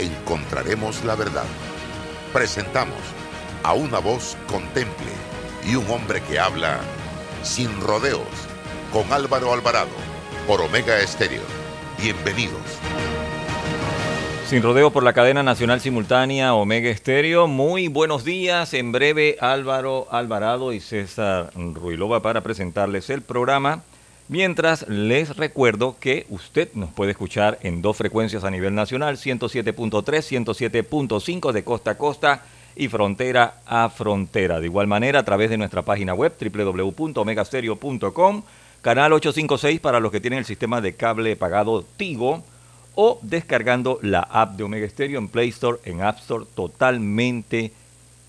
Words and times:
encontraremos 0.00 1.04
la 1.04 1.14
verdad. 1.14 1.44
Presentamos 2.32 2.98
a 3.62 3.74
una 3.74 3.98
voz 3.98 4.36
contemple 4.46 5.12
y 5.66 5.76
un 5.76 5.88
hombre 5.90 6.22
que 6.22 6.38
habla 6.38 6.80
sin 7.42 7.80
rodeos 7.80 8.26
con 8.92 9.12
Álvaro 9.12 9.52
Alvarado 9.52 9.90
por 10.46 10.60
Omega 10.60 10.98
Estéreo. 11.00 11.42
Bienvenidos. 12.00 12.60
Sin 14.46 14.62
rodeo 14.62 14.90
por 14.90 15.04
la 15.04 15.12
cadena 15.12 15.44
nacional 15.44 15.80
simultánea 15.80 16.54
Omega 16.54 16.90
Estéreo. 16.90 17.46
Muy 17.46 17.86
buenos 17.86 18.24
días. 18.24 18.74
En 18.74 18.90
breve 18.90 19.36
Álvaro 19.40 20.08
Alvarado 20.10 20.72
y 20.72 20.80
César 20.80 21.52
Ruilova 21.54 22.20
para 22.20 22.40
presentarles 22.40 23.10
el 23.10 23.22
programa. 23.22 23.84
Mientras 24.30 24.88
les 24.88 25.36
recuerdo 25.36 25.96
que 25.98 26.24
usted 26.28 26.68
nos 26.74 26.90
puede 26.90 27.10
escuchar 27.10 27.58
en 27.62 27.82
dos 27.82 27.96
frecuencias 27.96 28.44
a 28.44 28.50
nivel 28.52 28.76
nacional, 28.76 29.16
107.3, 29.16 30.04
107.5 30.04 31.50
de 31.50 31.64
costa 31.64 31.90
a 31.90 31.98
costa 31.98 32.44
y 32.76 32.86
frontera 32.86 33.54
a 33.66 33.90
frontera. 33.90 34.60
De 34.60 34.66
igual 34.66 34.86
manera, 34.86 35.18
a 35.18 35.24
través 35.24 35.50
de 35.50 35.58
nuestra 35.58 35.82
página 35.82 36.14
web 36.14 36.32
www.omegastereo.com, 36.40 38.42
canal 38.82 39.12
856 39.14 39.80
para 39.80 39.98
los 39.98 40.12
que 40.12 40.20
tienen 40.20 40.38
el 40.38 40.44
sistema 40.44 40.80
de 40.80 40.94
cable 40.94 41.34
pagado 41.34 41.84
Tigo 41.96 42.44
o 42.94 43.18
descargando 43.22 43.98
la 44.00 44.20
app 44.20 44.54
de 44.54 44.62
Omega 44.62 44.88
Stereo 44.88 45.18
en 45.18 45.26
Play 45.26 45.48
Store, 45.48 45.78
en 45.84 46.02
App 46.02 46.20
Store, 46.20 46.44
totalmente 46.54 47.72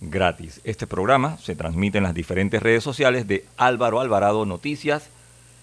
gratis. 0.02 0.62
Este 0.64 0.88
programa 0.88 1.38
se 1.38 1.56
transmite 1.56 2.00
en 2.00 2.06
las 2.06 2.16
diferentes 2.16 2.64
redes 2.64 2.84
sociales 2.84 3.28
de 3.28 3.46
Álvaro 3.56 4.00
Alvarado 4.00 4.48
Noticias, 4.48 5.12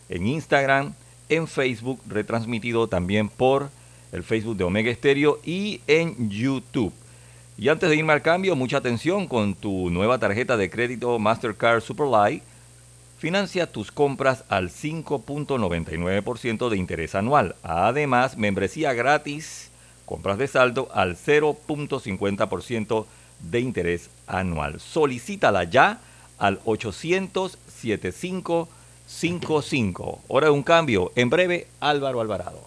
en 0.08 0.26
Instagram, 0.26 0.94
en 1.28 1.46
Facebook, 1.46 2.00
retransmitido 2.06 2.88
también 2.88 3.28
por 3.28 3.70
el 4.12 4.22
Facebook 4.22 4.56
de 4.56 4.64
Omega 4.64 4.94
Stereo 4.94 5.38
y 5.44 5.80
en 5.86 6.30
YouTube. 6.30 6.92
Y 7.58 7.68
antes 7.68 7.90
de 7.90 7.96
irme 7.96 8.12
al 8.12 8.22
cambio, 8.22 8.54
mucha 8.56 8.76
atención 8.78 9.26
con 9.26 9.54
tu 9.54 9.90
nueva 9.90 10.18
tarjeta 10.18 10.56
de 10.56 10.70
crédito 10.70 11.18
Mastercard 11.18 11.82
Superlight. 11.82 12.42
Financia 13.18 13.66
tus 13.66 13.90
compras 13.90 14.44
al 14.48 14.70
5.99% 14.70 16.68
de 16.68 16.76
interés 16.76 17.16
anual. 17.16 17.56
Además, 17.64 18.36
membresía 18.36 18.92
gratis, 18.92 19.70
compras 20.04 20.38
de 20.38 20.46
saldo 20.46 20.88
al 20.94 21.16
0.50% 21.16 23.06
de 23.40 23.60
interés 23.60 24.08
anual. 24.28 24.78
Solicítala 24.78 25.64
ya 25.64 25.98
al 26.38 26.60
800 26.64 27.58
75 27.66 28.68
55. 29.08 30.20
Hora 30.28 30.46
de 30.46 30.52
un 30.52 30.62
cambio. 30.62 31.12
En 31.16 31.30
breve, 31.30 31.66
Álvaro 31.80 32.20
Alvarado. 32.20 32.60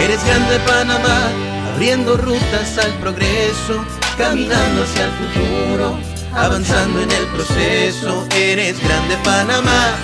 Eres 0.00 0.24
grande 0.24 0.58
Panamá, 0.60 1.30
abriendo 1.74 2.16
rutas 2.16 2.78
al 2.78 2.92
progreso, 2.94 3.84
caminando 4.16 4.82
hacia 4.82 5.06
el 5.06 5.10
futuro, 5.10 5.98
avanzando 6.34 7.00
en 7.02 7.10
el 7.10 7.26
proceso. 7.28 8.26
Eres 8.34 8.82
grande 8.82 9.16
Panamá, 9.24 9.96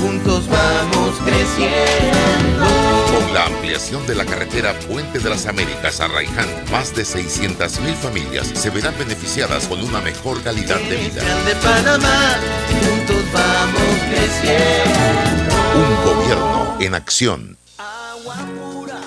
juntos 0.00 0.48
vamos 0.48 1.16
creciendo. 1.24 2.66
Con 3.12 3.34
la 3.34 3.44
ampliación 3.44 4.06
de 4.06 4.14
la 4.14 4.24
carretera 4.24 4.72
Puente 4.88 5.18
de 5.18 5.28
las 5.28 5.46
Américas 5.46 6.00
a 6.00 6.08
Raiján, 6.08 6.48
más 6.70 6.94
de 6.94 7.02
600.000 7.02 7.94
familias 7.96 8.46
se 8.54 8.70
verán 8.70 8.94
beneficiadas 8.98 9.66
con 9.68 9.82
una 9.82 10.00
mejor 10.00 10.42
calidad 10.42 10.80
de 10.80 10.96
vida. 10.96 11.22
Grande 11.22 11.54
Panamá, 11.56 12.36
juntos 12.68 13.22
vamos 13.34 13.91
creciendo. 14.12 15.54
Un 15.74 16.04
gobierno 16.04 16.76
en 16.80 16.94
acción. 16.94 17.56
Agua 17.78 18.36
pura 18.58 19.00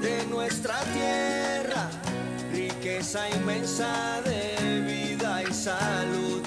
de 0.00 0.26
nuestra 0.26 0.78
tierra, 0.92 1.88
riqueza 2.52 3.28
inmensa 3.30 4.20
de 4.24 4.80
vida 4.82 5.42
y 5.42 5.52
salud. 5.52 6.42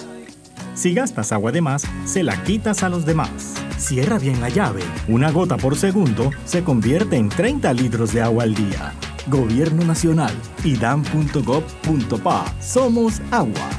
Si 0.76 0.94
gastas 0.94 1.32
agua 1.32 1.52
de 1.52 1.62
más, 1.62 1.84
se 2.06 2.22
la 2.24 2.44
quitas 2.44 2.84
a 2.84 2.90
los 2.90 3.06
demás. 3.06 3.56
Cierra 3.78 4.20
bien 4.20 4.40
la 4.42 4.50
llave. 4.50 4.84
Una 5.08 5.32
gota 5.32 5.58
por 5.58 5.76
segundo 5.76 6.32
se 6.46 6.64
convierte 6.64 7.16
en 7.16 7.30
30 7.30 7.74
litros 7.74 8.14
de 8.14 8.22
agua 8.22 8.44
al 8.44 8.54
día. 8.54 8.94
Gobierno 9.28 9.84
Nacional. 9.84 10.34
idam.gov.pa. 10.64 12.46
Somos 12.62 13.22
agua. 13.32 13.70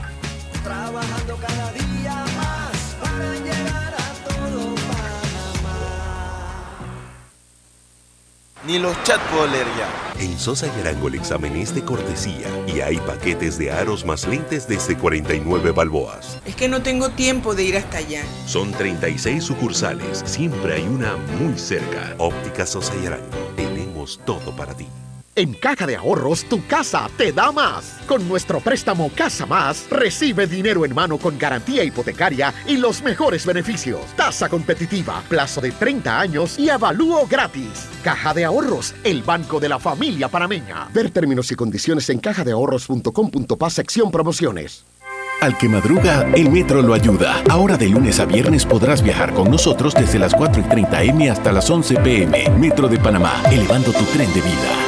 Trabajando 0.64 1.17
Ni 8.68 8.78
los 8.78 9.02
chat 9.02 9.18
puedo 9.30 9.46
leer 9.46 9.66
ya. 9.78 10.22
En 10.22 10.38
Sosa 10.38 10.66
y 10.66 10.80
Arango 10.80 11.08
el 11.08 11.14
examen 11.14 11.56
es 11.56 11.74
de 11.74 11.82
cortesía 11.82 12.48
y 12.66 12.82
hay 12.82 12.98
paquetes 12.98 13.56
de 13.56 13.72
aros 13.72 14.04
más 14.04 14.28
lentes 14.28 14.68
desde 14.68 14.94
49 14.94 15.70
balboas. 15.70 16.38
Es 16.44 16.54
que 16.54 16.68
no 16.68 16.82
tengo 16.82 17.08
tiempo 17.08 17.54
de 17.54 17.64
ir 17.64 17.78
hasta 17.78 17.96
allá. 17.96 18.22
Son 18.44 18.70
36 18.72 19.42
sucursales, 19.42 20.22
siempre 20.26 20.74
hay 20.74 20.82
una 20.82 21.16
muy 21.40 21.58
cerca. 21.58 22.14
Óptica 22.18 22.66
Sosa 22.66 22.92
y 23.02 23.06
Arango, 23.06 23.24
tenemos 23.56 24.20
todo 24.26 24.54
para 24.54 24.74
ti. 24.74 24.86
En 25.38 25.54
Caja 25.54 25.86
de 25.86 25.94
Ahorros, 25.94 26.46
tu 26.46 26.66
casa 26.66 27.08
te 27.16 27.30
da 27.30 27.52
más. 27.52 28.00
Con 28.08 28.26
nuestro 28.28 28.58
préstamo 28.58 29.08
Casa 29.14 29.46
Más, 29.46 29.86
recibe 29.88 30.48
dinero 30.48 30.84
en 30.84 30.92
mano 30.92 31.16
con 31.16 31.38
garantía 31.38 31.84
hipotecaria 31.84 32.52
y 32.66 32.76
los 32.76 33.04
mejores 33.04 33.46
beneficios. 33.46 34.00
Tasa 34.16 34.48
competitiva, 34.48 35.22
plazo 35.28 35.60
de 35.60 35.70
30 35.70 36.18
años 36.18 36.58
y 36.58 36.70
avalúo 36.70 37.24
gratis. 37.28 37.86
Caja 38.02 38.34
de 38.34 38.46
Ahorros, 38.46 38.96
el 39.04 39.22
banco 39.22 39.60
de 39.60 39.68
la 39.68 39.78
familia 39.78 40.26
panameña. 40.26 40.88
Ver 40.92 41.10
términos 41.10 41.52
y 41.52 41.54
condiciones 41.54 42.10
en 42.10 42.18
cajadeahorros.com.pa 42.18 43.70
sección 43.70 44.10
promociones. 44.10 44.86
Al 45.40 45.56
que 45.56 45.68
madruga, 45.68 46.28
el 46.34 46.50
metro 46.50 46.82
lo 46.82 46.94
ayuda. 46.94 47.44
Ahora 47.48 47.76
de 47.76 47.88
lunes 47.88 48.18
a 48.18 48.24
viernes 48.24 48.66
podrás 48.66 49.04
viajar 49.04 49.32
con 49.34 49.52
nosotros 49.52 49.94
desde 49.94 50.18
las 50.18 50.34
4 50.34 50.62
y 50.62 50.68
30 50.68 51.02
M 51.04 51.30
hasta 51.30 51.52
las 51.52 51.70
11 51.70 51.94
PM. 52.00 52.50
Metro 52.58 52.88
de 52.88 52.98
Panamá, 52.98 53.40
elevando 53.52 53.92
tu 53.92 54.04
tren 54.06 54.34
de 54.34 54.40
vida. 54.40 54.87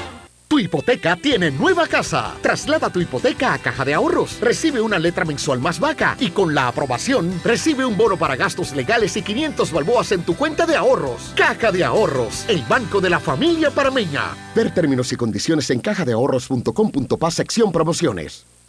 Tu 0.51 0.59
hipoteca 0.59 1.15
tiene 1.15 1.49
nueva 1.49 1.87
casa. 1.87 2.35
Traslada 2.41 2.89
tu 2.89 2.99
hipoteca 2.99 3.53
a 3.53 3.57
Caja 3.57 3.85
de 3.85 3.93
Ahorros. 3.93 4.37
Recibe 4.41 4.81
una 4.81 4.99
letra 4.99 5.23
mensual 5.23 5.61
más 5.61 5.79
vaca 5.79 6.17
y 6.19 6.31
con 6.31 6.53
la 6.53 6.67
aprobación 6.67 7.39
recibe 7.41 7.85
un 7.85 7.95
bono 7.95 8.17
para 8.17 8.35
gastos 8.35 8.75
legales 8.75 9.15
y 9.15 9.21
500 9.21 9.71
balboas 9.71 10.11
en 10.11 10.23
tu 10.23 10.35
cuenta 10.35 10.65
de 10.65 10.75
ahorros. 10.75 11.31
Caja 11.37 11.71
de 11.71 11.85
Ahorros, 11.85 12.43
el 12.49 12.63
banco 12.63 12.99
de 12.99 13.09
la 13.09 13.21
familia 13.21 13.71
parameña. 13.71 14.35
Ver 14.53 14.73
términos 14.73 15.13
y 15.13 15.15
condiciones 15.15 15.69
en 15.69 15.79
cajadeahorros.com.pa 15.79 17.31
sección 17.31 17.71
promociones. 17.71 18.45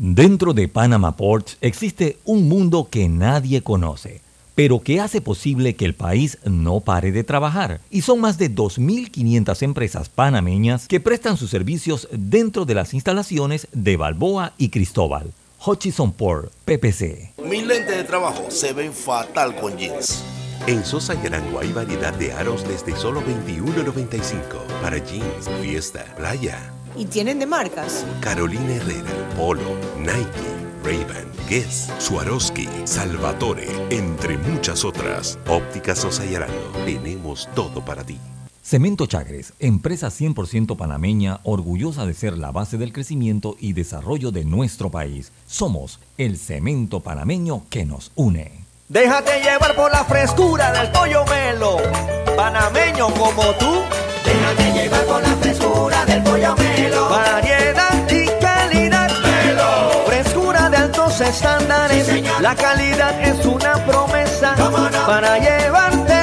Dentro 0.00 0.54
de 0.54 0.68
Panama 0.68 1.16
Ports 1.16 1.56
existe 1.60 2.18
un 2.24 2.48
mundo 2.48 2.86
que 2.88 3.08
nadie 3.08 3.62
conoce, 3.62 4.20
pero 4.54 4.78
que 4.78 5.00
hace 5.00 5.20
posible 5.20 5.74
que 5.74 5.84
el 5.84 5.94
país 5.94 6.38
no 6.44 6.78
pare 6.78 7.10
de 7.10 7.24
trabajar. 7.24 7.80
Y 7.90 8.02
son 8.02 8.20
más 8.20 8.38
de 8.38 8.48
2.500 8.48 9.60
empresas 9.62 10.08
panameñas 10.08 10.86
que 10.86 11.00
prestan 11.00 11.36
sus 11.36 11.50
servicios 11.50 12.06
dentro 12.12 12.64
de 12.64 12.76
las 12.76 12.94
instalaciones 12.94 13.66
de 13.72 13.96
Balboa 13.96 14.52
y 14.56 14.68
Cristóbal. 14.68 15.32
Hutchison 15.66 16.12
Port, 16.12 16.52
PPC. 16.64 17.32
Mis 17.44 17.66
lentes 17.66 17.96
de 17.96 18.04
trabajo 18.04 18.44
se 18.50 18.72
ven 18.72 18.92
fatal 18.92 19.56
con 19.56 19.76
jeans. 19.76 20.22
En 20.68 20.84
Sosa 20.84 21.14
y 21.20 21.26
Arango 21.26 21.58
hay 21.58 21.72
variedad 21.72 22.14
de 22.14 22.32
aros 22.32 22.64
desde 22.68 22.94
solo 22.94 23.20
$21.95 23.22 24.64
para 24.80 24.98
jeans, 24.98 25.50
fiesta, 25.60 26.04
playa. 26.16 26.72
¿Y 26.96 27.06
tienen 27.06 27.38
de 27.38 27.46
marcas? 27.46 28.04
Carolina 28.20 28.74
Herrera, 28.74 29.10
Polo, 29.36 29.76
Nike, 29.98 30.48
Ray-Ban, 30.84 31.26
Guess, 31.48 31.90
Swarovski, 31.98 32.68
Salvatore, 32.84 33.68
entre 33.90 34.38
muchas 34.38 34.84
otras. 34.84 35.38
Óptica 35.46 35.94
Sosa 35.94 36.24
y 36.26 36.34
Arango. 36.34 36.72
Tenemos 36.84 37.48
todo 37.54 37.84
para 37.84 38.04
ti. 38.04 38.18
Cemento 38.68 39.06
Chagres, 39.06 39.54
empresa 39.60 40.08
100% 40.08 40.76
panameña, 40.76 41.40
orgullosa 41.42 42.04
de 42.04 42.12
ser 42.12 42.36
la 42.36 42.50
base 42.50 42.76
del 42.76 42.92
crecimiento 42.92 43.56
y 43.58 43.72
desarrollo 43.72 44.30
de 44.30 44.44
nuestro 44.44 44.90
país. 44.90 45.32
Somos 45.46 46.00
el 46.18 46.36
cemento 46.36 47.00
panameño 47.00 47.62
que 47.70 47.86
nos 47.86 48.12
une. 48.14 48.52
Déjate 48.88 49.40
llevar 49.40 49.74
por 49.74 49.90
la 49.90 50.04
frescura 50.04 50.70
del 50.72 50.90
pollo 50.90 51.24
melo, 51.24 51.78
panameño 52.36 53.08
como 53.14 53.42
tú. 53.58 53.80
Déjate 54.22 54.72
llevar 54.72 55.04
por 55.06 55.22
la 55.22 55.36
frescura 55.36 56.04
del 56.04 56.22
pollo 56.22 56.54
melo. 56.56 56.67
Variedad 57.10 58.08
y 58.10 58.26
calidad. 58.40 59.10
Melo. 59.22 60.04
Frescura 60.06 60.70
de 60.70 60.76
altos 60.76 61.20
estándares. 61.20 62.08
la 62.40 62.54
calidad 62.54 63.20
es 63.20 63.44
una 63.44 63.74
promesa 63.84 64.54
para 65.06 65.38
llevarte 65.38 66.17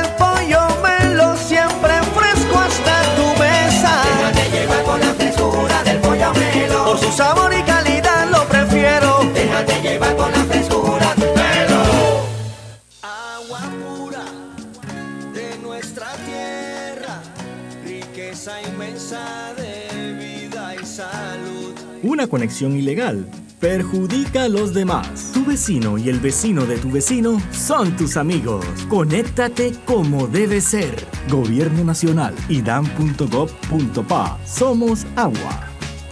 Una 22.15 22.27
conexión 22.27 22.77
ilegal 22.77 23.29
perjudica 23.59 24.43
a 24.43 24.47
los 24.47 24.73
demás. 24.73 25.31
Tu 25.33 25.43
vecino 25.43 25.97
y 25.97 26.07
el 26.07 26.21
vecino 26.21 26.65
de 26.65 26.77
tu 26.77 26.89
vecino 26.89 27.41
son 27.51 27.93
tus 27.97 28.15
amigos. 28.15 28.65
Conéctate 28.87 29.73
como 29.83 30.25
debe 30.25 30.61
ser. 30.61 30.95
Gobierno 31.29 31.83
Nacional 31.83 32.33
y 32.47 32.61
dan.gov.pa. 32.61 34.39
Somos 34.45 35.05
agua. 35.17 35.67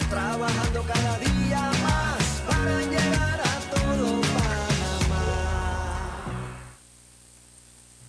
Trabajando 0.09 0.83
cada 0.85 1.19
día 1.19 1.71
más 1.81 2.43
para 2.49 2.81
llegar 2.81 3.39
a 3.39 3.59
todo 3.73 4.21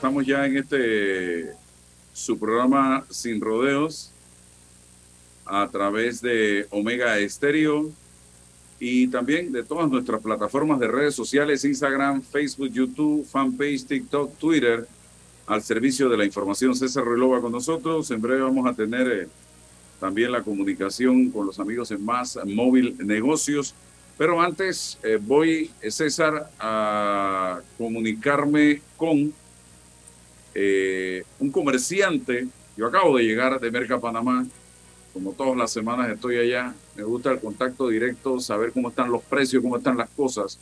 Estamos 0.00 0.24
ya 0.24 0.46
en 0.46 0.56
este 0.56 1.52
su 2.14 2.38
programa 2.38 3.04
Sin 3.10 3.38
Rodeos 3.38 4.10
a 5.44 5.68
través 5.70 6.22
de 6.22 6.66
Omega 6.70 7.18
Estéreo 7.18 7.90
y 8.78 9.08
también 9.08 9.52
de 9.52 9.62
todas 9.62 9.90
nuestras 9.90 10.22
plataformas 10.22 10.80
de 10.80 10.88
redes 10.88 11.14
sociales, 11.14 11.66
Instagram, 11.66 12.22
Facebook, 12.22 12.70
YouTube, 12.72 13.26
fanpage, 13.26 13.84
TikTok, 13.84 14.38
Twitter, 14.38 14.88
al 15.46 15.62
servicio 15.62 16.08
de 16.08 16.16
la 16.16 16.24
información. 16.24 16.74
César 16.74 17.04
Relova 17.04 17.42
con 17.42 17.52
nosotros. 17.52 18.10
En 18.10 18.22
breve 18.22 18.40
vamos 18.40 18.66
a 18.66 18.72
tener 18.72 19.06
eh, 19.06 19.28
también 20.00 20.32
la 20.32 20.42
comunicación 20.42 21.30
con 21.30 21.44
los 21.44 21.60
amigos 21.60 21.90
en 21.90 22.02
Más 22.02 22.38
Móvil 22.46 22.96
Negocios. 23.06 23.74
Pero 24.16 24.40
antes 24.40 24.98
eh, 25.02 25.18
voy, 25.20 25.70
eh, 25.82 25.90
César, 25.90 26.48
a 26.58 27.60
comunicarme 27.76 28.80
con 28.96 29.34
eh, 30.62 31.24
un 31.38 31.50
comerciante. 31.50 32.46
Yo 32.76 32.86
acabo 32.86 33.16
de 33.16 33.24
llegar 33.24 33.58
de 33.60 33.70
Merca 33.70 33.98
Panamá. 33.98 34.46
Como 35.12 35.32
todas 35.32 35.56
las 35.56 35.72
semanas 35.72 36.10
estoy 36.10 36.36
allá. 36.36 36.74
Me 36.96 37.02
gusta 37.02 37.32
el 37.32 37.40
contacto 37.40 37.88
directo, 37.88 38.38
saber 38.40 38.72
cómo 38.72 38.90
están 38.90 39.10
los 39.10 39.22
precios, 39.22 39.62
cómo 39.62 39.76
están 39.76 39.96
las 39.96 40.10
cosas. 40.10 40.58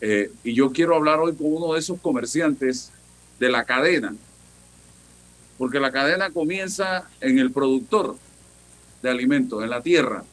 Eh, 0.00 0.30
y 0.44 0.54
yo 0.54 0.72
quiero 0.72 0.94
hablar 0.96 1.18
hoy 1.20 1.34
con 1.34 1.52
uno 1.52 1.74
de 1.74 1.80
esos 1.80 2.00
comerciantes 2.00 2.90
de 3.38 3.48
la 3.48 3.64
cadena. 3.64 4.14
Porque 5.56 5.80
la 5.80 5.92
cadena 5.92 6.30
comienza 6.30 7.08
en 7.20 7.38
el 7.38 7.50
productor 7.50 8.16
de 9.02 9.10
alimentos, 9.10 9.62
en 9.62 9.70
la 9.70 9.80
tierra 9.80 10.24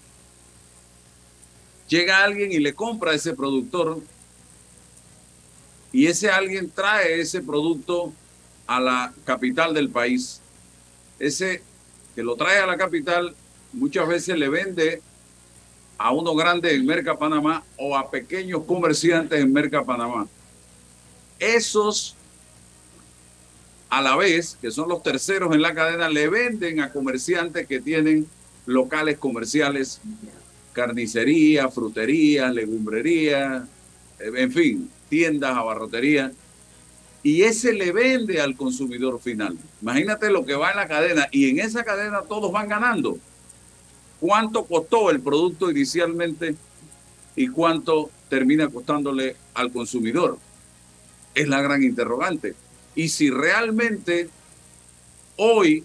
llega 1.88 2.24
alguien 2.24 2.52
y 2.52 2.60
le 2.60 2.74
compra 2.74 3.12
a 3.12 3.16
ese 3.16 3.34
productor 3.34 4.02
y 5.92 6.08
ese 6.08 6.30
alguien 6.30 6.70
trae 6.70 7.22
ese 7.22 7.42
producto 7.42 8.12
a 8.68 8.80
la 8.80 9.14
capital 9.26 9.74
del 9.74 9.90
país. 9.90 10.42
Ese 11.20 11.62
que 12.16 12.24
lo 12.24 12.36
trae 12.36 12.60
a 12.60 12.66
la 12.66 12.78
capital 12.78 13.36
muchas 13.74 14.08
veces 14.08 14.38
le 14.38 14.50
vende 14.50 15.02
a 15.98 16.12
uno 16.12 16.36
grande 16.36 16.74
en 16.74 16.86
Merca 16.86 17.18
Panamá 17.18 17.64
o 17.78 17.98
a 17.98 18.10
pequeños 18.10 18.64
comerciantes 18.64 19.40
en 19.40 19.52
Merca 19.52 19.84
Panamá. 19.84 20.28
Esos 21.40 22.16
a 23.90 24.02
la 24.02 24.16
vez, 24.16 24.58
que 24.62 24.72
son 24.72 24.90
los 24.90 25.04
terceros 25.04 25.54
en 25.54 25.62
la 25.62 25.74
cadena, 25.74 26.10
le 26.10 26.28
venden 26.28 26.82
a 26.82 26.92
comerciantes 26.92 27.68
que 27.68 27.80
tienen 27.80 28.28
locales 28.66 29.18
comerciales 29.18 30.02
carnicería, 30.74 31.70
frutería, 31.70 32.52
legumbrería, 32.52 33.66
eh, 34.20 34.32
en 34.36 34.52
fin, 34.52 34.90
tiendas, 35.08 35.56
abarrotería. 35.56 36.32
Y 37.26 37.42
ese 37.42 37.74
le 37.74 37.92
vende 37.92 38.40
al 38.40 38.56
consumidor 38.56 39.20
final. 39.20 39.58
Imagínate 39.82 40.30
lo 40.30 40.46
que 40.46 40.54
va 40.54 40.70
en 40.70 40.78
la 40.78 40.88
cadena 40.88 41.28
y 41.32 41.50
en 41.50 41.58
esa 41.58 41.84
cadena 41.84 42.22
todos 42.22 42.52
van 42.52 42.70
ganando. 42.70 43.18
¿Cuánto 44.20 44.64
costó 44.66 45.10
el 45.10 45.20
producto 45.22 45.72
inicialmente 45.72 46.56
y 47.36 47.48
cuánto 47.48 48.12
termina 48.30 48.70
costándole 48.70 49.36
al 49.56 49.72
consumidor? 49.72 50.38
Es 51.34 51.48
la 51.48 51.64
gran 51.64 51.82
interrogante. 51.82 52.54
Y 52.94 53.10
si 53.10 53.32
realmente 53.32 54.30
hoy 55.38 55.84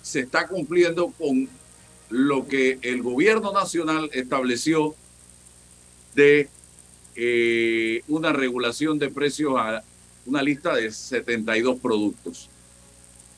se 0.00 0.20
está 0.20 0.48
cumpliendo 0.48 1.08
con 1.08 1.50
lo 2.08 2.48
que 2.48 2.78
el 2.80 3.02
gobierno 3.02 3.52
nacional 3.52 4.08
estableció 4.14 4.94
de 6.14 6.48
eh, 7.16 8.02
una 8.08 8.32
regulación 8.32 8.98
de 8.98 9.08
precios 9.08 9.54
a 9.56 9.82
una 10.26 10.42
lista 10.42 10.74
de 10.74 10.90
72 10.90 11.78
productos. 11.80 12.48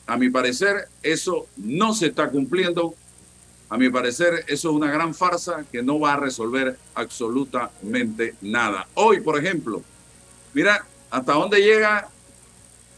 A 0.05 0.17
mi 0.17 0.29
parecer, 0.29 0.87
eso 1.03 1.47
no 1.57 1.93
se 1.93 2.07
está 2.07 2.29
cumpliendo. 2.29 2.95
A 3.69 3.77
mi 3.77 3.89
parecer, 3.89 4.45
eso 4.47 4.69
es 4.69 4.75
una 4.75 4.89
gran 4.89 5.13
farsa 5.13 5.65
que 5.69 5.83
no 5.83 5.99
va 5.99 6.13
a 6.13 6.17
resolver 6.17 6.77
absolutamente 6.95 8.35
nada. 8.41 8.87
Hoy, 8.93 9.19
por 9.19 9.37
ejemplo, 9.37 9.83
mira 10.53 10.85
hasta 11.09 11.33
dónde 11.33 11.61
llega 11.61 12.09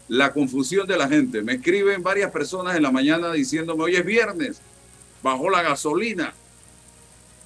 la 0.08 0.32
confusión 0.32 0.86
de 0.86 0.96
la 0.96 1.08
gente. 1.08 1.42
Me 1.42 1.54
escriben 1.54 2.02
varias 2.02 2.30
personas 2.30 2.76
en 2.76 2.82
la 2.82 2.90
mañana 2.90 3.32
diciéndome, 3.32 3.84
hoy 3.84 3.96
es 3.96 4.04
viernes, 4.04 4.60
bajó 5.22 5.50
la 5.50 5.62
gasolina, 5.62 6.34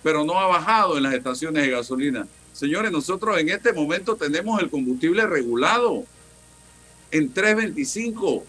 pero 0.02 0.24
no 0.24 0.38
ha 0.38 0.46
bajado 0.46 0.96
en 0.96 1.02
las 1.02 1.14
estaciones 1.14 1.62
de 1.62 1.70
gasolina. 1.70 2.26
Señores, 2.54 2.92
nosotros 2.92 3.36
en 3.40 3.48
este 3.48 3.72
momento 3.72 4.14
tenemos 4.14 4.62
el 4.62 4.70
combustible 4.70 5.26
regulado 5.26 6.04
en 7.10 7.34
3.25. 7.34 8.44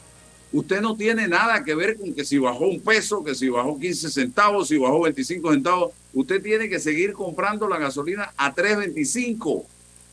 Usted 0.53 0.79
no 0.79 0.95
tiene 0.95 1.27
nada 1.27 1.63
que 1.63 1.73
ver 1.73 1.97
con 1.97 2.13
que 2.13 2.23
si 2.23 2.37
bajó 2.37 2.67
un 2.67 2.79
peso, 2.81 3.23
que 3.23 3.33
si 3.33 3.49
bajó 3.49 3.79
15 3.79 4.11
centavos, 4.11 4.67
si 4.67 4.77
bajó 4.77 5.01
25 5.01 5.51
centavos. 5.51 5.91
Usted 6.13 6.39
tiene 6.39 6.69
que 6.69 6.79
seguir 6.79 7.13
comprando 7.13 7.67
la 7.67 7.79
gasolina 7.79 8.31
a 8.37 8.53
3.25. 8.53 9.63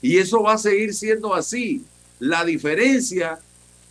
Y 0.00 0.16
eso 0.16 0.42
va 0.42 0.54
a 0.54 0.58
seguir 0.58 0.94
siendo 0.94 1.34
así. 1.34 1.84
La 2.18 2.46
diferencia, 2.46 3.40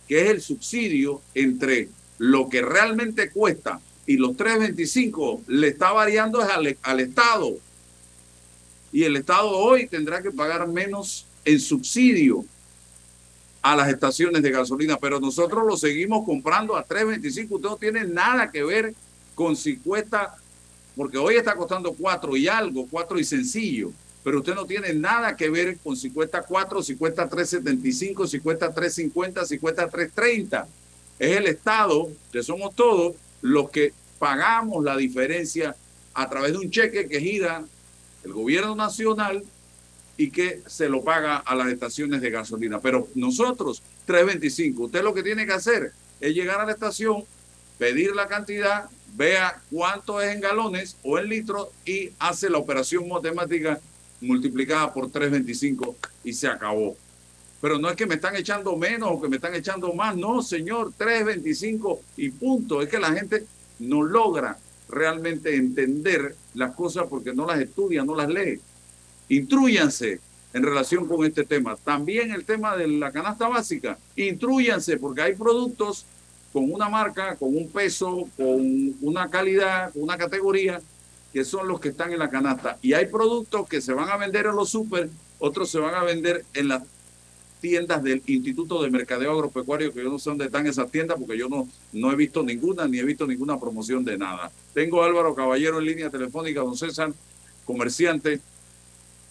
que 0.08 0.22
es 0.22 0.30
el 0.30 0.42
subsidio 0.42 1.22
entre 1.32 1.90
lo 2.18 2.48
que 2.48 2.60
realmente 2.60 3.30
cuesta 3.30 3.80
y 4.04 4.16
los 4.16 4.32
3.25, 4.32 5.42
le 5.46 5.68
está 5.68 5.92
variando 5.92 6.40
al, 6.40 6.76
al 6.82 7.00
Estado 7.00 7.56
y 8.92 9.04
el 9.04 9.16
Estado 9.16 9.48
hoy 9.48 9.86
tendrá 9.86 10.22
que 10.22 10.30
pagar 10.30 10.68
menos 10.68 11.26
en 11.44 11.58
subsidio 11.58 12.44
a 13.62 13.74
las 13.74 13.88
estaciones 13.88 14.42
de 14.42 14.50
gasolina, 14.50 14.98
pero 14.98 15.18
nosotros 15.18 15.64
lo 15.66 15.76
seguimos 15.76 16.26
comprando 16.26 16.76
a 16.76 16.84
3.25. 16.84 17.46
Usted 17.50 17.68
no 17.68 17.76
tiene 17.76 18.04
nada 18.04 18.50
que 18.50 18.62
ver 18.62 18.94
con 19.34 19.56
si 19.56 19.76
cuesta, 19.76 20.36
porque 20.94 21.16
hoy 21.16 21.36
está 21.36 21.56
costando 21.56 21.94
4 21.94 22.36
y 22.36 22.48
algo, 22.48 22.86
4 22.90 23.18
y 23.18 23.24
sencillo, 23.24 23.92
pero 24.22 24.40
usted 24.40 24.54
no 24.54 24.66
tiene 24.66 24.92
nada 24.92 25.36
que 25.36 25.48
ver 25.48 25.78
con 25.78 25.96
si 25.96 26.10
cuesta 26.10 26.42
4, 26.42 26.82
si 26.82 26.96
cuesta 26.96 27.30
3.75, 27.30 28.26
si 28.26 28.40
cuesta 28.40 28.74
3.50, 28.74 29.46
si 29.46 29.58
cuesta 29.58 29.88
3.30. 29.88 30.66
Es 31.18 31.36
el 31.36 31.46
Estado, 31.46 32.10
que 32.30 32.42
somos 32.42 32.74
todos, 32.74 33.14
los 33.40 33.70
que 33.70 33.92
pagamos 34.18 34.84
la 34.84 34.96
diferencia 34.96 35.74
a 36.14 36.28
través 36.28 36.52
de 36.52 36.58
un 36.58 36.70
cheque 36.70 37.08
que 37.08 37.20
gira 37.20 37.64
el 38.24 38.32
gobierno 38.32 38.74
nacional 38.74 39.44
y 40.16 40.30
que 40.30 40.62
se 40.66 40.88
lo 40.88 41.02
paga 41.02 41.38
a 41.38 41.54
las 41.54 41.68
estaciones 41.68 42.20
de 42.20 42.30
gasolina. 42.30 42.80
Pero 42.80 43.08
nosotros, 43.14 43.82
3.25, 44.06 44.78
usted 44.78 45.02
lo 45.02 45.14
que 45.14 45.22
tiene 45.22 45.46
que 45.46 45.52
hacer 45.52 45.92
es 46.20 46.34
llegar 46.34 46.60
a 46.60 46.66
la 46.66 46.72
estación, 46.72 47.24
pedir 47.78 48.14
la 48.14 48.28
cantidad, 48.28 48.88
vea 49.14 49.60
cuánto 49.70 50.20
es 50.20 50.34
en 50.34 50.40
galones 50.40 50.96
o 51.02 51.18
en 51.18 51.28
litros 51.28 51.68
y 51.84 52.10
hace 52.18 52.48
la 52.48 52.58
operación 52.58 53.08
matemática 53.08 53.80
multiplicada 54.20 54.92
por 54.92 55.10
3.25 55.10 55.94
y 56.24 56.32
se 56.32 56.46
acabó. 56.46 56.96
Pero 57.60 57.78
no 57.78 57.88
es 57.88 57.96
que 57.96 58.06
me 58.06 58.16
están 58.16 58.36
echando 58.36 58.76
menos 58.76 59.10
o 59.12 59.20
que 59.20 59.28
me 59.28 59.36
están 59.36 59.54
echando 59.54 59.92
más, 59.92 60.16
no, 60.16 60.42
señor, 60.42 60.92
3.25 60.98 61.98
y 62.16 62.30
punto. 62.30 62.82
Es 62.82 62.88
que 62.88 62.98
la 62.98 63.12
gente 63.12 63.46
no 63.78 64.02
logra 64.02 64.58
realmente 64.92 65.56
entender 65.56 66.36
las 66.54 66.74
cosas 66.74 67.06
porque 67.08 67.34
no 67.34 67.46
las 67.46 67.60
estudia, 67.60 68.04
no 68.04 68.14
las 68.14 68.28
lee. 68.28 68.60
Intrúyanse 69.28 70.20
en 70.52 70.62
relación 70.62 71.08
con 71.08 71.24
este 71.24 71.44
tema. 71.44 71.76
También 71.76 72.30
el 72.30 72.44
tema 72.44 72.76
de 72.76 72.86
la 72.86 73.10
canasta 73.10 73.48
básica. 73.48 73.98
Intrúyanse 74.16 74.98
porque 74.98 75.22
hay 75.22 75.34
productos 75.34 76.04
con 76.52 76.70
una 76.70 76.88
marca, 76.88 77.36
con 77.36 77.56
un 77.56 77.68
peso, 77.70 78.28
con 78.36 78.94
una 79.00 79.30
calidad, 79.30 79.92
con 79.92 80.02
una 80.02 80.18
categoría, 80.18 80.80
que 81.32 81.44
son 81.44 81.66
los 81.66 81.80
que 81.80 81.88
están 81.88 82.12
en 82.12 82.18
la 82.18 82.28
canasta. 82.28 82.78
Y 82.82 82.92
hay 82.92 83.06
productos 83.06 83.66
que 83.66 83.80
se 83.80 83.94
van 83.94 84.10
a 84.10 84.18
vender 84.18 84.46
en 84.46 84.54
los 84.54 84.68
super, 84.68 85.08
otros 85.38 85.70
se 85.70 85.78
van 85.78 85.94
a 85.94 86.04
vender 86.04 86.44
en 86.52 86.68
las 86.68 86.82
tiendas 87.62 88.02
del 88.02 88.20
Instituto 88.26 88.82
de 88.82 88.90
Mercadeo 88.90 89.30
Agropecuario, 89.30 89.94
que 89.94 90.02
yo 90.02 90.10
no 90.10 90.18
sé 90.18 90.28
dónde 90.28 90.46
están 90.46 90.66
esas 90.66 90.90
tiendas, 90.90 91.16
porque 91.18 91.38
yo 91.38 91.48
no, 91.48 91.68
no 91.92 92.12
he 92.12 92.16
visto 92.16 92.42
ninguna, 92.42 92.86
ni 92.88 92.98
he 92.98 93.04
visto 93.04 93.24
ninguna 93.26 93.58
promoción 93.58 94.04
de 94.04 94.18
nada. 94.18 94.50
Tengo 94.74 95.02
a 95.02 95.06
Álvaro 95.06 95.34
Caballero 95.34 95.78
en 95.78 95.86
línea 95.86 96.10
telefónica, 96.10 96.60
don 96.60 96.76
César, 96.76 97.12
comerciante. 97.64 98.40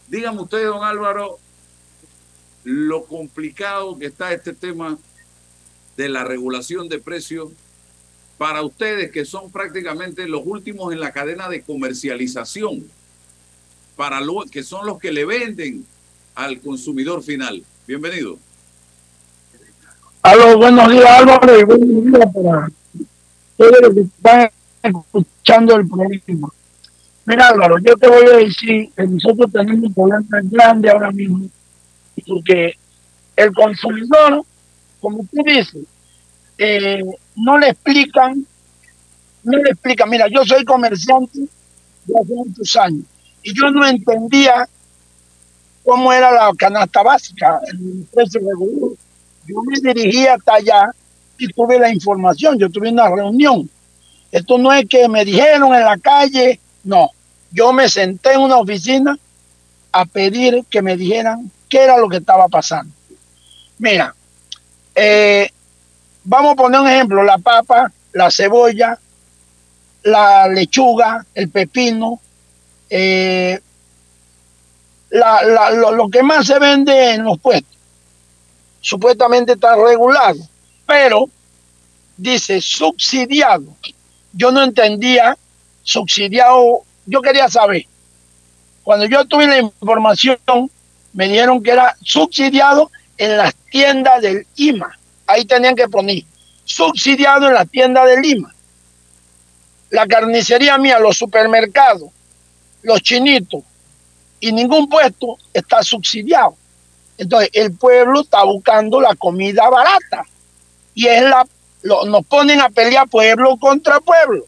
Dígame 0.08 0.42
usted, 0.42 0.66
don 0.66 0.84
Álvaro, 0.84 1.40
lo 2.64 3.04
complicado 3.04 4.00
que 4.00 4.06
está 4.06 4.34
este 4.34 4.54
tema 4.54 4.98
de 5.98 6.08
la 6.08 6.24
regulación 6.24 6.88
de 6.88 7.00
precios 7.00 7.50
para 8.38 8.64
ustedes 8.64 9.12
que 9.12 9.26
son 9.26 9.52
prácticamente 9.52 10.28
los 10.28 10.42
últimos 10.46 10.94
en 10.94 11.02
la 11.02 11.12
cadena 11.12 11.50
de 11.50 11.62
comercialización, 11.64 12.90
para 13.98 14.22
lo, 14.22 14.46
que 14.50 14.64
son 14.64 14.88
los 14.88 15.00
que 15.00 15.12
le 15.12 15.26
venden 15.26 15.86
al 16.34 16.62
consumidor 16.62 17.22
final. 17.24 17.64
Bienvenido. 17.92 18.40
Aló, 20.22 20.58
buenos 20.58 20.90
días 20.90 21.10
Álvaro 21.10 21.60
y 21.60 21.64
buenos 21.66 22.06
días 22.06 22.34
para 22.34 22.72
todos 23.58 23.82
los 23.82 23.94
que 23.94 24.00
están 24.00 24.50
escuchando 24.82 25.76
el 25.76 25.90
programa. 25.90 26.48
Mira 27.26 27.50
Álvaro, 27.50 27.80
yo 27.80 27.98
te 27.98 28.08
voy 28.08 28.26
a 28.28 28.38
decir 28.38 28.90
que 28.96 29.08
nosotros 29.08 29.52
tenemos 29.52 29.84
un 29.84 29.94
problema 29.94 30.40
grande 30.44 30.90
ahora 30.90 31.12
mismo 31.12 31.50
porque 32.26 32.78
el 33.36 33.54
consumidor, 33.54 34.42
como 35.02 35.28
tú 35.30 35.44
dices, 35.44 35.84
eh, 36.60 37.04
no 37.36 37.58
le 37.58 37.72
explican, 37.72 38.48
no 39.44 39.58
le 39.58 39.70
explican, 39.70 40.10
mira, 40.10 40.28
yo 40.30 40.46
soy 40.46 40.64
comerciante 40.64 41.40
de 41.40 42.14
hace 42.22 42.34
muchos 42.36 42.74
años 42.78 43.04
y 43.44 43.54
yo 43.54 43.70
no 43.70 43.86
entendía 43.86 44.66
cómo 45.84 46.12
era 46.14 46.32
la 46.32 46.52
canasta 46.58 47.02
básica, 47.04 47.60
el 47.68 48.06
precio 48.14 48.40
regular. 48.40 48.98
Yo 49.48 49.56
me 49.64 49.94
dirigí 49.94 50.28
hasta 50.28 50.56
allá 50.56 50.92
y 51.38 51.48
tuve 51.48 51.80
la 51.80 51.92
información, 51.92 52.58
yo 52.58 52.70
tuve 52.70 52.90
una 52.90 53.10
reunión. 53.10 53.70
Esto 54.32 54.58
no 54.58 54.72
es 54.72 54.86
que 54.88 55.10
me 55.10 55.26
dijeron 55.26 55.74
en 55.74 55.84
la 55.84 55.98
calle, 55.98 56.60
no. 56.84 57.10
Yo 57.52 57.74
me 57.74 57.90
senté 57.90 58.34
en 58.34 58.42
una 58.42 58.58
oficina 58.58 59.18
a 59.92 60.06
pedir 60.06 60.64
que 60.70 60.82
me 60.82 60.96
dijeran 60.96 61.52
qué 61.68 61.84
era 61.84 61.98
lo 61.98 62.08
que 62.08 62.18
estaba 62.18 62.48
pasando. 62.48 62.94
Mira, 63.78 64.16
eh, 64.96 65.50
vamos 66.24 66.54
a 66.54 66.56
poner 66.56 66.80
un 66.80 66.88
ejemplo, 66.88 67.24
la 67.24 67.38
papa, 67.40 67.92
la 68.14 68.30
cebolla, 68.30 68.98
la 70.04 70.48
lechuga, 70.48 71.26
el 71.34 71.50
pepino, 71.50 72.20
eh, 72.90 73.60
lo, 75.12 76.10
que 76.10 76.24
más 76.24 76.48
se 76.48 76.58
vende 76.60 77.14
en 77.14 77.24
los 77.24 77.40
puestos. 77.40 77.78
Supuestamente 78.82 79.54
está 79.54 79.76
regulado, 79.76 80.40
pero 80.86 81.30
dice 82.18 82.62
subsidiado. 82.62 83.76
Yo 84.34 84.52
no 84.52 84.64
entendía 84.64 85.38
subsidiado, 85.84 86.84
yo 87.06 87.22
quería 87.22 87.50
saber. 87.50 87.86
Cuando 88.84 89.06
yo 89.06 89.26
tuve 89.26 89.48
la 89.48 89.60
información, 89.60 90.40
me 91.14 91.28
dijeron 91.28 91.62
que 91.62 91.72
era 91.72 91.96
subsidiado 92.02 92.90
en 93.18 93.38
las 93.38 93.54
tiendas 93.70 94.22
del 94.22 94.48
IMA. 94.56 94.98
Ahí 95.28 95.46
tenían 95.46 95.76
que 95.76 95.88
poner 95.88 96.24
subsidiado 96.72 97.48
en 97.48 97.54
la 97.54 97.66
tienda 97.66 98.06
del 98.06 98.22
Lima. 98.22 98.54
La 99.90 100.08
carnicería 100.08 100.78
mía, 100.78 101.00
los 101.00 101.18
supermercados, 101.18 102.10
los 102.82 103.02
chinitos, 103.02 103.64
y 104.42 104.52
ningún 104.52 104.90
puesto 104.90 105.38
está 105.54 105.82
subsidiado. 105.82 106.56
Entonces, 107.18 107.50
el 107.54 107.72
pueblo 107.74 108.22
está 108.22 108.44
buscando 108.44 109.00
la 109.00 109.16
comida 109.16 109.70
barata 109.70 110.26
y 110.94 111.08
es 111.08 111.22
la 111.22 111.46
nos 111.84 112.26
ponen 112.26 112.62
a 112.62 112.70
pelear 112.70 113.08
pueblo 113.08 113.58
contra 113.58 114.02
pueblo. 114.02 114.46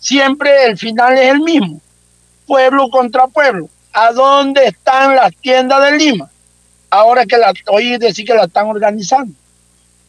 Siempre 0.00 0.64
el 0.64 0.78
final 0.78 1.12
es 1.18 1.30
el 1.32 1.40
mismo. 1.40 1.80
Pueblo 2.46 2.88
contra 2.88 3.28
pueblo. 3.28 3.68
¿A 3.92 4.12
dónde 4.12 4.64
están 4.66 5.14
las 5.14 5.36
tiendas 5.36 5.82
de 5.82 5.98
Lima? 5.98 6.30
ahora 6.90 7.26
que 7.26 7.36
la 7.36 7.52
oí 7.68 7.98
decir 7.98 8.26
que 8.26 8.34
la 8.34 8.44
están 8.44 8.66
organizando. 8.66 9.32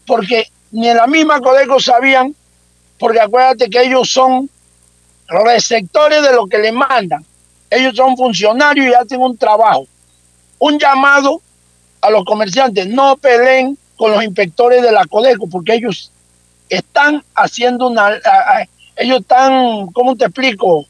Porque 0.05 0.47
ni 0.71 0.89
en 0.89 0.97
la 0.97 1.07
misma 1.07 1.41
Codeco 1.41 1.79
sabían, 1.79 2.35
porque 2.99 3.19
acuérdate 3.19 3.69
que 3.69 3.83
ellos 3.83 4.09
son 4.09 4.49
receptores 5.27 6.21
de 6.21 6.33
lo 6.33 6.47
que 6.47 6.57
le 6.57 6.71
mandan. 6.71 7.25
Ellos 7.69 7.95
son 7.95 8.15
funcionarios 8.15 8.87
y 8.87 8.93
hacen 8.93 9.21
un 9.21 9.37
trabajo. 9.37 9.85
Un 10.59 10.79
llamado 10.79 11.41
a 12.01 12.09
los 12.09 12.23
comerciantes, 12.25 12.87
no 12.87 13.17
peleen 13.17 13.77
con 13.95 14.11
los 14.11 14.23
inspectores 14.23 14.81
de 14.81 14.91
la 14.91 15.05
Codeco, 15.05 15.47
porque 15.47 15.73
ellos 15.73 16.11
están 16.69 17.23
haciendo 17.35 17.87
una, 17.87 18.19
ellos 18.95 19.21
están, 19.21 19.87
¿cómo 19.87 20.15
te 20.15 20.25
explico? 20.25 20.85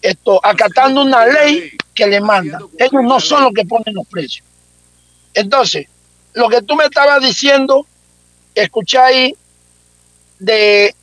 Esto, 0.00 0.40
acatando 0.44 1.02
una 1.02 1.26
ley 1.26 1.70
que 1.94 2.06
le 2.06 2.20
manda. 2.20 2.58
Ellos 2.78 3.02
no 3.02 3.18
son 3.18 3.44
los 3.44 3.52
que 3.52 3.64
ponen 3.64 3.94
los 3.94 4.06
precios. 4.06 4.46
Entonces, 5.34 5.86
lo 6.34 6.48
que 6.48 6.62
tú 6.62 6.76
me 6.76 6.84
estabas 6.84 7.20
diciendo, 7.22 7.86
escucháis 8.54 9.34
de, 10.38 10.94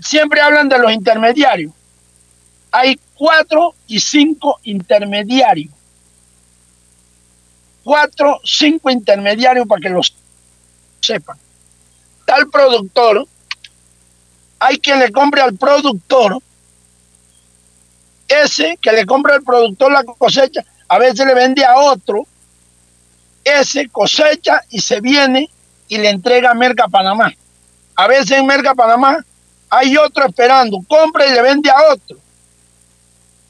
siempre 0.00 0.40
hablan 0.40 0.68
de 0.68 0.78
los 0.78 0.92
intermediarios. 0.92 1.72
Hay 2.70 2.98
cuatro 3.16 3.74
y 3.86 3.98
cinco 4.00 4.58
intermediarios. 4.64 5.72
Cuatro, 7.82 8.40
cinco 8.44 8.90
intermediarios 8.90 9.66
para 9.66 9.80
que 9.80 9.88
los 9.88 10.14
sepan. 11.00 11.38
Tal 12.24 12.48
productor, 12.50 13.26
hay 14.58 14.78
quien 14.78 14.98
le 14.98 15.12
compre 15.12 15.40
al 15.40 15.56
productor, 15.56 16.38
ese 18.28 18.76
que 18.82 18.92
le 18.92 19.06
compra 19.06 19.36
al 19.36 19.42
productor 19.42 19.92
la 19.92 20.02
cosecha, 20.04 20.64
a 20.88 20.98
veces 20.98 21.24
le 21.26 21.34
vende 21.34 21.64
a 21.64 21.76
otro, 21.76 22.26
ese 23.44 23.88
cosecha 23.88 24.62
y 24.70 24.80
se 24.80 25.00
viene 25.00 25.48
y 25.88 25.98
le 25.98 26.10
entrega 26.10 26.50
a 26.50 26.54
Merca 26.54 26.88
Panamá. 26.88 27.32
A 27.94 28.08
veces 28.08 28.32
en 28.32 28.46
Merca 28.46 28.74
Panamá 28.74 29.24
hay 29.70 29.96
otro 29.96 30.26
esperando, 30.26 30.78
compra 30.88 31.26
y 31.26 31.30
le 31.30 31.42
vende 31.42 31.70
a 31.70 31.92
otro. 31.92 32.18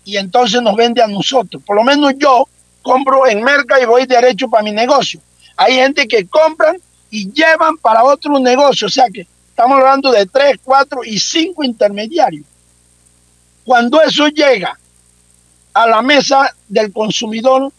Y 0.07 0.17
entonces 0.17 0.63
nos 0.63 0.77
vende 0.77 1.03
a 1.03 1.09
nosotros. 1.09 1.63
Por 1.67 1.77
lo 1.77 1.83
menos 1.83 2.15
yo 2.17 2.49
compro 2.81 3.27
en 3.27 3.43
Merca 3.43 3.81
y 3.81 3.85
voy 3.85 4.07
derecho 4.07 4.49
para 4.49 4.63
mi 4.63 4.71
negocio. 4.71 5.21
Hay 5.57 5.75
gente 5.75 6.07
que 6.07 6.29
compran 6.29 6.77
y 7.11 7.31
llevan 7.33 7.77
para 7.77 8.05
otro 8.05 8.39
negocio. 8.39 8.87
O 8.87 8.91
sea 8.91 9.07
que 9.13 9.27
estamos 9.49 9.79
hablando 9.79 10.13
de 10.13 10.25
tres, 10.27 10.59
cuatro 10.63 11.01
y 11.05 11.19
cinco 11.19 11.65
intermediarios. 11.65 12.47
Cuando 13.65 14.01
eso 14.01 14.29
llega 14.29 14.79
a 15.75 15.87
la 15.89 16.01
mesa 16.03 16.55
del 16.69 16.93
consumidor, 16.93 17.73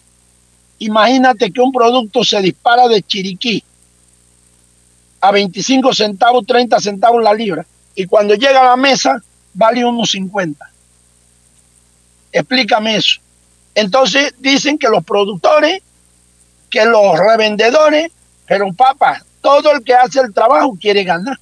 imagínate 0.80 1.50
que 1.50 1.62
un 1.62 1.72
producto 1.72 2.26
se 2.26 2.42
dispara 2.42 2.90
de 2.90 3.02
Chiriquí 3.04 3.64
a 5.22 5.32
25 5.32 5.94
centavos, 5.94 6.46
30 6.46 6.78
centavos 6.82 7.24
la 7.24 7.34
libra, 7.34 7.66
y 7.96 8.06
cuando 8.06 8.36
llega 8.36 8.60
a 8.62 8.66
la 8.66 8.76
mesa 8.76 9.24
vale 9.54 9.86
unos 9.86 10.12
50. 10.12 10.77
Explícame 12.32 12.98
eso. 12.98 13.20
Entonces 13.76 14.34
dicen 14.40 14.78
que 14.78 14.90
los 14.90 15.04
productores, 15.04 15.82
que 16.70 16.86
los 16.86 17.18
revendedores, 17.18 18.12
pero 18.48 18.72
papá, 18.74 19.24
todo 19.42 19.72
el 19.72 19.84
que 19.84 19.94
hace 19.94 20.20
el 20.20 20.34
trabajo 20.34 20.78
quiere 20.80 21.04
ganar. 21.04 21.40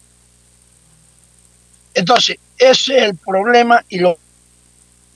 Entonces, 1.94 2.38
ese 2.58 2.98
es 2.98 3.04
el 3.04 3.16
problema 3.16 3.84
y 3.90 4.00
lo 4.00 4.18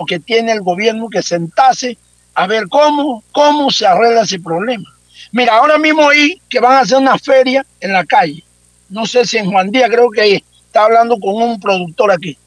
que 0.07 0.19
tiene 0.19 0.53
el 0.53 0.61
gobierno 0.61 1.09
que 1.09 1.21
sentarse 1.21 1.97
a 2.33 2.47
ver 2.47 2.69
cómo, 2.69 3.23
cómo 3.31 3.69
se 3.69 3.85
arregla 3.85 4.21
ese 4.21 4.39
problema. 4.39 4.95
Mira, 5.31 5.57
ahora 5.57 5.77
mismo 5.77 6.05
oí 6.05 6.41
que 6.49 6.59
van 6.59 6.73
a 6.73 6.79
hacer 6.79 6.97
una 6.97 7.17
feria 7.17 7.65
en 7.81 7.91
la 7.91 8.05
calle. 8.05 8.43
No 8.88 9.05
sé 9.05 9.25
si 9.25 9.38
en 9.38 9.51
Juan 9.51 9.71
Díaz, 9.71 9.89
creo 9.89 10.09
que 10.09 10.43
está 10.65 10.85
hablando 10.85 11.19
con 11.19 11.35
un 11.35 11.59
productor 11.59 12.11
aquí. 12.11 12.38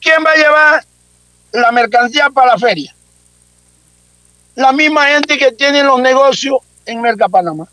¿Quién 0.00 0.24
va 0.24 0.30
a 0.30 0.36
llevar 0.36 0.84
la 1.60 1.72
mercancía 1.72 2.30
para 2.30 2.52
la 2.52 2.58
feria? 2.58 2.94
La 4.54 4.72
misma 4.72 5.06
gente 5.06 5.38
que 5.38 5.52
tiene 5.52 5.82
los 5.82 6.00
negocios 6.00 6.58
en 6.84 7.00
Merca 7.00 7.28
Panamá. 7.28 7.68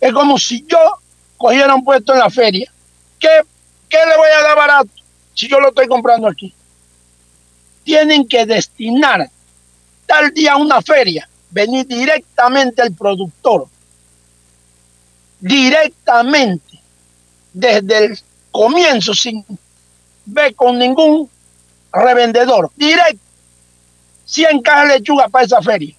Es 0.00 0.12
como 0.12 0.38
si 0.38 0.64
yo 0.66 0.78
cogiera 1.36 1.74
un 1.74 1.84
puesto 1.84 2.12
en 2.12 2.18
la 2.18 2.30
feria. 2.30 2.72
¿Qué, 3.18 3.28
¿Qué 3.88 3.98
le 3.98 4.16
voy 4.16 4.28
a 4.28 4.42
dar 4.42 4.56
barato 4.56 4.90
si 5.34 5.48
yo 5.48 5.60
lo 5.60 5.68
estoy 5.68 5.86
comprando 5.86 6.28
aquí? 6.28 6.54
Tienen 7.84 8.26
que 8.26 8.46
destinar 8.46 9.28
tal 10.06 10.32
día 10.32 10.52
a 10.52 10.56
una 10.56 10.80
feria, 10.82 11.28
venir 11.50 11.86
directamente 11.86 12.82
al 12.82 12.92
productor. 12.92 13.66
Directamente. 15.40 16.80
Desde 17.52 18.06
el 18.06 18.18
comienzo, 18.50 19.14
sin 19.14 19.44
ver 20.24 20.54
con 20.54 20.78
ningún 20.78 21.28
revendedor. 21.92 22.70
Directo. 22.76 23.20
100 24.24 24.62
cajas 24.62 24.88
de 24.88 24.98
lechuga 24.98 25.28
para 25.28 25.44
esa 25.44 25.60
feria. 25.60 25.94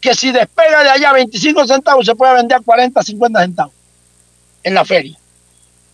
Que 0.00 0.14
si 0.14 0.30
despega 0.30 0.82
de 0.82 0.90
allá 0.90 1.12
25 1.12 1.66
centavos, 1.66 2.04
se 2.04 2.14
puede 2.14 2.34
vender 2.34 2.58
a 2.58 2.60
40, 2.60 3.02
50 3.02 3.40
centavos 3.40 3.74
en 4.62 4.74
la 4.74 4.84
feria. 4.84 5.16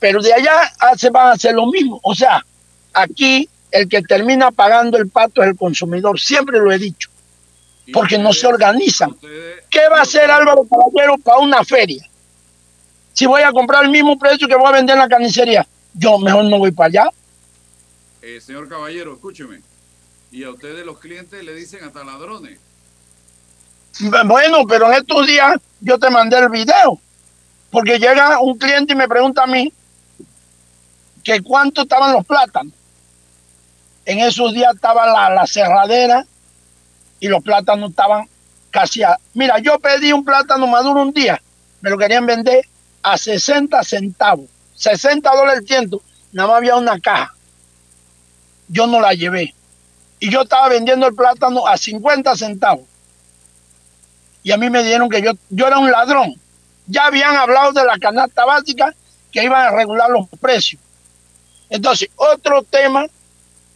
Pero 0.00 0.20
de 0.20 0.32
allá 0.32 0.72
se 0.96 1.10
van 1.10 1.28
a 1.28 1.32
hacer 1.32 1.54
lo 1.54 1.66
mismo. 1.66 2.00
O 2.02 2.14
sea, 2.14 2.44
aquí 2.92 3.48
el 3.70 3.88
que 3.88 4.02
termina 4.02 4.50
pagando 4.50 4.98
el 4.98 5.08
pato 5.08 5.42
es 5.42 5.48
el 5.48 5.56
consumidor. 5.56 6.18
Siempre 6.18 6.58
lo 6.58 6.72
he 6.72 6.78
dicho. 6.78 7.08
Porque 7.92 8.18
no 8.18 8.32
se 8.32 8.46
organizan. 8.46 9.16
¿Qué 9.70 9.88
va 9.88 9.98
a 9.98 10.02
hacer 10.02 10.30
Álvaro 10.30 10.64
Caballero 10.64 11.16
para 11.18 11.38
una 11.38 11.64
feria? 11.64 12.08
Si 13.12 13.26
voy 13.26 13.42
a 13.42 13.52
comprar 13.52 13.84
el 13.84 13.90
mismo 13.90 14.18
precio 14.18 14.48
que 14.48 14.56
voy 14.56 14.68
a 14.68 14.72
vender 14.72 14.94
en 14.94 15.00
la 15.00 15.08
carnicería, 15.08 15.66
yo 15.94 16.18
mejor 16.18 16.44
no 16.44 16.58
voy 16.58 16.70
para 16.72 16.88
allá. 16.88 17.10
Eh, 18.22 18.40
señor 18.40 18.68
Caballero, 18.68 19.14
escúcheme. 19.14 19.60
Y 20.30 20.44
a 20.44 20.50
ustedes 20.50 20.86
los 20.86 20.98
clientes 20.98 21.42
le 21.44 21.54
dicen 21.54 21.84
hasta 21.84 22.04
ladrones. 22.04 22.58
Bueno, 24.24 24.64
pero 24.66 24.86
en 24.90 24.94
estos 24.94 25.26
días 25.26 25.56
yo 25.80 25.98
te 25.98 26.08
mandé 26.08 26.38
el 26.38 26.48
video. 26.48 27.00
Porque 27.70 27.98
llega 27.98 28.38
un 28.40 28.56
cliente 28.58 28.92
y 28.92 28.96
me 28.96 29.08
pregunta 29.08 29.42
a 29.42 29.46
mí 29.46 29.72
que 31.24 31.42
cuánto 31.42 31.82
estaban 31.82 32.12
los 32.12 32.24
plátanos. 32.24 32.72
En 34.04 34.20
esos 34.20 34.52
días 34.52 34.74
estaba 34.74 35.06
la, 35.06 35.30
la 35.30 35.46
cerradera 35.46 36.24
y 37.18 37.28
los 37.28 37.42
plátanos 37.42 37.90
estaban 37.90 38.28
casi 38.70 39.02
a... 39.02 39.16
Mira, 39.34 39.58
yo 39.58 39.78
pedí 39.78 40.12
un 40.12 40.24
plátano 40.24 40.66
maduro 40.66 41.02
un 41.02 41.12
día, 41.12 41.40
me 41.80 41.90
lo 41.90 41.98
querían 41.98 42.26
vender 42.26 42.66
a 43.02 43.16
60 43.16 43.82
centavos, 43.84 44.46
60 44.74 45.30
dólares 45.30 45.60
el 45.60 45.66
ciento, 45.68 46.02
nada 46.32 46.48
más 46.48 46.56
había 46.58 46.76
una 46.76 46.98
caja. 46.98 47.34
Yo 48.72 48.86
no 48.86 49.00
la 49.00 49.12
llevé. 49.12 49.54
Y 50.18 50.30
yo 50.30 50.42
estaba 50.42 50.70
vendiendo 50.70 51.06
el 51.06 51.14
plátano 51.14 51.66
a 51.66 51.76
50 51.76 52.34
centavos. 52.36 52.86
Y 54.42 54.50
a 54.50 54.56
mí 54.56 54.70
me 54.70 54.82
dijeron 54.82 55.10
que 55.10 55.20
yo, 55.20 55.32
yo 55.50 55.66
era 55.66 55.78
un 55.78 55.90
ladrón. 55.90 56.34
Ya 56.86 57.06
habían 57.06 57.36
hablado 57.36 57.72
de 57.72 57.84
la 57.84 57.98
canasta 57.98 58.46
básica 58.46 58.94
que 59.30 59.44
iban 59.44 59.66
a 59.66 59.76
regular 59.76 60.08
los 60.08 60.26
precios. 60.40 60.80
Entonces, 61.68 62.08
otro 62.16 62.62
tema 62.62 63.04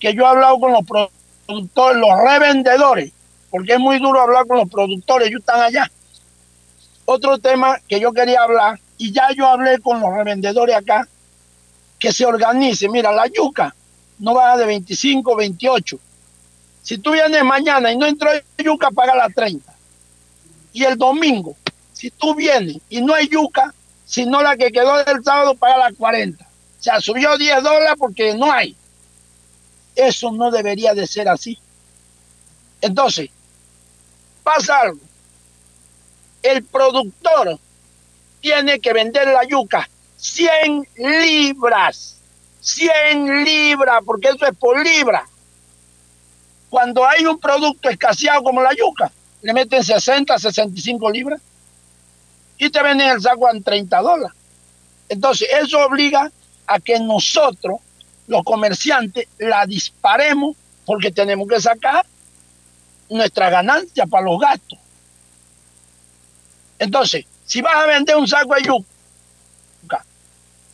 que 0.00 0.14
yo 0.14 0.24
he 0.24 0.26
hablado 0.26 0.58
con 0.58 0.72
los 0.72 0.84
productores, 0.86 2.00
los 2.00 2.18
revendedores, 2.18 3.12
porque 3.50 3.74
es 3.74 3.78
muy 3.78 3.98
duro 3.98 4.20
hablar 4.20 4.46
con 4.46 4.58
los 4.58 4.68
productores, 4.68 5.28
ellos 5.28 5.40
están 5.40 5.60
allá. 5.60 5.90
Otro 7.04 7.38
tema 7.38 7.78
que 7.86 8.00
yo 8.00 8.12
quería 8.12 8.42
hablar, 8.42 8.80
y 8.96 9.12
ya 9.12 9.28
yo 9.36 9.46
hablé 9.46 9.78
con 9.78 10.00
los 10.00 10.12
revendedores 10.14 10.74
acá, 10.74 11.06
que 11.98 12.12
se 12.12 12.24
organice. 12.24 12.88
Mira, 12.88 13.12
la 13.12 13.26
yuca 13.26 13.74
no 14.18 14.34
baja 14.34 14.56
de 14.58 14.66
25, 14.66 15.36
28. 15.36 15.98
Si 16.82 16.98
tú 16.98 17.12
vienes 17.12 17.42
mañana 17.44 17.90
y 17.92 17.96
no 17.96 18.06
entró 18.06 18.30
yuca, 18.58 18.90
paga 18.90 19.14
la 19.14 19.28
30. 19.28 19.74
Y 20.72 20.84
el 20.84 20.96
domingo, 20.96 21.56
si 21.92 22.10
tú 22.10 22.34
vienes 22.34 22.78
y 22.88 23.00
no 23.00 23.14
hay 23.14 23.28
yuca, 23.28 23.74
sino 24.04 24.42
la 24.42 24.56
que 24.56 24.70
quedó 24.70 25.02
del 25.04 25.24
sábado, 25.24 25.54
paga 25.54 25.78
la 25.78 25.92
40. 25.92 26.44
O 26.44 26.82
sea, 26.82 27.00
subió 27.00 27.36
10 27.36 27.62
dólares 27.62 27.94
porque 27.98 28.34
no 28.34 28.52
hay. 28.52 28.76
Eso 29.94 30.30
no 30.30 30.50
debería 30.50 30.94
de 30.94 31.06
ser 31.06 31.28
así. 31.28 31.58
Entonces, 32.80 33.30
pasa 34.42 34.80
algo. 34.82 35.00
El 36.42 36.62
productor 36.62 37.58
tiene 38.40 38.78
que 38.78 38.92
vender 38.92 39.26
la 39.28 39.44
yuca 39.44 39.88
100 40.16 40.88
libras. 40.96 42.15
100 42.66 43.44
libras, 43.44 44.02
porque 44.04 44.28
eso 44.28 44.44
es 44.44 44.56
por 44.56 44.82
libra. 44.84 45.24
Cuando 46.68 47.06
hay 47.06 47.24
un 47.24 47.38
producto 47.38 47.88
escaseado 47.88 48.42
como 48.42 48.60
la 48.60 48.74
yuca, 48.74 49.12
le 49.42 49.52
meten 49.52 49.84
60, 49.84 50.36
65 50.36 51.10
libras 51.10 51.40
y 52.58 52.68
te 52.68 52.82
venden 52.82 53.10
el 53.10 53.20
saco 53.22 53.48
en 53.48 53.62
30 53.62 54.00
dólares. 54.00 54.36
Entonces, 55.08 55.48
eso 55.62 55.78
obliga 55.86 56.32
a 56.66 56.80
que 56.80 56.98
nosotros 56.98 57.76
los 58.26 58.42
comerciantes 58.42 59.28
la 59.38 59.64
disparemos 59.64 60.56
porque 60.84 61.12
tenemos 61.12 61.46
que 61.46 61.60
sacar 61.60 62.04
nuestra 63.08 63.48
ganancia 63.48 64.06
para 64.06 64.24
los 64.24 64.40
gastos. 64.40 64.78
Entonces, 66.80 67.26
si 67.44 67.62
vas 67.62 67.76
a 67.76 67.86
vender 67.86 68.16
un 68.16 68.26
saco 68.26 68.56
de 68.56 68.62
yuca 68.62 68.95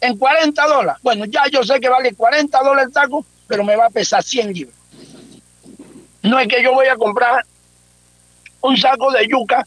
en 0.02 0.18
40 0.18 0.66
dólares, 0.66 1.00
bueno, 1.00 1.24
ya 1.26 1.44
yo 1.48 1.62
sé 1.62 1.78
que 1.78 1.88
vale 1.88 2.12
40 2.12 2.58
dólares 2.58 2.88
el 2.88 2.92
saco, 2.92 3.24
pero 3.46 3.62
me 3.62 3.76
va 3.76 3.86
a 3.86 3.90
pesar 3.90 4.20
100 4.20 4.52
libras. 4.52 4.76
No 6.22 6.40
es 6.40 6.48
que 6.48 6.60
yo 6.60 6.74
voy 6.74 6.88
a 6.88 6.96
comprar 6.96 7.44
un 8.62 8.76
saco 8.76 9.12
de 9.12 9.28
yuca 9.28 9.64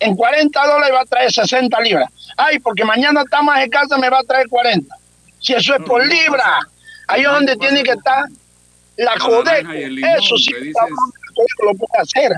en 0.00 0.16
40 0.16 0.66
dólares 0.66 0.88
y 0.88 0.92
va 0.92 1.00
a 1.02 1.04
traer 1.04 1.30
60 1.30 1.80
libras. 1.80 2.10
Ay, 2.38 2.58
porque 2.60 2.82
mañana 2.82 3.22
está 3.22 3.42
más 3.42 3.60
de 3.60 3.68
casa 3.68 3.98
me 3.98 4.08
va 4.08 4.20
a 4.20 4.24
traer 4.24 4.48
40. 4.48 4.96
Si 5.38 5.52
eso 5.52 5.74
es 5.74 5.82
por 5.84 6.04
libra, 6.06 6.60
ahí 7.06 7.20
es 7.20 7.28
donde 7.28 7.56
tiene 7.56 7.82
que 7.82 7.92
estar 7.92 8.24
la 8.96 9.18
codeco. 9.18 9.70
Eso 9.70 10.36
sí, 10.38 10.50
lo 11.62 11.74
puede 11.74 12.02
hacer. 12.02 12.32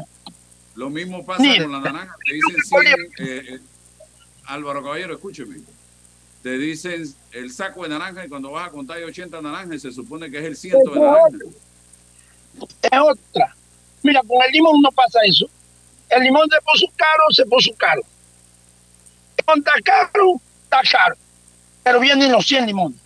Lo 0.75 0.91
mismo 0.91 1.25
pasa 1.25 1.45
con 1.63 1.73
la 1.73 1.81
naranja. 1.81 2.17
Te 2.27 2.35
dicen 2.35 2.57
100, 2.65 2.85
eh, 2.85 3.07
eh, 3.19 3.59
Álvaro 4.47 4.83
Caballero, 4.83 5.15
escúcheme. 5.15 5.78
Te 6.49 6.57
dicen 6.57 7.05
el 7.33 7.53
saco 7.53 7.83
de 7.83 7.91
naranja 7.91 8.25
y 8.25 8.29
cuando 8.31 8.51
vas 8.53 8.69
a 8.69 8.71
contar 8.71 8.97
80 9.05 9.43
naranjas 9.43 9.83
se 9.83 9.93
supone 9.93 10.31
que 10.31 10.39
es 10.39 10.45
el 10.47 10.57
ciento 10.57 10.93
de 10.93 11.01
naranja. 11.01 11.37
Es 12.81 12.99
otra. 12.99 13.55
Mira, 14.03 14.23
con 14.23 14.43
el 14.43 14.53
limón 14.53 14.81
no 14.81 14.91
pasa 14.91 15.19
eso. 15.27 15.45
El 16.09 16.23
limón 16.23 16.49
se 16.51 16.57
puso 16.63 16.87
caro, 16.97 17.25
se 17.33 17.45
puso 17.45 17.71
caro. 17.77 18.01
El 19.37 19.59
está 19.59 19.73
caro, 19.85 20.41
está 20.63 20.81
caro. 20.91 21.17
Pero 21.83 22.01
vienen 22.01 22.33
los 22.33 22.47
100 22.47 22.65
limones. 22.65 22.99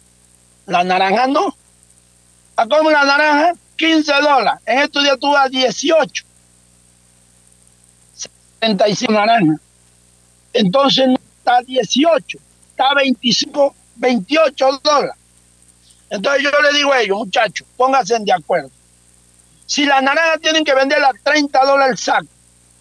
La 0.66 0.84
naranja 0.84 1.26
no. 1.26 1.52
¿A 2.54 2.68
cómo 2.68 2.92
la 2.92 3.04
naranja? 3.04 3.54
15 3.74 4.12
dólares. 4.22 4.62
En 4.66 4.78
estos 4.78 5.02
días 5.02 5.18
tú 5.18 5.32
vas 5.32 5.50
18. 5.50 6.24
75 8.14 9.12
naranjas. 9.12 9.60
Entonces 10.52 11.08
no 11.08 11.16
está 11.38 11.60
18, 11.62 12.38
está 12.82 12.94
25, 12.94 13.74
28 13.96 14.80
dólares. 14.82 15.14
Entonces 16.10 16.42
yo 16.42 16.50
le 16.62 16.76
digo 16.76 16.92
a 16.92 17.00
ellos, 17.00 17.18
muchachos, 17.18 17.66
pónganse 17.76 18.18
de 18.18 18.32
acuerdo. 18.32 18.70
Si 19.66 19.86
las 19.86 20.02
naranjas 20.02 20.40
tienen 20.40 20.64
que 20.64 20.74
venderla 20.74 21.08
a 21.08 21.12
30 21.22 21.64
dólares 21.64 21.92
el 21.92 21.98
saco, 21.98 22.26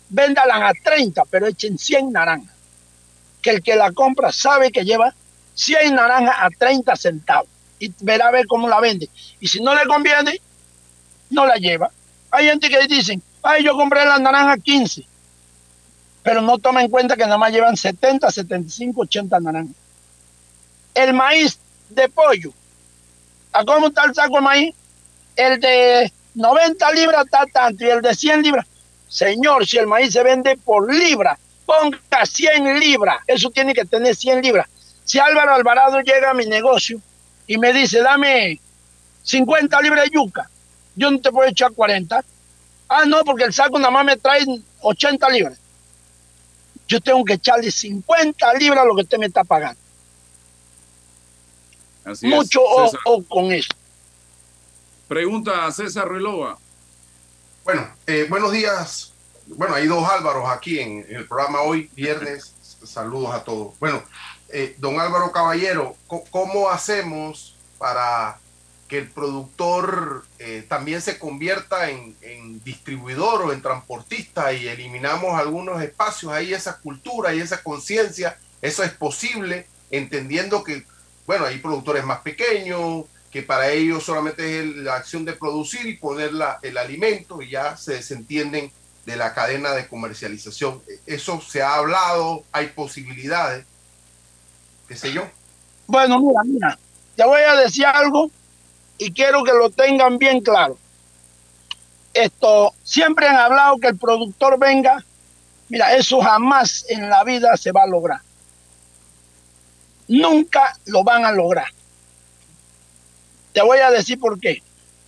véndalas 0.10 0.62
a 0.62 0.72
30, 0.84 1.24
pero 1.30 1.48
echen 1.48 1.78
100 1.78 2.12
naranjas. 2.12 2.54
Que 3.42 3.52
el 3.52 3.64
que 3.64 3.76
la 3.76 3.92
compra 3.92 4.32
sabe 4.32 4.72
que 4.72 4.84
lleva 4.84 5.14
100 5.54 5.96
naranjas 5.96 6.36
a 6.38 6.50
30 6.50 6.96
centavos 6.96 7.50
y 7.80 7.94
verá 8.02 8.28
a 8.28 8.32
ver 8.32 8.46
cómo 8.48 8.68
la 8.68 8.80
vende. 8.80 9.10
Y 9.40 9.48
si 9.48 9.62
no 9.62 9.74
le 9.74 9.86
conviene, 9.86 10.42
no 11.30 11.46
la 11.46 11.56
lleva. 11.56 11.90
Hay 12.32 12.46
gente 12.46 12.70
que 12.70 12.88
dicen, 12.88 13.22
ay, 13.42 13.64
yo 13.64 13.76
compré 13.76 14.04
la 14.06 14.20
naranja 14.20 14.58
15, 14.58 15.06
pero 16.24 16.42
no 16.42 16.58
toma 16.58 16.84
en 16.84 16.90
cuenta 16.90 17.16
que 17.16 17.24
nada 17.24 17.38
más 17.38 17.52
llevan 17.52 17.78
70, 17.78 18.30
75, 18.30 19.02
80 19.02 19.40
naranjas. 19.40 19.81
El 20.94 21.14
maíz 21.14 21.60
de 21.90 22.10
pollo, 22.10 22.52
¿a 23.54 23.64
cómo 23.64 23.88
está 23.88 24.06
el 24.06 24.14
saco 24.14 24.36
de 24.36 24.42
maíz? 24.42 24.76
El 25.36 25.60
de 25.60 26.12
90 26.36 26.92
libras 26.92 27.26
está 27.26 27.46
tanto 27.52 27.86
y 27.86 27.90
el 27.90 28.02
de 28.02 28.14
100 28.14 28.42
libras. 28.44 28.66
Señor, 29.08 29.66
si 29.68 29.78
el 29.78 29.88
maíz 29.88 30.14
se 30.14 30.24
vende 30.24 30.58
por 30.58 30.94
libra, 30.94 31.38
ponga 31.66 32.26
100 32.26 32.80
libras. 32.80 33.18
Eso 33.28 33.50
tiene 33.50 33.74
que 33.74 33.86
tener 33.86 34.16
100 34.16 34.42
libras. 34.42 34.68
Si 35.04 35.20
Álvaro 35.20 35.54
Alvarado 35.54 36.00
llega 36.02 36.30
a 36.30 36.34
mi 36.34 36.46
negocio 36.46 37.02
y 37.48 37.58
me 37.58 37.74
dice, 37.74 38.02
dame 38.02 38.60
50 39.24 39.82
libras 39.82 40.06
de 40.06 40.12
yuca, 40.12 40.50
yo 40.96 41.12
no 41.12 41.20
te 41.20 41.32
puedo 41.32 41.50
echar 41.50 41.72
40. 41.74 42.24
Ah, 42.88 43.06
no, 43.06 43.24
porque 43.24 43.46
el 43.46 43.54
saco 43.54 43.80
nada 43.80 43.92
más 43.92 44.06
me 44.06 44.18
trae 44.18 44.46
80 44.82 45.30
libras. 45.30 45.58
Yo 46.88 47.00
tengo 47.00 47.24
que 47.24 47.34
echarle 47.34 47.72
50 47.72 48.54
libras 48.56 48.84
a 48.84 48.86
lo 48.86 48.96
que 48.96 49.04
usted 49.04 49.18
me 49.18 49.28
está 49.28 49.44
pagando. 49.44 49.81
Mucho 52.24 52.62
ojo 52.64 53.24
con 53.28 53.52
eso. 53.52 53.70
Pregunta 55.08 55.66
a 55.66 55.72
César 55.72 56.08
Relova. 56.08 56.58
Bueno, 57.64 57.88
eh, 58.08 58.26
buenos 58.30 58.52
días. 58.52 59.14
Bueno, 59.48 59.76
hay 59.76 59.88
dos 59.88 60.10
Álvaros 60.10 60.50
aquí 60.50 60.80
en, 60.80 61.06
el 61.10 61.28
programa 61.28 61.62
hoy, 61.62 61.90
viernes. 61.96 62.56
Saludos 62.84 63.36
a 63.36 63.44
todos. 63.44 63.78
Bueno, 63.80 64.02
eh, 64.50 64.76
don 64.80 65.00
Álvaro 65.00 65.32
Caballero, 65.32 65.96
¿cómo 66.08 66.70
hacemos 66.70 67.56
para 67.78 68.40
que 68.88 68.98
el 68.98 69.10
productor 69.10 70.26
eh, 70.40 70.66
también 70.68 71.02
se 71.02 71.20
convierta 71.20 71.90
en, 71.90 72.16
distribuidor 72.64 73.44
o 73.44 73.54
en 73.54 73.62
transportista 73.62 74.52
y 74.54 74.68
eliminamos 74.68 75.40
algunos 75.40 75.82
espacios 75.82 76.32
ahí, 76.32 76.54
esa 76.54 76.78
cultura 76.78 77.34
y 77.34 77.40
esa 77.40 77.62
conciencia? 77.62 78.38
Eso 78.62 78.84
es 78.84 78.92
posible, 78.92 79.68
entendiendo 79.92 80.64
que, 80.64 80.86
bueno, 81.32 81.46
hay 81.46 81.60
productores 81.60 82.04
más 82.04 82.20
pequeños, 82.20 83.06
que 83.32 83.42
para 83.42 83.70
ellos 83.70 84.04
solamente 84.04 84.60
es 84.60 84.66
la 84.76 84.98
acción 84.98 85.24
de 85.24 85.32
producir 85.32 85.88
y 85.88 85.96
poner 85.96 86.32
el 86.62 86.78
alimento 86.78 87.42
y 87.42 87.52
ya 87.52 87.78
se 87.78 87.94
desentienden 87.94 88.70
de 89.06 89.16
la 89.16 89.34
cadena 89.34 89.72
de 89.72 89.88
comercialización. 89.88 90.82
Eso 91.06 91.40
se 91.40 91.62
ha 91.62 91.76
hablado, 91.76 92.44
hay 92.52 92.68
posibilidades, 92.68 93.66
qué 94.90 94.98
sé 94.98 95.14
yo. 95.14 95.24
Bueno, 95.88 96.20
mira, 96.20 96.42
mira, 96.44 96.80
te 97.16 97.24
voy 97.24 97.40
a 97.40 97.56
decir 97.56 97.86
algo 97.86 98.30
y 98.98 99.14
quiero 99.14 99.46
que 99.46 99.54
lo 99.54 99.70
tengan 99.70 100.18
bien 100.18 100.42
claro. 100.42 100.78
Esto, 102.14 102.74
siempre 102.84 103.26
han 103.30 103.38
hablado 103.38 103.78
que 103.78 103.88
el 103.88 103.98
productor 103.98 104.60
venga, 104.60 105.02
mira, 105.70 105.96
eso 105.96 106.20
jamás 106.20 106.84
en 106.90 107.10
la 107.10 107.24
vida 107.24 107.56
se 107.56 107.72
va 107.72 107.84
a 107.84 107.88
lograr. 107.88 108.20
Nunca 110.12 110.78
lo 110.88 111.06
van 111.06 111.24
a 111.24 111.32
lograr. 111.32 111.70
Te 113.54 113.62
voy 113.62 113.78
a 113.78 113.92
decir 113.92 114.20
por 114.20 114.38
qué. 114.42 114.62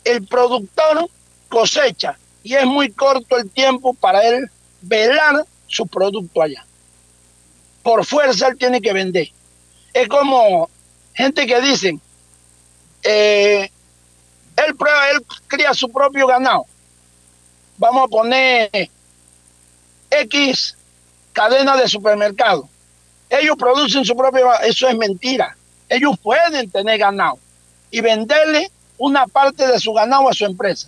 El 0.05 0.25
productor 0.25 1.09
cosecha 1.49 2.17
y 2.41 2.53
es 2.53 2.65
muy 2.65 2.89
corto 2.89 3.35
el 3.35 3.49
tiempo 3.49 3.93
para 3.93 4.25
él 4.25 4.49
velar 4.79 5.45
su 5.67 5.85
producto 5.87 6.41
allá. 6.41 6.65
Por 7.81 8.05
fuerza 8.05 8.47
él 8.47 8.57
tiene 8.57 8.79
que 8.79 8.93
vender. 8.93 9.27
Es 9.91 10.07
como 10.07 10.69
gente 11.13 11.45
que 11.47 11.59
dicen, 11.59 11.99
eh, 13.03 13.69
él 14.55 14.75
prueba, 14.77 15.11
él 15.11 15.25
cría 15.47 15.73
su 15.73 15.91
propio 15.91 16.27
ganado. 16.27 16.65
Vamos 17.77 18.05
a 18.05 18.07
poner 18.07 18.89
X 20.09 20.77
cadena 21.33 21.75
de 21.75 21.89
supermercado. 21.89 22.69
Ellos 23.33 23.55
producen 23.57 24.05
su 24.05 24.15
propio, 24.15 24.53
eso 24.61 24.87
es 24.87 24.95
mentira. 24.95 25.57
Ellos 25.89 26.15
pueden 26.21 26.69
tener 26.69 26.99
ganado 26.99 27.39
y 27.89 27.99
venderle 27.99 28.69
una 28.99 29.25
parte 29.25 29.65
de 29.65 29.79
su 29.79 29.91
ganado 29.91 30.29
a 30.29 30.33
su 30.33 30.45
empresa. 30.45 30.87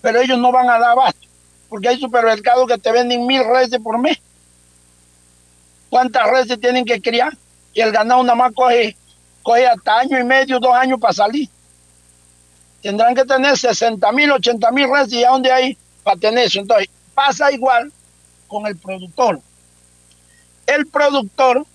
Pero 0.00 0.20
ellos 0.20 0.38
no 0.38 0.50
van 0.50 0.70
a 0.70 0.78
dar 0.78 0.92
abasto, 0.92 1.28
porque 1.68 1.88
hay 1.88 2.00
supermercados 2.00 2.66
que 2.66 2.78
te 2.78 2.90
venden 2.90 3.26
mil 3.26 3.44
reses 3.44 3.78
por 3.80 3.98
mes. 3.98 4.18
¿Cuántas 5.90 6.30
reses 6.30 6.58
tienen 6.58 6.86
que 6.86 7.02
criar? 7.02 7.36
Y 7.74 7.82
el 7.82 7.92
ganado 7.92 8.22
nada 8.22 8.34
más 8.34 8.52
coge, 8.54 8.96
coge 9.42 9.66
hasta 9.66 9.98
año 9.98 10.18
y 10.18 10.24
medio, 10.24 10.58
dos 10.58 10.74
años 10.74 10.98
para 10.98 11.12
salir. 11.12 11.50
Tendrán 12.80 13.14
que 13.14 13.26
tener 13.26 13.58
60 13.58 14.10
mil, 14.12 14.32
80 14.32 14.70
mil 14.70 14.88
reses 14.90 15.12
y 15.12 15.24
a 15.24 15.28
dónde 15.28 15.52
hay 15.52 15.76
para 16.02 16.16
tener 16.16 16.46
eso. 16.46 16.60
Entonces, 16.60 16.88
pasa 17.14 17.52
igual 17.52 17.92
con 18.48 18.66
el 18.66 18.76
productor. 18.78 19.38
El 20.66 20.86
productor 20.86 21.66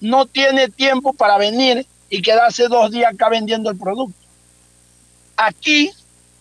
no 0.00 0.26
tiene 0.26 0.68
tiempo 0.68 1.12
para 1.12 1.38
venir 1.38 1.86
y 2.10 2.22
quedarse 2.22 2.68
dos 2.68 2.90
días 2.90 3.14
acá 3.14 3.28
vendiendo 3.28 3.70
el 3.70 3.78
producto. 3.78 4.18
Aquí 5.36 5.90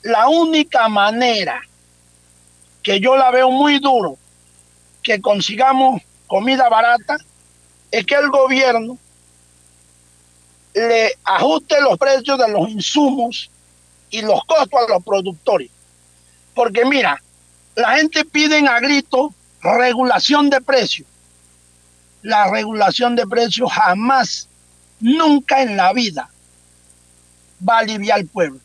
la 0.02 0.28
única 0.28 0.88
manera 0.90 1.62
que 2.84 3.00
yo 3.00 3.16
la 3.16 3.32
veo 3.32 3.52
muy 3.52 3.80
duro 3.80 4.18
que 5.04 5.22
consigamos 5.22 6.02
comida 6.28 6.70
barata 6.70 7.18
es 7.92 8.06
que 8.06 8.16
el 8.16 8.30
gobierno 8.30 8.98
le 10.74 11.14
ajuste 11.24 11.82
los 11.82 11.98
precios 11.98 12.38
de 12.40 12.48
los 12.50 12.70
insumos 12.70 13.50
y 14.10 14.22
los 14.22 14.44
costos 14.46 14.80
a 14.88 14.94
los 14.94 15.04
productores. 15.04 15.70
Porque 16.54 16.86
mira, 16.86 17.22
la 17.76 17.96
gente 17.98 18.26
pide 18.26 18.66
a 18.68 18.80
grito 18.80 19.34
regulación 19.62 20.50
de 20.50 20.62
precios. 20.62 21.08
La 22.22 22.50
regulación 22.50 23.16
de 23.16 23.26
precios 23.26 23.72
jamás 23.72 24.48
nunca 25.00 25.62
en 25.62 25.76
la 25.76 25.92
vida 25.94 26.30
va 27.68 27.78
a 27.78 27.80
aliviar 27.80 28.20
al 28.20 28.28
pueblo. 28.28 28.60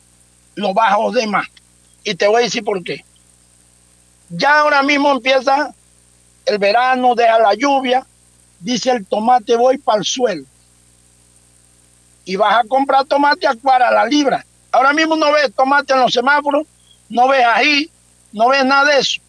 Lo 0.55 0.73
va 0.73 0.89
a 0.89 0.95
joder 0.95 1.27
más. 1.27 1.47
Y 2.03 2.15
te 2.15 2.27
voy 2.27 2.41
a 2.41 2.45
decir 2.45 2.63
por 2.63 2.83
qué. 2.83 3.03
Ya 4.29 4.59
ahora 4.59 4.83
mismo 4.83 5.11
empieza 5.11 5.73
el 6.45 6.57
verano, 6.57 7.15
deja 7.15 7.39
la 7.39 7.53
lluvia, 7.53 8.05
dice 8.59 8.91
el 8.91 9.05
tomate 9.05 9.55
voy 9.55 9.77
para 9.77 9.99
el 9.99 10.05
suelo. 10.05 10.45
Y 12.25 12.35
vas 12.35 12.57
a 12.57 12.67
comprar 12.67 13.05
tomate 13.05 13.47
a 13.47 13.55
cuara 13.55 13.91
la 13.91 14.05
libra. 14.05 14.45
Ahora 14.71 14.93
mismo 14.93 15.15
no 15.15 15.31
ves 15.31 15.53
tomate 15.55 15.93
en 15.93 16.01
los 16.01 16.13
semáforos, 16.13 16.67
no 17.09 17.27
ves 17.27 17.45
ají, 17.45 17.89
no 18.33 18.49
ves 18.49 18.65
nada 18.65 18.85
de 18.93 18.99
eso. 18.99 19.21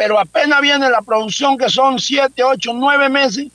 Pero 0.00 0.18
apenas 0.18 0.62
viene 0.62 0.88
la 0.88 1.02
producción, 1.02 1.58
que 1.58 1.68
son 1.68 1.98
7, 1.98 2.42
8, 2.42 2.70
9 2.72 3.10
meses, 3.10 3.48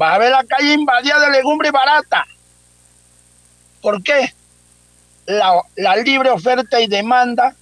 va 0.00 0.14
a 0.14 0.18
ver 0.18 0.30
la 0.30 0.44
calle 0.44 0.72
invadida 0.72 1.20
de 1.20 1.30
legumbres 1.30 1.70
barata. 1.70 2.26
¿Por 3.82 4.02
qué? 4.02 4.32
La, 5.26 5.60
la 5.76 5.96
libre 5.96 6.30
oferta 6.30 6.80
y 6.80 6.86
demanda 6.86 7.54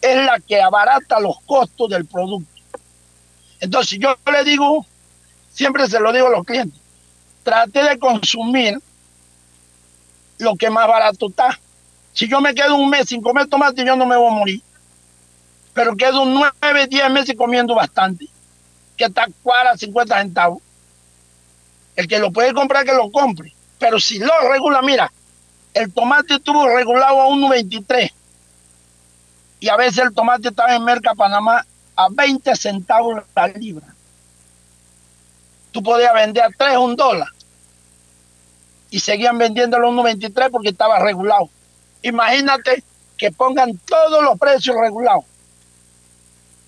es 0.00 0.24
la 0.24 0.38
que 0.38 0.62
abarata 0.62 1.18
los 1.18 1.40
costos 1.40 1.90
del 1.90 2.06
producto. 2.06 2.62
Entonces 3.58 3.98
yo 3.98 4.16
le 4.30 4.44
digo, 4.44 4.86
siempre 5.50 5.88
se 5.88 5.98
lo 5.98 6.12
digo 6.12 6.28
a 6.28 6.36
los 6.36 6.44
clientes, 6.44 6.80
trate 7.42 7.82
de 7.82 7.98
consumir 7.98 8.78
lo 10.38 10.54
que 10.54 10.70
más 10.70 10.86
barato 10.86 11.30
está. 11.30 11.58
Si 12.12 12.28
yo 12.28 12.40
me 12.40 12.54
quedo 12.54 12.76
un 12.76 12.88
mes 12.88 13.08
sin 13.08 13.20
comer 13.20 13.48
tomate, 13.48 13.84
yo 13.84 13.96
no 13.96 14.06
me 14.06 14.16
voy 14.16 14.28
a 14.28 14.34
morir. 14.34 14.62
Pero 15.74 15.96
quedo 15.96 16.24
nueve, 16.24 16.86
diez 16.88 17.10
meses 17.10 17.36
comiendo 17.36 17.74
bastante, 17.74 18.26
que 18.96 19.04
está 19.04 19.26
40, 19.42 19.78
50 19.78 20.18
centavos. 20.18 20.62
El 21.96 22.08
que 22.08 22.18
lo 22.18 22.32
puede 22.32 22.52
comprar, 22.52 22.84
que 22.84 22.94
lo 22.94 23.10
compre. 23.10 23.52
Pero 23.78 23.98
si 23.98 24.18
lo 24.18 24.32
regula, 24.50 24.82
mira, 24.82 25.12
el 25.74 25.92
tomate 25.92 26.34
estuvo 26.34 26.68
regulado 26.68 27.20
a 27.20 27.28
1.23 27.28 28.12
y 29.60 29.68
a 29.68 29.76
veces 29.76 29.98
el 29.98 30.14
tomate 30.14 30.48
estaba 30.48 30.74
en 30.74 30.84
Merca 30.84 31.14
Panamá 31.14 31.64
a 31.94 32.08
20 32.10 32.56
centavos 32.56 33.22
la 33.36 33.48
libra. 33.48 33.86
Tú 35.70 35.82
podías 35.82 36.12
vender 36.14 36.42
a 36.42 36.50
3 36.50 36.78
un 36.78 36.96
dólar 36.96 37.28
y 38.90 38.98
seguían 38.98 39.38
vendiéndolo 39.38 39.88
a 39.88 39.90
1.23 39.92 40.50
porque 40.50 40.70
estaba 40.70 40.98
regulado. 40.98 41.48
Imagínate 42.02 42.82
que 43.16 43.30
pongan 43.30 43.78
todos 43.86 44.24
los 44.24 44.38
precios 44.38 44.76
regulados. 44.80 45.24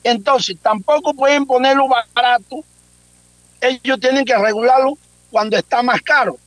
Entonces, 0.05 0.57
tampoco 0.61 1.15
pueden 1.15 1.47
ponerlo 1.47 1.87
barato. 2.15 2.65
Ellos 3.61 4.01
tienen 4.01 4.25
que 4.25 4.37
regularlo 4.37 4.99
cuando 5.31 5.57
está 5.57 5.83
más 5.83 6.01
caro. 6.03 6.39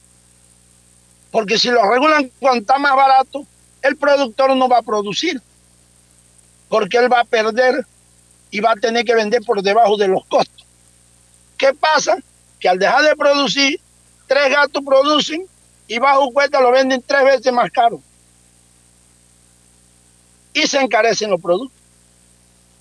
Porque 1.31 1.57
si 1.57 1.69
lo 1.69 1.89
regulan 1.89 2.31
cuando 2.39 2.61
está 2.61 2.77
más 2.77 2.95
barato, 2.95 3.45
el 3.81 3.97
productor 3.97 4.55
no 4.55 4.67
va 4.67 4.79
a 4.79 4.83
producir. 4.83 5.41
Porque 6.69 6.97
él 6.97 7.11
va 7.11 7.21
a 7.21 7.25
perder 7.25 7.85
y 8.51 8.59
va 8.59 8.71
a 8.71 8.75
tener 8.75 9.05
que 9.05 9.15
vender 9.15 9.41
por 9.43 9.61
debajo 9.61 9.97
de 9.97 10.07
los 10.07 10.25
costos. 10.25 10.65
¿Qué 11.57 11.73
pasa? 11.73 12.17
Que 12.59 12.69
al 12.69 12.79
dejar 12.79 13.03
de 13.03 13.15
producir, 13.15 13.79
tres 14.27 14.49
gatos 14.49 14.83
producen 14.85 15.45
y 15.87 15.99
bajo 15.99 16.31
cuenta 16.31 16.61
lo 16.61 16.71
venden 16.71 17.03
tres 17.05 17.23
veces 17.23 17.53
más 17.53 17.69
caro. 17.71 18.01
Y 20.53 20.67
se 20.67 20.79
encarecen 20.79 21.31
los 21.31 21.41
productos. 21.41 21.74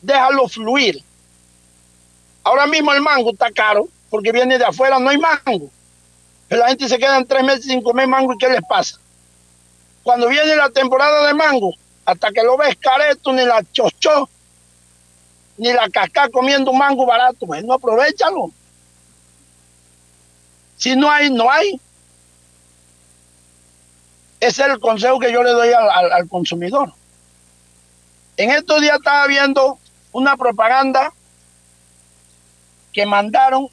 Déjalo 0.05 0.47
fluir. 0.49 1.03
Ahora 2.43 2.67
mismo 2.67 2.93
el 2.93 3.01
mango 3.01 3.31
está 3.31 3.51
caro 3.51 3.89
porque 4.11 4.33
viene 4.33 4.59
de 4.59 4.65
afuera, 4.67 4.99
no 4.99 5.09
hay 5.09 5.17
mango. 5.17 5.71
La 6.51 6.69
gente 6.69 6.91
se 6.91 6.99
queda 6.99 7.17
en 7.17 7.27
tres 7.27 7.43
meses 7.43 7.65
sin 7.65 7.83
comer 7.83 8.07
mango 8.07 8.35
y 8.35 8.37
¿qué 8.37 8.51
les 8.51 8.61
pasa? 8.69 8.99
Cuando 10.03 10.29
viene 10.29 10.55
la 10.57 10.69
temporada 10.69 11.27
de 11.27 11.33
mango, 11.33 11.73
hasta 12.05 12.31
que 12.33 12.43
lo 12.43 12.59
ves 12.59 12.77
careto, 12.77 13.33
ni 13.33 13.47
la 13.47 13.65
chocho, 13.73 14.29
ni 15.57 15.73
la 15.73 15.89
casca 15.89 16.29
comiendo 16.29 16.71
un 16.71 16.77
mango 16.77 17.07
barato, 17.07 17.47
pues 17.47 17.65
no 17.65 17.73
aprovechalo. 17.73 18.51
Si 20.77 20.95
no 20.95 21.11
hay, 21.11 21.31
no 21.31 21.51
hay. 21.51 21.81
Ese 24.39 24.63
es 24.65 24.69
el 24.69 24.81
consejo 24.81 25.19
que 25.19 25.33
yo 25.33 25.43
le 25.43 25.53
doy 25.53 25.73
al, 25.73 26.13
al 26.13 26.29
consumidor. 26.29 26.93
En 28.37 28.51
estos 28.51 28.83
días 28.83 28.99
estaba 28.99 29.27
viendo 29.27 29.79
una 30.15 30.37
propaganda 30.37 31.13
que 32.93 33.05
mandaron 33.05 33.69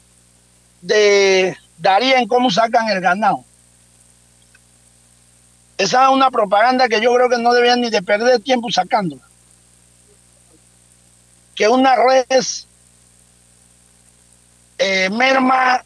de 0.80 1.56
Daría 1.78 2.18
en 2.18 2.26
cómo 2.28 2.50
sacan 2.50 2.88
el 2.88 3.00
ganado. 3.00 3.44
Esa 5.78 6.04
es 6.04 6.10
una 6.10 6.30
propaganda 6.30 6.88
que 6.88 7.00
yo 7.00 7.14
creo 7.14 7.28
que 7.28 7.38
no 7.38 7.52
debían 7.52 7.80
ni 7.80 7.90
de 7.90 8.02
perder 8.02 8.40
tiempo 8.40 8.70
sacándola. 8.70 9.22
Que 11.54 11.68
una 11.68 11.94
res 11.96 12.66
eh, 14.78 15.08
merma 15.10 15.84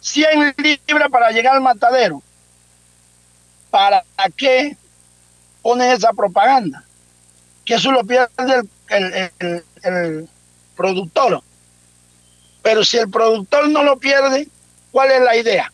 100 0.00 0.54
libras 0.86 1.08
para 1.10 1.30
llegar 1.30 1.54
al 1.54 1.60
matadero. 1.60 2.22
¿Para 3.70 4.04
qué 4.36 4.76
ponen 5.62 5.92
esa 5.92 6.12
propaganda? 6.12 6.87
Que 7.68 7.74
eso 7.74 7.92
lo 7.92 8.02
pierde 8.02 8.30
el, 8.88 10.28
productor. 10.74 11.42
Pero 12.62 12.82
si 12.82 12.96
el 12.96 13.10
productor 13.10 13.68
no 13.68 13.82
lo 13.82 13.98
pierde, 13.98 14.48
¿cuál 14.90 15.10
es 15.10 15.20
la 15.20 15.36
idea? 15.36 15.70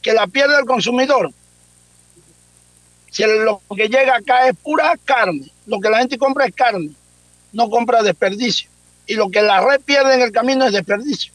Que 0.00 0.14
la 0.14 0.26
pierde 0.26 0.58
el 0.58 0.64
consumidor. 0.64 1.30
Si 3.10 3.22
lo 3.22 3.60
que 3.76 3.88
llega 3.88 4.16
acá 4.16 4.48
es 4.48 4.56
pura 4.56 4.94
carne, 5.04 5.52
lo 5.66 5.78
que 5.78 5.90
la 5.90 5.98
gente 5.98 6.16
compra 6.16 6.46
es 6.46 6.54
carne, 6.54 6.92
no 7.52 7.68
compra 7.68 8.02
desperdicio. 8.02 8.70
Y 9.06 9.12
lo 9.12 9.28
que 9.28 9.42
la 9.42 9.60
red 9.60 9.82
pierde 9.82 10.14
en 10.14 10.22
el 10.22 10.32
camino 10.32 10.64
es 10.64 10.72
desperdicio. 10.72 11.34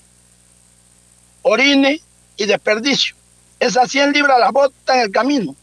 Orine 1.44 2.02
y 2.38 2.46
desperdicio. 2.46 3.16
Esas 3.60 3.92
100 3.92 4.14
libras 4.14 4.40
las 4.40 4.52
bota 4.52 4.96
en 4.96 5.02
el 5.02 5.12
camino. 5.12 5.56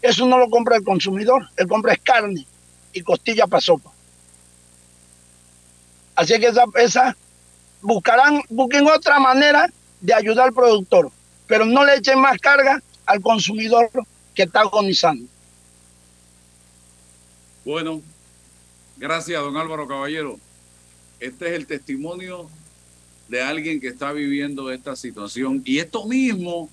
Eso 0.00 0.26
no 0.26 0.38
lo 0.38 0.50
compra 0.50 0.74
el 0.74 0.82
consumidor, 0.82 1.48
el 1.56 1.68
compra 1.68 1.92
es 1.92 2.00
carne 2.00 2.48
y 2.92 3.02
costilla 3.02 3.46
para 3.46 3.60
sopa. 3.60 3.92
Así 6.14 6.38
que 6.38 6.48
esa, 6.48 6.64
esa 6.76 7.16
buscarán, 7.80 8.42
busquen 8.48 8.86
otra 8.86 9.18
manera 9.18 9.72
de 10.00 10.14
ayudar 10.14 10.48
al 10.48 10.54
productor, 10.54 11.10
pero 11.46 11.64
no 11.64 11.84
le 11.84 11.96
echen 11.96 12.20
más 12.20 12.38
carga 12.38 12.82
al 13.06 13.20
consumidor 13.20 13.90
que 14.34 14.42
está 14.44 14.60
agonizando. 14.60 15.26
Bueno, 17.64 18.02
gracias, 18.96 19.40
don 19.40 19.56
Álvaro 19.56 19.86
Caballero. 19.86 20.38
Este 21.20 21.48
es 21.48 21.52
el 21.54 21.66
testimonio 21.66 22.48
de 23.28 23.42
alguien 23.42 23.80
que 23.80 23.88
está 23.88 24.12
viviendo 24.12 24.70
esta 24.70 24.96
situación 24.96 25.62
y 25.64 25.78
esto 25.78 26.06
mismo 26.06 26.68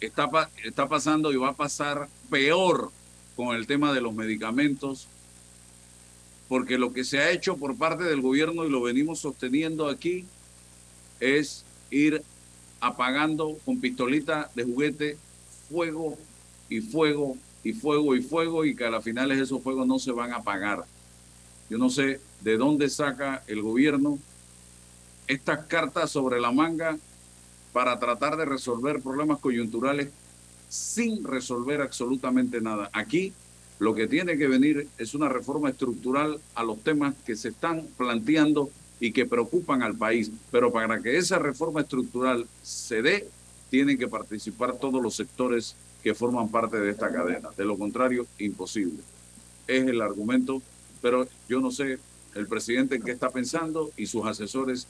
está, 0.00 0.28
está 0.64 0.88
pasando 0.88 1.32
y 1.32 1.36
va 1.36 1.50
a 1.50 1.54
pasar 1.54 2.08
peor 2.28 2.90
con 3.36 3.56
el 3.56 3.66
tema 3.66 3.92
de 3.92 4.00
los 4.00 4.14
medicamentos 4.14 5.08
porque 6.52 6.76
lo 6.76 6.92
que 6.92 7.02
se 7.02 7.18
ha 7.18 7.30
hecho 7.30 7.56
por 7.56 7.78
parte 7.78 8.04
del 8.04 8.20
gobierno 8.20 8.66
y 8.66 8.70
lo 8.70 8.82
venimos 8.82 9.20
sosteniendo 9.20 9.88
aquí 9.88 10.26
es 11.18 11.64
ir 11.90 12.22
apagando 12.78 13.56
con 13.64 13.80
pistolita 13.80 14.50
de 14.54 14.64
juguete 14.64 15.16
fuego 15.70 16.18
y 16.68 16.82
fuego 16.82 17.38
y 17.64 17.72
fuego 17.72 18.14
y 18.14 18.20
fuego 18.20 18.64
y 18.66 18.76
que 18.76 18.84
a 18.84 18.90
las 18.90 19.02
finales 19.02 19.38
esos 19.40 19.62
fuegos 19.62 19.86
no 19.86 19.98
se 19.98 20.12
van 20.12 20.32
a 20.32 20.36
apagar. 20.36 20.84
Yo 21.70 21.78
no 21.78 21.88
sé 21.88 22.20
de 22.42 22.58
dónde 22.58 22.90
saca 22.90 23.42
el 23.46 23.62
gobierno 23.62 24.18
estas 25.28 25.64
cartas 25.64 26.10
sobre 26.10 26.38
la 26.38 26.52
manga 26.52 26.98
para 27.72 27.98
tratar 27.98 28.36
de 28.36 28.44
resolver 28.44 29.00
problemas 29.00 29.38
coyunturales 29.38 30.10
sin 30.72 31.22
resolver 31.22 31.82
absolutamente 31.82 32.62
nada. 32.62 32.88
Aquí 32.94 33.34
lo 33.78 33.94
que 33.94 34.08
tiene 34.08 34.38
que 34.38 34.48
venir 34.48 34.88
es 34.96 35.14
una 35.14 35.28
reforma 35.28 35.68
estructural 35.68 36.40
a 36.54 36.64
los 36.64 36.82
temas 36.82 37.14
que 37.26 37.36
se 37.36 37.50
están 37.50 37.86
planteando 37.98 38.70
y 38.98 39.12
que 39.12 39.26
preocupan 39.26 39.82
al 39.82 39.96
país. 39.96 40.30
Pero 40.50 40.72
para 40.72 41.02
que 41.02 41.18
esa 41.18 41.38
reforma 41.38 41.82
estructural 41.82 42.46
se 42.62 43.02
dé, 43.02 43.28
tienen 43.68 43.98
que 43.98 44.08
participar 44.08 44.78
todos 44.78 45.02
los 45.02 45.14
sectores 45.14 45.76
que 46.02 46.14
forman 46.14 46.48
parte 46.48 46.80
de 46.80 46.90
esta 46.90 47.12
cadena. 47.12 47.50
De 47.54 47.66
lo 47.66 47.76
contrario, 47.76 48.26
imposible. 48.38 49.02
Es 49.66 49.86
el 49.86 50.00
argumento, 50.00 50.62
pero 51.02 51.28
yo 51.50 51.60
no 51.60 51.70
sé 51.70 51.98
el 52.34 52.46
presidente 52.46 52.96
en 52.96 53.02
qué 53.02 53.12
está 53.12 53.30
pensando 53.30 53.90
y 53.96 54.06
sus 54.06 54.26
asesores 54.26 54.86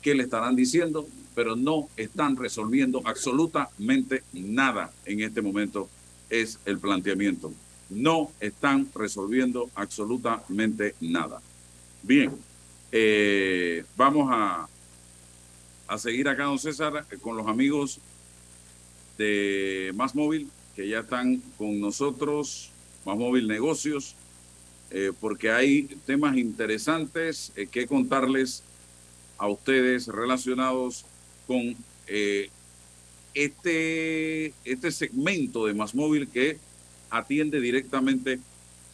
qué 0.00 0.14
le 0.14 0.24
estarán 0.24 0.56
diciendo, 0.56 1.06
pero 1.34 1.56
no 1.56 1.88
están 1.96 2.36
resolviendo 2.36 3.02
absolutamente 3.04 4.22
nada 4.32 4.92
en 5.04 5.20
este 5.20 5.42
momento, 5.42 5.88
es 6.30 6.58
el 6.64 6.78
planteamiento 6.78 7.52
no 7.90 8.30
están 8.40 8.88
resolviendo 8.94 9.70
absolutamente 9.74 10.94
nada. 11.00 11.40
Bien, 12.02 12.32
eh, 12.92 13.84
vamos 13.96 14.28
a, 14.30 14.68
a 15.86 15.98
seguir 15.98 16.28
acá, 16.28 16.44
don 16.44 16.58
César, 16.58 17.06
con 17.20 17.36
los 17.36 17.46
amigos 17.46 18.00
de 19.16 19.92
Más 19.94 20.14
Móvil, 20.14 20.48
que 20.76 20.88
ya 20.88 21.00
están 21.00 21.42
con 21.56 21.80
nosotros, 21.80 22.70
Más 23.04 23.16
Móvil 23.16 23.48
Negocios, 23.48 24.14
eh, 24.90 25.12
porque 25.20 25.50
hay 25.50 25.84
temas 26.06 26.36
interesantes 26.36 27.52
eh, 27.56 27.66
que 27.66 27.86
contarles 27.86 28.62
a 29.36 29.48
ustedes 29.48 30.06
relacionados 30.08 31.04
con 31.46 31.76
este, 33.34 34.54
este 34.64 34.90
segmento 34.90 35.66
de 35.66 35.74
Más 35.74 35.94
Móvil 35.94 36.26
que 36.28 36.58
atiende 37.10 37.60
directamente 37.60 38.40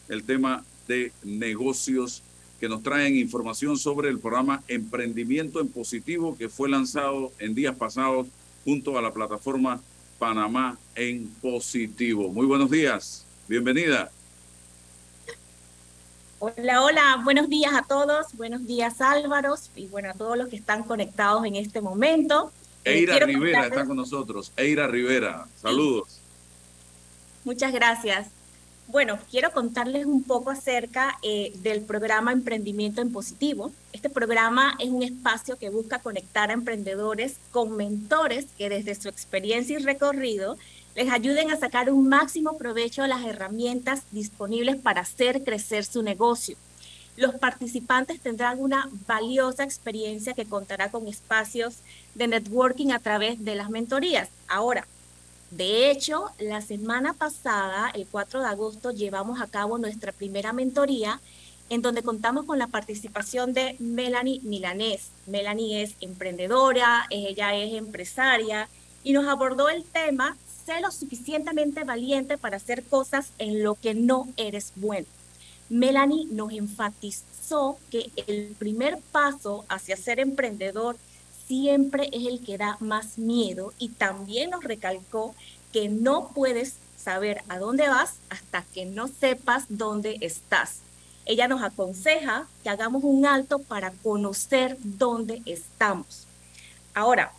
el 0.09 0.23
tema 0.23 0.65
de 0.87 1.11
negocios 1.23 2.21
que 2.59 2.69
nos 2.69 2.83
traen 2.83 3.15
información 3.17 3.77
sobre 3.77 4.09
el 4.09 4.19
programa 4.19 4.63
Emprendimiento 4.67 5.59
en 5.59 5.67
Positivo 5.67 6.37
que 6.37 6.49
fue 6.49 6.69
lanzado 6.69 7.31
en 7.39 7.55
días 7.55 7.75
pasados 7.75 8.27
junto 8.63 8.97
a 8.97 9.01
la 9.01 9.13
plataforma 9.13 9.81
Panamá 10.19 10.77
en 10.95 11.27
Positivo. 11.41 12.31
Muy 12.31 12.45
buenos 12.45 12.71
días, 12.71 13.25
bienvenida. 13.47 14.14
Hola, 16.39 16.83
hola, 16.83 17.21
buenos 17.23 17.47
días 17.47 17.73
a 17.73 17.83
todos, 17.83 18.33
buenos 18.33 18.67
días 18.67 18.99
Álvaro 18.99 19.55
y 19.73 19.87
bueno, 19.87 20.09
a 20.09 20.13
todos 20.13 20.37
los 20.37 20.49
que 20.49 20.57
están 20.57 20.83
conectados 20.83 21.45
en 21.45 21.55
este 21.55 21.79
momento. 21.79 22.51
Eh, 22.83 22.99
Eira 22.99 23.25
Rivera 23.25 23.67
está 23.67 23.85
con 23.85 23.95
nosotros, 23.95 24.51
Eira 24.57 24.85
Rivera, 24.85 25.47
saludos. 25.61 26.19
Muchas 27.45 27.71
gracias. 27.71 28.27
Bueno, 28.87 29.17
quiero 29.31 29.51
contarles 29.51 30.05
un 30.05 30.23
poco 30.23 30.51
acerca 30.51 31.17
eh, 31.23 31.53
del 31.55 31.81
programa 31.81 32.33
Emprendimiento 32.33 33.01
en 33.01 33.13
Positivo. 33.13 33.71
Este 33.93 34.09
programa 34.09 34.75
es 34.79 34.89
un 34.89 35.03
espacio 35.03 35.57
que 35.57 35.69
busca 35.69 35.99
conectar 35.99 36.49
a 36.49 36.53
emprendedores 36.53 37.37
con 37.51 37.77
mentores 37.77 38.47
que 38.57 38.67
desde 38.67 38.93
su 38.95 39.07
experiencia 39.07 39.79
y 39.79 39.83
recorrido 39.83 40.57
les 40.95 41.11
ayuden 41.11 41.51
a 41.51 41.57
sacar 41.57 41.91
un 41.91 42.07
máximo 42.07 42.57
provecho 42.57 43.01
de 43.01 43.09
las 43.09 43.25
herramientas 43.25 44.03
disponibles 44.11 44.77
para 44.77 45.01
hacer 45.01 45.43
crecer 45.43 45.83
su 45.83 46.01
negocio. 46.01 46.55
Los 47.17 47.35
participantes 47.35 48.19
tendrán 48.19 48.59
una 48.59 48.89
valiosa 49.07 49.63
experiencia 49.63 50.33
que 50.33 50.45
contará 50.45 50.91
con 50.91 51.07
espacios 51.07 51.77
de 52.13 52.27
networking 52.27 52.91
a 52.91 52.99
través 52.99 53.43
de 53.43 53.55
las 53.55 53.69
mentorías. 53.69 54.29
Ahora, 54.47 54.87
de 55.51 55.91
hecho, 55.91 56.29
la 56.39 56.61
semana 56.61 57.13
pasada, 57.13 57.89
el 57.93 58.07
4 58.07 58.41
de 58.41 58.47
agosto, 58.47 58.91
llevamos 58.91 59.41
a 59.41 59.47
cabo 59.47 59.77
nuestra 59.77 60.11
primera 60.11 60.53
mentoría 60.53 61.21
en 61.69 61.81
donde 61.81 62.03
contamos 62.03 62.45
con 62.45 62.59
la 62.59 62.67
participación 62.67 63.53
de 63.53 63.75
Melanie 63.79 64.41
Milanés. 64.43 65.09
Melanie 65.25 65.83
es 65.83 65.95
emprendedora, 66.01 67.07
ella 67.09 67.55
es 67.55 67.73
empresaria 67.73 68.69
y 69.03 69.13
nos 69.13 69.27
abordó 69.27 69.69
el 69.69 69.83
tema, 69.83 70.35
sé 70.65 70.81
lo 70.81 70.91
suficientemente 70.91 71.83
valiente 71.83 72.37
para 72.37 72.57
hacer 72.57 72.83
cosas 72.83 73.29
en 73.37 73.63
lo 73.63 73.75
que 73.75 73.93
no 73.93 74.27
eres 74.37 74.73
bueno. 74.75 75.07
Melanie 75.69 76.25
nos 76.25 76.51
enfatizó 76.51 77.77
que 77.89 78.11
el 78.27 78.55
primer 78.57 78.99
paso 79.11 79.65
hacia 79.67 79.97
ser 79.97 80.19
emprendedor 80.19 80.97
siempre 81.47 82.09
es 82.11 82.25
el 82.27 82.43
que 82.43 82.57
da 82.57 82.77
más 82.79 83.17
miedo 83.17 83.73
y 83.77 83.89
también 83.89 84.49
nos 84.51 84.63
recalcó 84.63 85.35
que 85.71 85.89
no 85.89 86.31
puedes 86.33 86.75
saber 86.97 87.41
a 87.49 87.59
dónde 87.59 87.87
vas 87.87 88.15
hasta 88.29 88.63
que 88.73 88.85
no 88.85 89.07
sepas 89.07 89.65
dónde 89.69 90.17
estás. 90.21 90.79
Ella 91.25 91.47
nos 91.47 91.63
aconseja 91.63 92.47
que 92.63 92.69
hagamos 92.69 93.03
un 93.03 93.25
alto 93.25 93.59
para 93.59 93.91
conocer 93.91 94.77
dónde 94.81 95.41
estamos. 95.45 96.27
Ahora, 96.93 97.33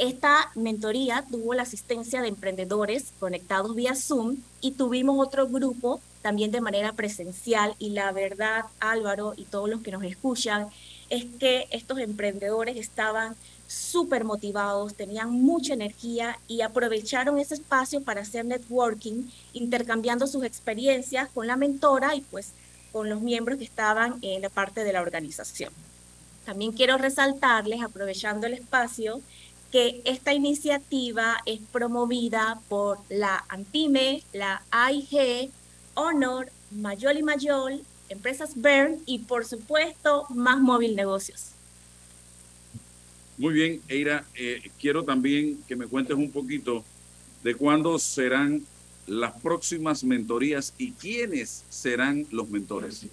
esta 0.00 0.50
mentoría 0.54 1.26
tuvo 1.30 1.52
la 1.52 1.62
asistencia 1.62 2.22
de 2.22 2.28
emprendedores 2.28 3.12
conectados 3.20 3.74
vía 3.74 3.94
Zoom 3.94 4.38
y 4.62 4.72
tuvimos 4.72 5.18
otro 5.24 5.46
grupo 5.46 6.00
también 6.22 6.50
de 6.50 6.62
manera 6.62 6.92
presencial 6.94 7.74
y 7.78 7.90
la 7.90 8.10
verdad, 8.12 8.64
Álvaro 8.80 9.34
y 9.36 9.44
todos 9.44 9.68
los 9.68 9.82
que 9.82 9.92
nos 9.92 10.02
escuchan, 10.04 10.68
es 11.10 11.26
que 11.38 11.66
estos 11.70 11.98
emprendedores 11.98 12.78
estaban 12.78 13.36
súper 13.66 14.24
motivados, 14.24 14.94
tenían 14.94 15.32
mucha 15.32 15.74
energía 15.74 16.38
y 16.48 16.62
aprovecharon 16.62 17.38
ese 17.38 17.54
espacio 17.54 18.02
para 18.02 18.22
hacer 18.22 18.46
networking, 18.46 19.28
intercambiando 19.52 20.26
sus 20.26 20.44
experiencias 20.44 21.28
con 21.28 21.46
la 21.46 21.56
mentora 21.56 22.14
y 22.14 22.22
pues 22.22 22.52
con 22.90 23.10
los 23.10 23.20
miembros 23.20 23.58
que 23.58 23.64
estaban 23.64 24.16
en 24.22 24.40
la 24.40 24.48
parte 24.48 24.82
de 24.82 24.94
la 24.94 25.02
organización. 25.02 25.72
También 26.44 26.72
quiero 26.72 26.96
resaltarles, 26.96 27.82
aprovechando 27.82 28.46
el 28.46 28.54
espacio, 28.54 29.20
que 29.70 30.02
esta 30.04 30.34
iniciativa 30.34 31.36
es 31.46 31.60
promovida 31.72 32.60
por 32.68 32.98
la 33.08 33.44
ANTIME, 33.48 34.22
la 34.32 34.62
AIG, 34.70 35.50
Honor, 35.94 36.50
Mayol 36.70 37.18
y 37.18 37.22
Mayol, 37.22 37.82
Empresas 38.08 38.52
Bern 38.60 39.00
y 39.06 39.20
por 39.20 39.44
supuesto 39.44 40.26
Más 40.30 40.60
Móvil 40.60 40.96
Negocios. 40.96 41.50
Muy 43.38 43.54
bien, 43.54 43.80
Eira, 43.88 44.24
eh, 44.34 44.70
quiero 44.78 45.04
también 45.04 45.62
que 45.66 45.76
me 45.76 45.86
cuentes 45.86 46.16
un 46.16 46.30
poquito 46.30 46.84
de 47.42 47.54
cuándo 47.54 47.98
serán 47.98 48.66
las 49.06 49.32
próximas 49.40 50.04
mentorías 50.04 50.74
y 50.76 50.92
quiénes 50.92 51.64
serán 51.70 52.26
los 52.30 52.50
mentores. 52.50 53.06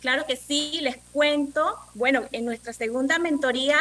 Claro 0.00 0.24
que 0.26 0.36
sí, 0.36 0.80
les 0.82 0.96
cuento. 1.12 1.76
Bueno, 1.94 2.24
en 2.32 2.44
nuestra 2.44 2.72
segunda 2.72 3.20
mentoría 3.20 3.78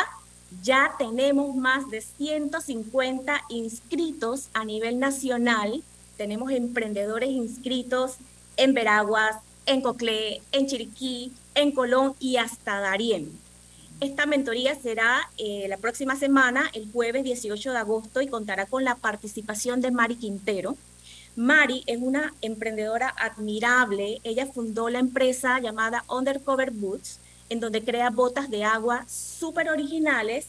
ya 0.61 0.95
tenemos 0.97 1.55
más 1.55 1.89
de 1.89 2.01
150 2.01 3.41
inscritos 3.49 4.49
a 4.53 4.65
nivel 4.65 4.99
nacional. 4.99 5.83
Tenemos 6.17 6.51
emprendedores 6.51 7.29
inscritos 7.29 8.15
en 8.57 8.73
Veraguas, 8.73 9.37
en 9.65 9.81
Coclé, 9.81 10.41
en 10.51 10.67
Chiriquí, 10.67 11.31
en 11.55 11.71
Colón 11.71 12.15
y 12.19 12.37
hasta 12.37 12.79
Darién. 12.79 13.31
Esta 14.01 14.25
mentoría 14.25 14.75
será 14.75 15.29
eh, 15.37 15.67
la 15.69 15.77
próxima 15.77 16.15
semana, 16.15 16.69
el 16.73 16.91
jueves 16.91 17.23
18 17.23 17.71
de 17.71 17.77
agosto, 17.77 18.21
y 18.21 18.27
contará 18.27 18.65
con 18.65 18.83
la 18.83 18.95
participación 18.95 19.79
de 19.79 19.91
Mari 19.91 20.15
Quintero. 20.15 20.75
Mari 21.35 21.83
es 21.85 21.99
una 22.01 22.33
emprendedora 22.41 23.13
admirable. 23.17 24.19
Ella 24.23 24.47
fundó 24.47 24.89
la 24.89 24.99
empresa 24.99 25.59
llamada 25.59 26.03
Undercover 26.09 26.71
Boots, 26.71 27.19
en 27.51 27.59
donde 27.59 27.83
crea 27.83 28.09
botas 28.09 28.49
de 28.49 28.63
agua 28.63 29.05
súper 29.09 29.69
originales. 29.69 30.47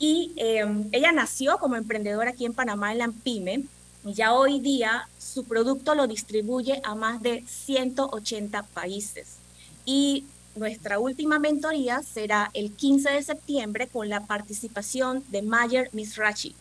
Y 0.00 0.32
em, 0.34 0.88
ella 0.90 1.12
nació 1.12 1.58
como 1.58 1.76
emprendedora 1.76 2.30
aquí 2.30 2.44
en 2.44 2.54
Panamá, 2.54 2.90
en 2.90 2.98
la 2.98 3.12
PYME, 3.22 3.64
y 4.04 4.14
ya 4.14 4.34
hoy 4.34 4.58
día 4.58 5.08
su 5.18 5.44
producto 5.44 5.94
lo 5.94 6.08
distribuye 6.08 6.80
a 6.82 6.96
más 6.96 7.22
de 7.22 7.44
180 7.46 8.64
países. 8.74 9.36
Y 9.84 10.24
nuestra 10.56 10.98
última 10.98 11.38
mentoría 11.38 12.02
será 12.02 12.50
el 12.52 12.72
15 12.72 13.10
de 13.10 13.22
septiembre 13.22 13.86
con 13.86 14.08
la 14.08 14.26
participación 14.26 15.22
de 15.28 15.42
Mayer 15.42 15.88
Misrachi. 15.92 16.56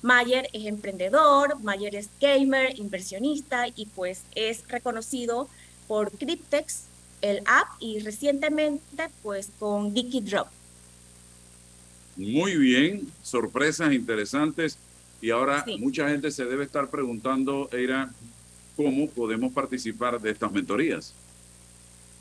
Mayer 0.00 0.48
es 0.54 0.64
emprendedor, 0.64 1.60
Mayer 1.60 1.94
es 1.96 2.08
gamer, 2.18 2.78
inversionista 2.78 3.66
y 3.68 3.86
pues 3.86 4.22
es 4.34 4.66
reconocido 4.68 5.48
por 5.86 6.10
Cryptex, 6.12 6.84
el 7.24 7.38
app 7.46 7.68
y 7.80 8.00
recientemente 8.00 9.08
pues 9.22 9.50
con 9.58 9.94
Dicky 9.94 10.20
Drop. 10.20 10.48
Muy 12.16 12.56
bien, 12.56 13.08
sorpresas 13.22 13.92
interesantes. 13.92 14.76
Y 15.22 15.30
ahora 15.30 15.64
mucha 15.78 16.08
gente 16.08 16.30
se 16.30 16.44
debe 16.44 16.64
estar 16.64 16.90
preguntando, 16.90 17.70
Eira, 17.72 18.12
¿cómo 18.76 19.08
podemos 19.08 19.52
participar 19.54 20.20
de 20.20 20.32
estas 20.32 20.52
mentorías? 20.52 21.14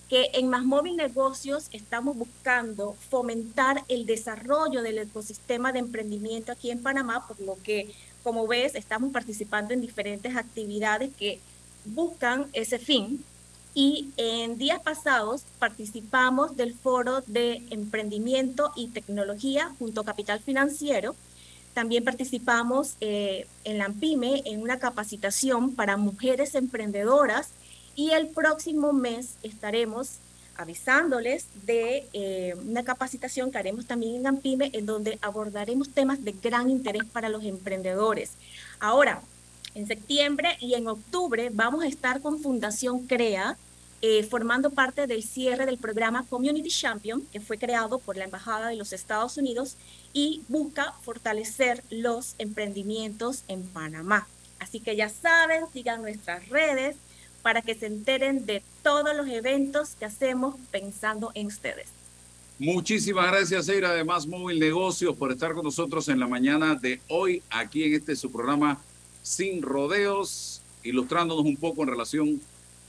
que 0.09 0.29
en 0.33 0.49
Más 0.49 0.63
Móvil 0.63 0.95
Negocios 0.95 1.67
estamos 1.71 2.15
buscando 2.15 2.95
fomentar 3.09 3.83
el 3.87 4.05
desarrollo 4.05 4.81
del 4.81 4.99
ecosistema 4.99 5.71
de 5.71 5.79
emprendimiento 5.79 6.51
aquí 6.51 6.69
en 6.69 6.83
Panamá, 6.83 7.27
por 7.27 7.39
lo 7.39 7.57
que, 7.63 7.93
como 8.23 8.47
ves, 8.47 8.75
estamos 8.75 9.11
participando 9.11 9.73
en 9.73 9.81
diferentes 9.81 10.35
actividades 10.35 11.11
que 11.15 11.39
buscan 11.85 12.47
ese 12.53 12.79
fin 12.79 13.23
y 13.73 14.09
en 14.15 14.57
días 14.57 14.81
pasados 14.81 15.43
participamos 15.59 16.55
del 16.55 16.73
foro 16.73 17.21
de 17.27 17.61
emprendimiento 17.71 18.71
y 18.75 18.87
tecnología 18.87 19.73
junto 19.77 20.01
a 20.01 20.05
Capital 20.05 20.39
Financiero. 20.39 21.13
También 21.75 22.05
participamos 22.05 22.95
eh, 23.01 23.47
en 23.65 23.79
la 23.79 23.85
AMPIME 23.85 24.43
en 24.45 24.61
una 24.61 24.79
capacitación 24.79 25.75
para 25.75 25.97
mujeres 25.97 26.55
emprendedoras 26.55 27.49
y 27.97 28.11
el 28.11 28.27
próximo 28.29 28.93
mes 28.93 29.35
estaremos 29.43 30.19
avisándoles 30.55 31.47
de 31.65 32.07
eh, 32.13 32.55
una 32.65 32.85
capacitación 32.85 33.51
que 33.51 33.57
haremos 33.57 33.85
también 33.85 34.15
en 34.15 34.25
AMPIME, 34.25 34.69
en 34.71 34.85
donde 34.85 35.19
abordaremos 35.21 35.89
temas 35.89 36.23
de 36.23 36.31
gran 36.31 36.69
interés 36.69 37.03
para 37.11 37.27
los 37.27 37.43
emprendedores. 37.43 38.31
Ahora, 38.79 39.21
en 39.73 39.85
septiembre 39.85 40.55
y 40.61 40.75
en 40.75 40.87
octubre 40.87 41.49
vamos 41.51 41.83
a 41.83 41.87
estar 41.87 42.21
con 42.21 42.39
Fundación 42.39 43.05
CREA, 43.05 43.57
eh, 44.07 44.21
formando 44.21 44.69
parte 44.69 45.07
del 45.07 45.23
cierre 45.23 45.65
del 45.65 45.79
programa 45.79 46.27
Community 46.29 46.69
Champion, 46.69 47.25
que 47.33 47.39
fue 47.39 47.57
creado 47.57 47.97
por 47.97 48.17
la 48.17 48.25
Embajada 48.25 48.67
de 48.67 48.75
los 48.75 48.93
Estados 48.93 49.35
Unidos 49.37 49.77
y 50.13 50.43
busca 50.47 50.93
fortalecer 51.01 51.83
los 51.89 52.35
emprendimientos 52.37 53.43
en 53.47 53.63
Panamá. 53.63 54.27
Así 54.59 54.79
que 54.79 54.95
ya 54.95 55.09
saben, 55.09 55.63
sigan 55.73 56.03
nuestras 56.03 56.47
redes 56.49 56.97
para 57.41 57.63
que 57.63 57.73
se 57.73 57.87
enteren 57.87 58.45
de 58.45 58.61
todos 58.83 59.17
los 59.17 59.27
eventos 59.27 59.95
que 59.97 60.05
hacemos 60.05 60.53
pensando 60.69 61.31
en 61.33 61.47
ustedes. 61.47 61.87
Muchísimas 62.59 63.25
gracias, 63.31 63.67
Eira, 63.69 63.91
de 63.91 64.03
Más 64.03 64.27
Móvil 64.27 64.59
Negocios, 64.59 65.15
por 65.15 65.31
estar 65.31 65.55
con 65.55 65.63
nosotros 65.63 66.07
en 66.09 66.19
la 66.19 66.27
mañana 66.27 66.75
de 66.75 67.01
hoy, 67.07 67.41
aquí 67.49 67.85
en 67.85 67.95
este 67.95 68.15
su 68.15 68.31
programa 68.31 68.79
Sin 69.23 69.63
Rodeos, 69.63 70.61
ilustrándonos 70.83 71.43
un 71.43 71.57
poco 71.57 71.81
en 71.81 71.89
relación 71.89 72.41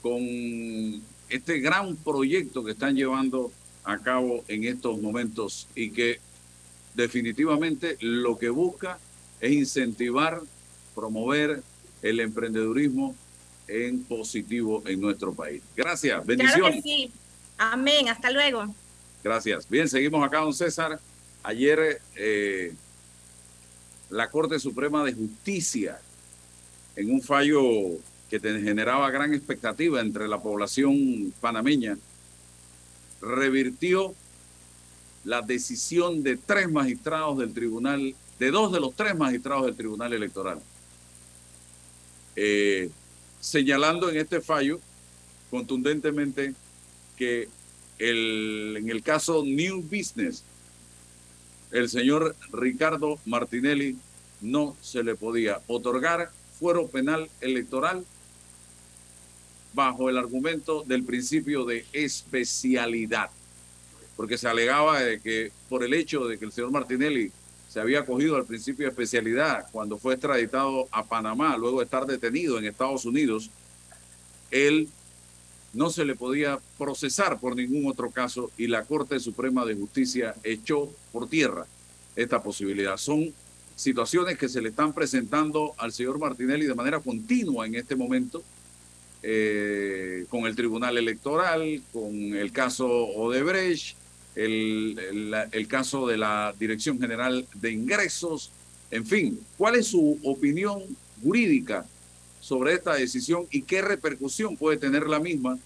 con 0.07 1.01
este 1.29 1.59
gran 1.59 1.97
proyecto 1.97 2.63
que 2.63 2.71
están 2.71 2.95
llevando 2.95 3.51
a 3.83 3.97
cabo 3.97 4.43
en 4.47 4.63
estos 4.63 5.01
momentos 5.01 5.67
y 5.75 5.91
que 5.91 6.19
definitivamente 6.93 7.97
lo 7.99 8.37
que 8.37 8.49
busca 8.49 8.99
es 9.41 9.51
incentivar, 9.51 10.41
promover 10.95 11.61
el 12.01 12.19
emprendedurismo 12.21 13.15
en 13.67 14.03
positivo 14.03 14.81
en 14.85 15.01
nuestro 15.01 15.33
país. 15.33 15.61
Gracias, 15.75 16.25
bendiciones. 16.25 16.57
Claro 16.57 16.75
que 16.75 16.81
sí. 16.81 17.11
Amén, 17.57 18.07
hasta 18.07 18.31
luego. 18.31 18.73
Gracias. 19.23 19.67
Bien, 19.67 19.89
seguimos 19.89 20.25
acá, 20.25 20.39
don 20.39 20.53
César. 20.53 20.99
Ayer 21.43 22.01
eh, 22.15 22.73
la 24.09 24.29
Corte 24.29 24.57
Suprema 24.57 25.03
de 25.03 25.11
Justicia, 25.13 25.99
en 26.95 27.11
un 27.11 27.21
fallo 27.21 27.99
que 28.29 28.39
generaba 28.39 29.09
gran 29.09 29.33
expectativa 29.33 30.01
entre 30.01 30.27
la 30.27 30.41
población 30.41 31.33
panameña, 31.39 31.97
revirtió 33.21 34.13
la 35.23 35.41
decisión 35.41 36.23
de 36.23 36.37
tres 36.37 36.69
magistrados 36.69 37.37
del 37.37 37.53
tribunal, 37.53 38.15
de 38.39 38.51
dos 38.51 38.71
de 38.71 38.79
los 38.79 38.95
tres 38.95 39.15
magistrados 39.15 39.65
del 39.65 39.75
tribunal 39.75 40.13
electoral, 40.13 40.61
eh, 42.35 42.89
señalando 43.39 44.09
en 44.09 44.17
este 44.17 44.41
fallo 44.41 44.79
contundentemente 45.49 46.53
que 47.15 47.47
el, 47.97 48.75
en 48.77 48.89
el 48.89 49.01
caso 49.01 49.43
New 49.43 49.81
Business, 49.81 50.43
el 51.71 51.89
señor 51.89 52.35
Ricardo 52.51 53.19
Martinelli 53.25 53.97
no 54.41 54.75
se 54.81 55.03
le 55.03 55.15
podía 55.15 55.61
otorgar 55.67 56.31
fuero 56.59 56.87
penal 56.87 57.29
electoral 57.41 58.05
bajo 59.73 60.09
el 60.09 60.17
argumento 60.17 60.83
del 60.83 61.03
principio 61.03 61.65
de 61.65 61.85
especialidad, 61.93 63.29
porque 64.15 64.37
se 64.37 64.47
alegaba 64.47 64.99
que 65.23 65.51
por 65.69 65.83
el 65.83 65.93
hecho 65.93 66.25
de 66.25 66.37
que 66.37 66.45
el 66.45 66.51
señor 66.51 66.71
Martinelli 66.71 67.31
se 67.69 67.79
había 67.79 67.99
acogido 67.99 68.35
al 68.35 68.45
principio 68.45 68.85
de 68.85 68.91
especialidad 68.91 69.67
cuando 69.71 69.97
fue 69.97 70.13
extraditado 70.13 70.87
a 70.91 71.03
Panamá, 71.03 71.57
luego 71.57 71.79
de 71.79 71.85
estar 71.85 72.05
detenido 72.05 72.57
en 72.57 72.65
Estados 72.65 73.05
Unidos, 73.05 73.49
él 74.51 74.89
no 75.73 75.89
se 75.89 76.05
le 76.05 76.15
podía 76.15 76.59
procesar 76.77 77.39
por 77.39 77.55
ningún 77.55 77.89
otro 77.91 78.09
caso 78.09 78.49
y 78.57 78.67
la 78.67 78.83
Corte 78.85 79.19
Suprema 79.19 79.65
de 79.65 79.75
Justicia 79.75 80.33
echó 80.43 80.91
por 81.11 81.29
tierra 81.29 81.67
esta 82.15 82.41
posibilidad. 82.41 82.97
Son 82.97 83.31
situaciones 83.75 84.37
que 84.37 84.49
se 84.49 84.61
le 84.61 84.69
están 84.69 84.93
presentando 84.93 85.75
al 85.77 85.91
señor 85.91 86.17
Martinelli 86.17 86.65
de 86.65 86.73
manera 86.73 86.99
continua 86.99 87.67
en 87.67 87.75
este 87.75 87.95
momento 87.95 88.43
eh, 89.23 90.25
con 90.29 90.45
el 90.45 90.55
Tribunal 90.55 90.97
Electoral, 90.97 91.81
con 91.91 92.35
el 92.35 92.51
caso 92.51 92.87
Odebrecht, 92.87 93.95
el, 94.35 95.67
caso 95.67 96.07
de 96.07 96.17
la 96.17 96.53
Dirección 96.59 96.99
General 96.99 97.47
de 97.55 97.71
Ingresos, 97.71 98.51
en 98.91 99.05
fin, 99.05 99.39
¿cuál 99.57 99.75
es 99.75 99.87
su 99.87 100.19
opinión 100.23 100.83
jurídica 101.21 101.85
sobre 102.39 102.73
esta 102.73 102.93
decisión 102.93 103.47
y 103.51 103.63
qué 103.63 103.81
repercusión 103.81 104.55
puede 104.55 104.77
tener 104.77 105.07
la 105.07 105.19
misma 105.19 105.57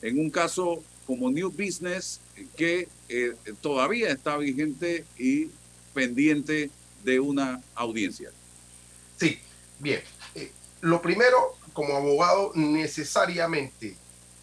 en 0.00 0.18
un 0.18 0.30
caso 0.30 0.82
como 1.06 1.30
New 1.30 1.50
Business 1.50 2.20
que 2.56 2.88
eh, 3.08 3.34
todavía 3.60 4.10
está 4.10 4.36
vigente 4.38 5.04
y 5.18 5.48
pendiente 5.92 6.70
de 7.04 7.20
una 7.20 7.60
audiencia? 7.74 8.30
Sí, 9.18 9.38
bien. 9.80 10.00
Eh, 10.34 10.50
lo 10.80 11.02
primero, 11.02 11.56
como 11.80 11.96
abogado 11.96 12.52
necesariamente, 12.54 13.96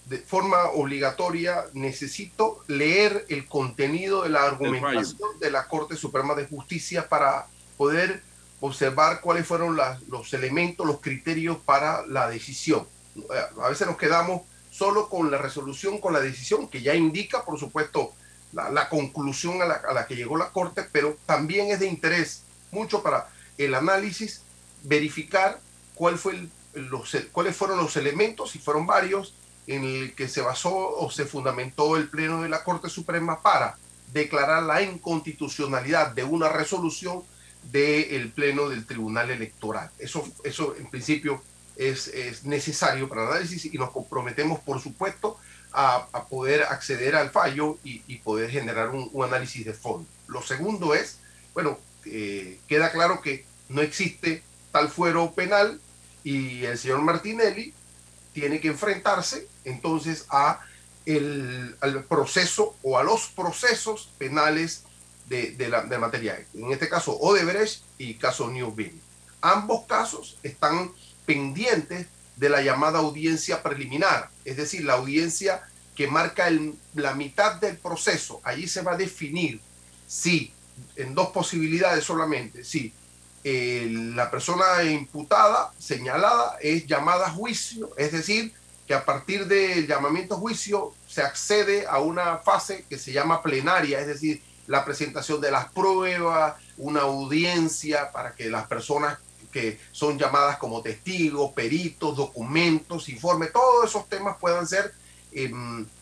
de 0.05 0.17
forma 0.17 0.71
obligatoria, 0.73 1.65
necesito 1.73 2.63
leer 2.65 3.27
el 3.29 3.45
contenido 3.45 4.23
de 4.23 4.29
la 4.29 4.43
argumentación 4.43 5.39
de 5.39 5.51
la 5.51 5.67
Corte 5.67 5.95
Suprema 5.95 6.33
de 6.33 6.47
Justicia 6.47 7.07
para 7.07 7.45
poder 7.77 8.23
observar 8.59 9.21
cuáles 9.21 9.45
fueron 9.45 9.77
los 10.07 10.33
elementos, 10.33 10.87
los 10.87 10.99
criterios 10.99 11.57
para 11.57 12.07
la 12.07 12.27
decisión. 12.27 12.87
Eh, 13.15 13.21
a 13.61 13.69
veces 13.69 13.85
nos 13.85 13.97
quedamos 13.97 14.41
solo 14.71 15.07
con 15.07 15.29
la 15.29 15.37
resolución, 15.37 15.99
con 15.99 16.13
la 16.13 16.19
decisión, 16.19 16.67
que 16.67 16.81
ya 16.81 16.95
indica, 16.95 17.45
por 17.45 17.59
supuesto, 17.59 18.13
la, 18.51 18.89
conclusión 18.89 19.61
a 19.61 19.65
la, 19.65 19.75
a 19.87 19.93
la 19.93 20.07
que 20.07 20.15
llegó 20.15 20.37
la 20.37 20.49
Corte, 20.49 20.87
pero 20.91 21.17
también 21.27 21.69
es 21.69 21.79
de 21.81 21.85
interés 21.85 22.41
mucho 22.71 23.03
para 23.03 23.29
el 23.59 23.75
análisis 23.75 24.41
verificar 24.81 25.59
cuál 25.93 26.17
fue 26.17 26.33
el 26.33 26.49
los, 26.77 27.15
cuáles 27.31 27.55
fueron 27.55 27.77
los 27.77 27.95
elementos, 27.97 28.55
y 28.55 28.59
fueron 28.59 28.85
varios, 28.85 29.33
en 29.67 29.83
el 29.83 30.15
que 30.15 30.29
se 30.29 30.41
basó 30.41 30.73
o 30.73 31.11
se 31.11 31.25
fundamentó 31.25 31.97
el 31.97 32.09
Pleno 32.09 32.41
de 32.41 32.49
la 32.49 32.63
Corte 32.63 32.89
Suprema 32.89 33.41
para 33.41 33.77
declarar 34.13 34.63
la 34.63 34.81
inconstitucionalidad 34.81 36.11
de 36.11 36.23
una 36.23 36.49
resolución 36.49 37.23
del 37.63 38.31
Pleno 38.31 38.69
del 38.69 38.85
Tribunal 38.85 39.29
Electoral. 39.29 39.91
Eso, 39.99 40.25
eso 40.43 40.75
en 40.77 40.89
principio 40.89 41.41
es, 41.75 42.07
es 42.07 42.45
necesario 42.45 43.09
para 43.09 43.23
el 43.23 43.27
análisis 43.29 43.65
y 43.65 43.77
nos 43.77 43.91
comprometemos, 43.91 44.59
por 44.61 44.81
supuesto, 44.81 45.37
a, 45.73 46.07
poder 46.29 46.63
acceder 46.63 47.15
al 47.15 47.29
fallo 47.29 47.77
y, 47.83 48.15
poder 48.19 48.49
generar 48.49 48.89
un, 48.89 49.09
un, 49.11 49.25
análisis 49.25 49.65
de 49.65 49.73
fondo. 49.73 50.07
Lo 50.27 50.41
segundo 50.41 50.95
es, 50.95 51.19
bueno, 51.53 51.77
eh, 52.05 52.59
queda 52.67 52.91
claro 52.91 53.21
que 53.21 53.45
no 53.69 53.81
existe 53.81 54.43
tal 54.71 54.89
fuero 54.89 55.33
penal 55.33 55.79
y 56.27 56.65
el 56.65 56.77
señor 56.77 57.01
Martinelli 57.03 57.73
tiene 58.33 58.59
que 58.59 58.67
enfrentarse 58.67 59.47
entonces 59.63 60.25
a 60.27 60.59
el, 61.05 61.77
al 61.79 62.03
proceso 62.03 62.75
o 62.83 62.99
a 62.99 63.03
los 63.03 63.27
procesos 63.27 64.09
penales 64.17 64.83
de, 65.29 65.51
de 65.51 65.69
la 65.69 65.83
de. 65.83 66.45
En 66.53 66.69
este 66.73 66.89
caso, 66.89 67.17
Odebrecht 67.17 67.81
y 67.97 68.15
caso 68.15 68.49
New 68.49 68.73
Bill. 68.73 69.01
Ambos 69.39 69.85
casos 69.85 70.37
están 70.43 70.91
pendientes 71.25 72.07
de 72.35 72.49
la 72.49 72.61
llamada 72.61 72.99
audiencia 72.99 73.63
preliminar, 73.63 74.29
es 74.43 74.57
decir, 74.57 74.83
la 74.83 74.95
audiencia 74.95 75.63
que 75.95 76.09
marca 76.09 76.49
el, 76.49 76.75
la 76.93 77.13
mitad 77.13 77.55
del 77.55 77.77
proceso. 77.77 78.41
Allí 78.43 78.67
se 78.67 78.81
va 78.81 78.95
a 78.95 78.97
definir 78.97 79.61
si, 80.07 80.51
en 80.97 81.15
dos 81.15 81.29
posibilidades 81.29 82.03
solamente, 82.03 82.65
si 82.65 82.93
la 84.13 84.29
persona 84.29 84.83
imputada, 84.83 85.71
señalada, 85.79 86.57
es 86.61 86.85
llamada 86.85 87.27
a 87.27 87.31
juicio, 87.31 87.91
es 87.97 88.11
decir, 88.11 88.53
que 88.85 88.93
a 88.93 89.05
partir 89.05 89.47
del 89.47 89.87
llamamiento 89.87 90.35
a 90.35 90.37
juicio 90.37 90.93
se 91.07 91.21
accede 91.21 91.85
a 91.87 91.99
una 91.99 92.37
fase 92.37 92.85
que 92.89 92.97
se 92.97 93.11
llama 93.11 93.41
plenaria, 93.41 93.99
es 93.99 94.07
decir, 94.07 94.41
la 94.65 94.83
presentación 94.83 95.39
de 95.39 95.51
las 95.51 95.71
pruebas, 95.71 96.55
una 96.77 97.01
audiencia 97.01 98.11
para 98.11 98.33
que 98.33 98.49
las 98.49 98.67
personas 98.67 99.17
que 99.51 99.79
son 99.91 100.17
llamadas 100.17 100.57
como 100.57 100.81
testigos, 100.81 101.53
peritos, 101.53 102.17
documentos, 102.17 103.07
informes, 103.07 103.53
todos 103.53 103.89
esos 103.89 104.09
temas 104.09 104.35
puedan 104.39 104.67
ser 104.67 104.93
eh, 105.31 105.51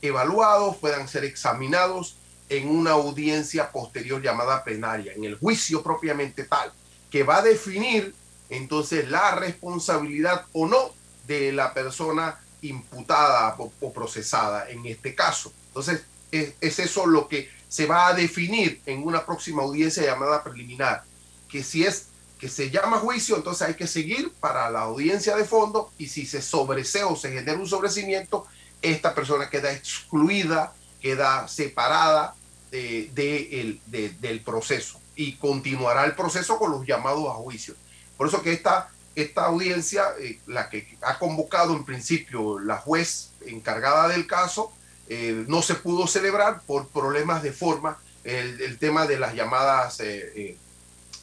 evaluados, 0.01 0.77
puedan 0.77 1.07
ser 1.07 1.25
examinados 1.25 2.17
en 2.49 2.69
una 2.69 2.91
audiencia 2.91 3.71
posterior 3.71 4.21
llamada 4.21 4.63
plenaria, 4.63 5.13
en 5.13 5.25
el 5.25 5.37
juicio 5.37 5.83
propiamente 5.83 6.43
tal 6.45 6.71
que 7.16 7.24
va 7.24 7.38
a 7.38 7.41
definir 7.43 8.13
entonces 8.49 9.09
la 9.09 9.36
responsabilidad 9.36 10.47
o 10.51 10.68
no 10.68 10.91
de 11.26 11.53
la 11.53 11.74
persona 11.74 12.38
imputada 12.61 13.55
o, 13.57 13.93
procesada 13.93 14.70
en 14.70 14.86
este 14.86 15.16
caso. 15.16 15.53
Entonces, 15.68 16.01
es, 16.34 16.55
es, 16.59 16.78
eso 16.80 17.05
lo 17.05 17.30
que 17.30 17.49
se 17.70 17.86
va 17.86 18.07
a 18.07 18.13
definir 18.13 18.82
en 18.86 19.01
una 19.07 19.26
próxima 19.26 19.63
audiencia 19.63 20.03
llamada 20.03 20.43
preliminar, 20.43 21.05
que 21.47 21.63
si 21.63 21.86
es 21.86 22.07
que 22.38 22.49
se 22.49 22.70
llama 22.70 22.97
juicio, 22.99 23.38
entonces 23.38 23.66
hay 23.66 23.76
que 23.76 23.88
seguir 23.88 24.34
para 24.41 24.70
la 24.70 24.82
audiencia 24.82 25.38
de 25.38 25.45
fondo 25.45 25.93
y 25.97 26.09
si 26.09 26.26
se 26.26 26.41
sobresea 26.41 27.07
o 27.07 27.16
se 27.16 27.30
genera 27.32 27.57
un 27.57 27.66
sobrecimiento, 27.66 28.45
esta 28.82 29.16
persona 29.16 29.49
queda 29.49 29.72
excluida 29.72 30.74
queda 31.01 31.47
separada 31.47 32.36
de 32.72 33.61
el- 33.61 33.80
de- 33.86 34.09
del 34.20 34.41
proceso 34.41 34.99
y 35.16 35.34
continuará 35.34 36.05
el 36.05 36.16
proceso 36.16 36.57
con 36.57 36.72
los 36.72 36.86
llamados 36.86 37.28
a 37.28 37.34
juicio. 37.34 37.76
Por 38.18 38.28
eso 38.28 38.41
que 38.41 38.53
esta, 38.53 38.89
esta 39.16 39.45
audiencia, 39.45 40.05
eh, 40.20 40.39
la 40.47 40.70
que 40.70 40.97
ha 41.01 41.18
convocado 41.18 41.76
en 41.76 41.86
principio 41.86 42.59
la 42.59 42.78
juez 42.78 43.32
encargada 43.45 44.07
del 44.07 44.28
caso, 44.28 44.72
eh, 45.07 45.45
no 45.47 45.61
se 45.61 45.76
pudo 45.76 46.07
celebrar 46.07 46.61
por 46.66 46.88
problemas 46.88 47.43
de 47.43 47.51
forma, 47.51 47.97
el, 48.24 48.80
tema 48.80 49.05
de 49.05 49.20
las 49.20 49.36
llamadas 49.36 49.99
eh, 49.99 50.57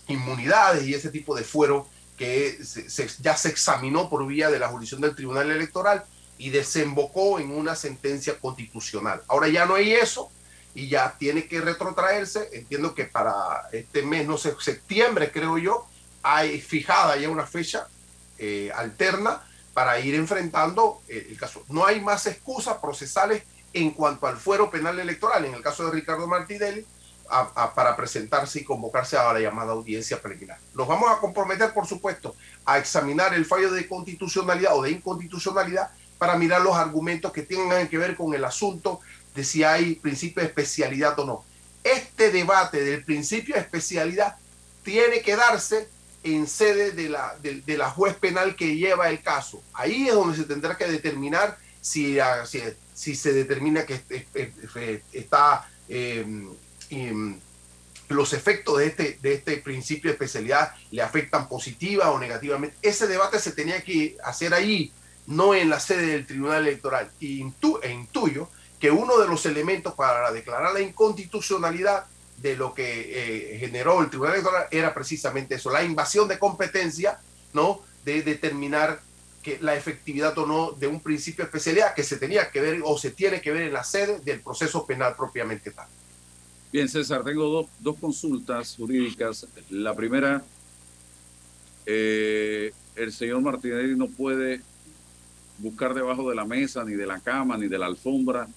inmunidades 0.07 0.85
y 0.85 0.95
ese 0.95 1.11
tipo 1.11 1.35
de 1.35 1.43
fuero 1.43 1.89
que 2.17 2.59
ya 3.21 3.37
se 3.37 3.49
examinó 3.49 4.09
por 4.09 4.25
vía 4.25 4.51
de 4.51 4.61
la 4.61 4.69
jurisdicción 4.69 5.01
del 5.01 5.17
Tribunal 5.17 5.51
Electoral 5.51 6.05
y 6.39 6.51
desembocó 6.51 7.41
en 7.41 7.51
una 7.51 7.75
sentencia 7.75 8.39
constitucional. 8.39 9.23
Ahora 9.27 9.49
ya 9.49 9.67
no 9.67 9.75
hay 9.75 9.93
eso 9.93 10.31
y 10.75 10.89
ya 10.89 11.15
tiene 11.19 11.47
que 11.47 11.61
retrotraerse. 11.61 12.49
Entiendo 12.53 12.95
que 12.95 13.05
para 13.05 13.69
este 13.73 14.03
mes, 14.03 14.27
no 14.27 14.37
sé, 14.39 14.55
septiembre 14.61 15.31
creo 15.31 15.59
yo, 15.59 15.87
hay 16.23 16.61
fijada 16.61 17.17
ya 17.17 17.29
una 17.29 17.47
fecha 17.47 17.89
eh, 18.39 18.71
alterna 18.75 19.43
para 19.75 19.99
ir 20.01 20.15
enfrentando 20.15 21.01
eh, 21.09 21.27
el 21.31 21.37
caso. 21.39 21.65
No 21.69 21.85
hay 21.87 22.01
más 22.01 22.27
excusas 22.27 22.77
procesales 22.79 23.43
en 23.73 23.91
cuanto 23.93 24.27
al 24.27 24.37
fuero 24.37 24.71
penal 24.71 24.99
electoral, 25.01 25.45
en 25.45 25.55
el 25.55 25.63
caso 25.63 25.85
de 25.87 25.93
Ricardo 25.93 26.27
Martinelli, 26.27 26.85
a- 27.31 27.51
a- 27.55 27.75
para 27.75 27.97
presentarse 27.97 28.61
y 28.61 28.65
convocarse 28.65 29.17
a 29.17 29.33
la 29.33 29.41
llamada 29.41 29.73
audiencia 29.73 30.21
preliminar. 30.21 30.59
Nos 30.75 30.87
vamos 30.87 31.11
a 31.11 31.19
comprometer, 31.19 31.73
por 31.73 31.87
supuesto, 31.87 32.37
a 32.67 32.77
examinar 32.79 33.33
el 33.33 33.47
fallo 33.47 33.71
de 33.73 33.89
constitucionalidad 33.89 34.77
o 34.77 34.83
de 34.83 34.91
inconstitucionalidad 34.91 35.91
para 36.19 36.37
mirar 36.37 36.61
los 36.61 36.77
argumentos 36.77 37.33
que 37.33 37.43
tengan 37.43 37.89
que 37.89 37.97
ver 37.99 38.15
con 38.17 38.35
el 38.35 38.45
asunto 38.45 39.01
de 39.35 39.45
si 39.45 39.65
hay 39.65 39.95
principio 39.97 40.43
de 40.43 40.49
especialidad 40.49 41.19
o 41.19 41.25
no. 41.25 41.45
Este 41.85 42.31
debate 42.31 42.83
del 42.85 43.05
principio 43.05 43.55
de 43.55 43.61
especialidad 43.63 44.37
tiene 44.85 45.21
que 45.23 45.37
darse 45.37 45.89
en 46.25 46.47
sede 46.47 46.93
de 46.93 47.09
la, 47.09 47.37
de, 47.43 47.63
de 47.63 47.77
juez 47.79 48.15
penal 48.15 48.55
que 48.55 48.77
lleva 48.77 49.09
el 49.11 49.21
caso. 49.23 49.63
Ahí 49.73 50.09
es 50.09 50.15
donde 50.15 50.37
se 50.37 50.45
tendrá 50.45 50.77
que 50.77 50.87
determinar 50.87 51.59
si, 51.81 52.21
ah, 52.21 52.45
si, 52.47 52.61
si 52.95 53.15
se 53.17 53.33
determina 53.33 53.85
que 53.85 53.95
este- 53.95 55.03
está 55.13 55.69
eh, 55.89 56.25
em, 56.91 57.39
los 58.09 58.33
efectos 58.35 58.79
de 58.79 58.87
este, 58.87 59.19
de 59.23 59.35
este 59.35 59.57
principio 59.57 60.11
de 60.11 60.15
especialidad 60.15 60.75
le 60.91 61.03
afectan 61.03 61.49
positiva 61.49 62.11
o 62.11 62.19
negativamente. 62.19 62.77
Ese 62.83 63.07
debate 63.09 63.39
se 63.41 63.53
tenía 63.53 63.83
que 63.83 64.17
hacer 64.23 64.55
ahí, 64.55 64.93
no 65.27 65.55
en 65.55 65.71
la 65.71 65.81
sede 65.81 66.07
del 66.07 66.27
Tribunal 66.27 66.67
Electoral. 66.67 67.11
Y 67.19 67.41
intu- 67.43 67.81
e 67.83 67.91
intuyo 67.91 68.49
que 68.83 68.91
uno 68.91 69.17
de 69.19 69.29
los 69.29 69.47
elementos 69.47 69.95
para 69.95 70.33
declarar 70.33 70.75
la 70.75 70.81
inconstitucionalidad 70.81 72.05
de 72.39 72.57
lo 72.57 72.75
que 72.75 73.55
eh, 73.55 73.59
generó 73.61 74.03
el 74.03 74.11
Tribunal 74.11 74.35
Electoral 74.35 74.67
era 74.73 74.93
precisamente 74.93 75.55
eso, 75.55 75.71
la 75.71 75.85
invasión 75.85 76.27
de 76.27 76.37
competencia, 76.37 77.21
¿no? 77.53 77.81
De 78.05 78.23
determinar 78.23 79.01
que 79.41 79.61
la 79.61 79.77
efectividad 79.77 80.37
o 80.37 80.47
no 80.47 80.73
de 80.73 80.89
un 80.89 80.99
principio 80.99 81.45
de 81.45 81.47
especialidad 81.47 81.95
que 81.95 82.03
se 82.03 82.17
tenía 82.17 82.51
que 82.51 82.61
ver 82.61 82.81
o 82.85 82.99
se 82.99 83.13
tiene 83.13 83.41
que 83.41 83.53
ver 83.53 83.63
en 83.69 83.73
la 83.73 83.85
sede 83.85 84.19
del 84.19 84.41
proceso 84.41 84.85
penal 84.85 85.15
propiamente 85.17 85.71
tal. 85.71 85.87
Bien, 86.73 86.89
César, 86.89 87.23
tengo 87.23 87.45
dos, 87.45 87.67
dos 87.79 87.97
consultas 88.01 88.75
jurídicas. 88.77 89.47
La 89.71 89.95
primera, 89.95 90.43
eh, 91.87 92.73
el 92.97 93.13
señor 93.13 93.43
Martinelli 93.43 93.95
no 93.95 94.09
puede 94.09 94.61
buscar 95.59 95.95
debajo 95.95 96.29
de 96.29 96.35
la 96.35 96.45
mesa, 96.45 96.85
ni 96.85 96.95
de 96.95 97.07
la 97.07 97.21
cama, 97.21 97.57
ni 97.57 97.69
de 97.69 97.79
la 97.79 97.87
alfombra 97.87 98.49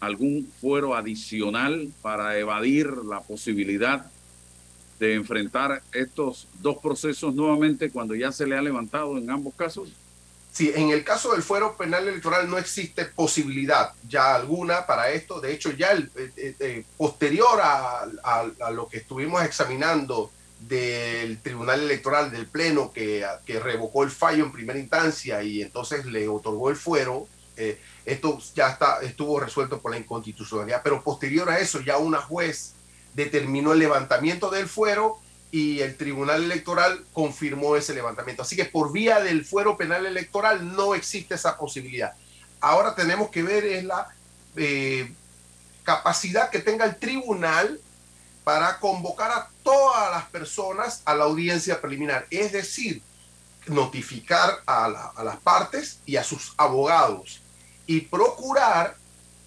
algún 0.00 0.50
fuero 0.60 0.94
adicional 0.94 1.90
para 2.02 2.38
evadir 2.38 2.86
la 3.04 3.20
posibilidad 3.20 4.06
de 5.00 5.14
enfrentar 5.14 5.82
estos 5.92 6.48
dos 6.60 6.78
procesos 6.78 7.34
nuevamente 7.34 7.90
cuando 7.90 8.14
ya 8.14 8.32
se 8.32 8.46
le 8.46 8.56
ha 8.56 8.62
levantado 8.62 9.16
en 9.16 9.30
ambos 9.30 9.54
casos. 9.54 9.90
Sí, 10.50 10.72
en 10.74 10.90
el 10.90 11.04
caso 11.04 11.32
del 11.32 11.42
fuero 11.42 11.76
penal 11.76 12.08
electoral 12.08 12.50
no 12.50 12.58
existe 12.58 13.04
posibilidad 13.04 13.92
ya 14.08 14.34
alguna 14.34 14.86
para 14.86 15.10
esto. 15.10 15.40
De 15.40 15.52
hecho, 15.52 15.70
ya 15.72 15.92
el, 15.92 16.10
eh, 16.16 16.30
eh, 16.36 16.54
eh, 16.58 16.84
posterior 16.96 17.60
a, 17.62 18.02
a- 18.24 18.50
a 18.60 18.70
lo 18.72 18.88
que 18.88 18.96
estuvimos 18.96 19.42
examinando 19.44 20.32
del 20.60 21.38
Tribunal 21.38 21.82
Electoral 21.82 22.32
del 22.32 22.46
Pleno 22.46 22.92
que, 22.92 23.24
que 23.46 23.60
revocó 23.60 24.02
el 24.02 24.10
fallo 24.10 24.44
en 24.44 24.50
primera 24.52 24.78
instancia 24.80 25.40
y 25.44 25.62
entonces 25.62 26.04
le 26.06 26.26
otorgó 26.26 26.70
el 26.70 26.76
fuero, 26.76 27.28
eh, 27.58 27.80
esto 28.04 28.38
ya 28.54 28.68
está, 28.70 29.00
estuvo 29.02 29.38
resuelto 29.40 29.80
por 29.80 29.90
la 29.90 29.98
inconstitucionalidad. 29.98 30.80
Pero 30.82 31.02
posterior 31.04 31.50
a 31.50 31.58
eso, 31.58 31.80
ya 31.80 31.98
una 31.98 32.18
juez 32.22 32.72
determinó 33.14 33.72
el 33.72 33.80
levantamiento 33.80 34.48
del 34.50 34.68
fuero 34.68 35.18
y 35.50 35.80
el 35.80 35.96
Tribunal 35.96 36.44
Electoral 36.44 37.04
confirmó 37.12 37.74
ese 37.76 37.94
levantamiento. 37.94 38.42
Así 38.42 38.54
que 38.54 38.66
por 38.66 38.92
vía 38.92 39.20
del 39.20 39.44
fuero 39.44 39.76
penal 39.76 40.06
electoral 40.06 40.74
no 40.76 40.94
existe 40.94 41.34
esa 41.34 41.56
posibilidad. 41.58 42.12
Ahora 42.60 42.94
tenemos 42.94 43.30
que 43.30 43.42
ver 43.42 43.64
es 43.64 43.84
la 43.84 44.08
eh, 44.56 45.12
capacidad 45.84 46.50
que 46.50 46.58
tenga 46.58 46.84
el 46.84 46.96
tribunal 46.96 47.80
para 48.44 48.78
convocar 48.78 49.30
a 49.30 49.50
todas 49.62 50.10
las 50.10 50.24
personas 50.26 51.02
a 51.04 51.14
la 51.14 51.24
audiencia 51.24 51.80
preliminar, 51.80 52.26
es 52.30 52.52
decir, 52.52 53.02
notificar 53.66 54.60
a, 54.66 54.88
la- 54.88 55.12
a 55.16 55.24
las 55.24 55.36
partes 55.36 56.00
y 56.06 56.16
a 56.16 56.24
sus 56.24 56.54
abogados 56.56 57.40
y 57.88 58.02
procurar, 58.02 58.96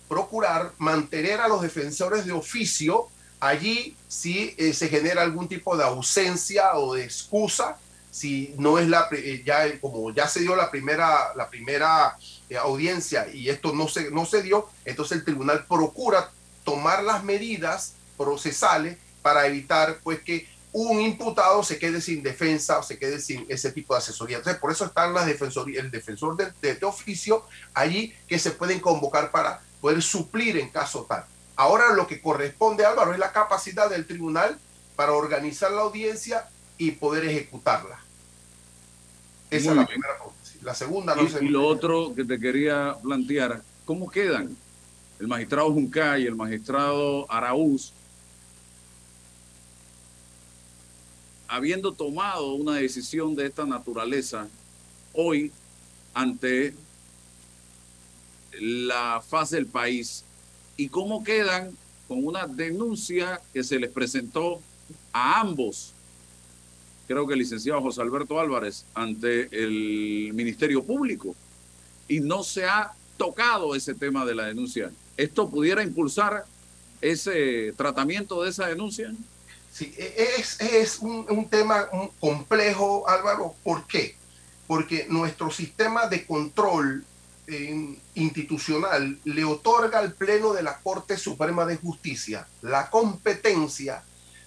procurar 0.10 0.74
mantener 0.80 1.39
a 1.39 1.48
los 1.48 1.62
defensores 1.62 2.26
de 2.26 2.32
oficio 2.34 3.08
allí 3.39 3.96
si 4.08 4.56
eh, 4.58 4.74
se 4.74 4.89
genera 4.89 5.22
algún 5.22 5.48
tipo 5.48 5.78
de 5.78 5.84
ausencia 5.84 6.74
o 6.74 6.96
de 6.96 7.04
excusa, 7.04 7.78
si 8.10 8.54
no 8.58 8.80
es 8.80 8.89
la, 8.89 9.08
eh, 9.12 9.44
ya, 9.46 9.80
como 9.80 10.12
ya 10.12 10.28
se 10.28 10.42
dio 10.42 10.56
la 10.56 10.72
primera, 10.72 11.34
la 11.36 11.50
primera 11.50 12.18
eh, 12.50 12.58
audiencia 12.58 13.28
y 13.32 13.48
esto 13.48 13.74
no 13.74 13.88
se, 13.88 14.10
no 14.10 14.26
se 14.26 14.42
dio, 14.42 14.68
entonces 14.86 15.20
el 15.20 15.24
tribunal 15.24 15.66
procura 15.68 16.32
tomar 16.66 17.04
las 17.04 17.24
medidas 17.24 17.94
procesales 18.18 18.98
para 19.22 19.46
evitar 19.46 20.00
pues 20.04 20.20
que 20.22 20.48
un 20.74 21.01
imputado 21.01 21.63
se 21.63 21.78
quede 21.78 21.99
sin 21.99 22.24
defensa 22.24 22.80
o 22.80 22.84
se 22.84 22.97
quede 22.97 23.19
sin 23.19 23.45
ese 23.49 23.72
tipo 23.72 23.93
de 23.93 23.99
asesoría. 23.99 24.38
Entonces, 24.38 24.59
por 24.59 24.72
eso 24.72 24.86
están 24.86 25.13
las 25.13 25.26
defensorías, 25.26 25.84
el 25.84 25.91
defensor 25.91 26.38
de, 26.38 26.51
de- 26.61 26.76
de 26.76 26.86
oficio 26.86 27.43
allí 27.74 28.13
que 28.28 28.39
se 28.39 28.51
pueden 28.51 28.80
convocar 28.80 29.32
para 29.32 29.61
poder 29.82 30.01
suplir 30.01 30.57
en 30.57 30.69
caso 30.69 31.05
tal. 31.09 31.26
Ahora 31.57 31.93
lo 31.93 32.07
que 32.07 32.22
corresponde, 32.22 32.86
Álvaro, 32.86 33.11
es 33.13 33.19
la 33.19 33.32
capacidad 33.34 33.89
del 33.89 34.07
tribunal 34.07 34.57
para 34.95 35.11
organizar 35.11 35.72
la 35.72 35.82
audiencia 35.82 36.47
y 36.78 36.91
poder 36.91 37.26
ejecutarla. 37.26 37.99
Esa 39.49 39.65
Muy 39.65 39.72
es 39.72 39.76
la 39.76 39.86
bien. 39.86 39.88
primera 39.88 40.13
pregunta. 40.15 40.38
La 40.61 40.76
segunda 40.76 41.15
no 41.15 41.24
Y, 41.24 41.45
y 41.45 41.49
lo 41.49 41.65
otro 41.65 42.13
que 42.15 42.24
te 42.24 42.39
quería 42.39 42.95
plantear, 43.03 43.61
¿cómo 43.84 44.09
quedan 44.09 44.55
el 45.19 45.28
magistrado 45.28 45.72
Juncay 45.74 46.24
y 46.24 46.28
el 46.28 46.36
magistrado 46.36 47.30
Araúz 47.32 47.91
habiendo 51.52 51.91
tomado 51.91 52.54
una 52.54 52.76
decisión 52.76 53.36
de 53.36 53.45
esta 53.45 53.66
naturaleza 53.66 54.47
hoy 55.12 55.52
ante 56.14 56.74
la 58.58 59.22
faz 59.28 59.49
del 59.49 59.66
país 59.66 60.24
y 60.78 60.88
cómo 60.88 61.26
quedan 61.26 61.76
con 62.08 62.26
una 62.26 62.47
denuncia 62.47 63.41
que 63.52 63.66
se 63.66 63.80
les 63.80 63.91
presentó 63.91 64.62
a 65.12 65.41
ambos, 65.41 65.91
creo 67.06 67.28
que 67.28 67.34
el 67.34 67.39
licenciado 67.39 67.82
José 67.82 68.02
Alberto 68.02 68.39
Álvarez, 68.39 68.86
ante 68.93 69.49
el 69.52 70.32
Ministerio 70.34 70.82
Público 70.82 71.36
y 72.08 72.22
no 72.22 72.43
se 72.43 72.64
ha 72.64 72.93
tocado 73.18 73.76
ese 73.76 73.93
tema 73.93 74.26
de 74.26 74.36
la 74.36 74.45
denuncia. 74.45 74.89
¿Esto 75.18 75.49
pudiera 75.49 75.84
impulsar 75.84 76.45
ese 77.02 77.74
tratamiento 77.76 78.41
de 78.41 78.52
esa 78.52 78.68
denuncia? 78.68 79.14
Sí, 79.72 79.93
e- 79.97 80.36
es, 80.38 80.59
es 80.59 80.99
un, 80.99 81.26
un 81.30 81.49
tema 81.49 81.88
complejo, 82.19 83.07
Álvaro. 83.07 83.55
¿Por 83.63 83.88
qué? 83.88 84.15
Porque 84.67 85.05
nuestro 85.09 85.49
sistema 85.49 86.07
de 86.07 86.26
control 86.26 87.05
eh, 87.47 87.97
institucional 88.15 89.19
le 89.24 89.43
otorga 89.43 89.99
al 89.99 90.13
Pleno 90.13 90.53
de 90.53 90.63
la 90.63 90.78
Corte 90.80 91.17
Suprema 91.17 91.65
de 91.65 91.78
Justicia 91.78 92.47
la 92.61 92.89
competencia 92.89 94.03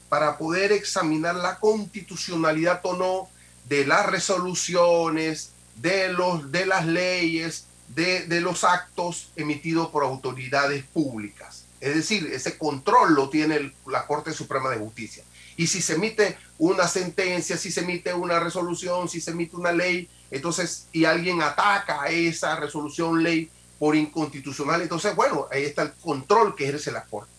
para 0.08 0.38
poder 0.38 0.72
examinar 0.72 1.34
la 1.34 1.58
constitucionalidad 1.58 2.80
o 2.84 2.96
no 2.96 3.28
de 3.68 3.86
las 3.86 4.06
resoluciones, 4.06 5.50
de, 5.76 6.12
los, 6.12 6.52
de 6.52 6.66
las 6.66 6.86
leyes, 6.86 7.66
de, 7.88 8.26
de 8.26 8.40
los 8.40 8.62
actos 8.64 9.32
emitidos 9.36 9.88
por 9.88 10.04
autoridades 10.04 10.84
públicas. 10.84 11.63
Es 11.84 11.94
decir, 11.94 12.30
ese 12.32 12.56
control 12.56 13.14
lo 13.14 13.28
tiene 13.28 13.74
la 13.86 14.06
Corte 14.06 14.32
Suprema 14.32 14.70
de 14.70 14.78
Justicia. 14.78 15.22
Y 15.56 15.66
si 15.66 15.82
se 15.82 15.94
emite 15.94 16.38
una 16.58 16.88
sentencia, 16.88 17.58
si 17.58 17.70
se 17.70 17.80
emite 17.80 18.14
una 18.14 18.40
resolución, 18.40 19.06
si 19.08 19.20
se 19.20 19.32
emite 19.32 19.54
una 19.54 19.70
ley, 19.70 20.08
entonces, 20.30 20.88
y 20.92 21.04
alguien 21.04 21.42
ataca 21.42 22.06
esa 22.08 22.56
resolución, 22.56 23.22
ley, 23.22 23.50
por 23.78 23.94
inconstitucional. 23.94 24.80
Entonces, 24.80 25.14
bueno, 25.14 25.46
ahí 25.52 25.64
está 25.64 25.82
el 25.82 25.92
control 25.92 26.56
que 26.56 26.64
ejerce 26.64 26.90
la 26.90 27.04
Corte. 27.04 27.30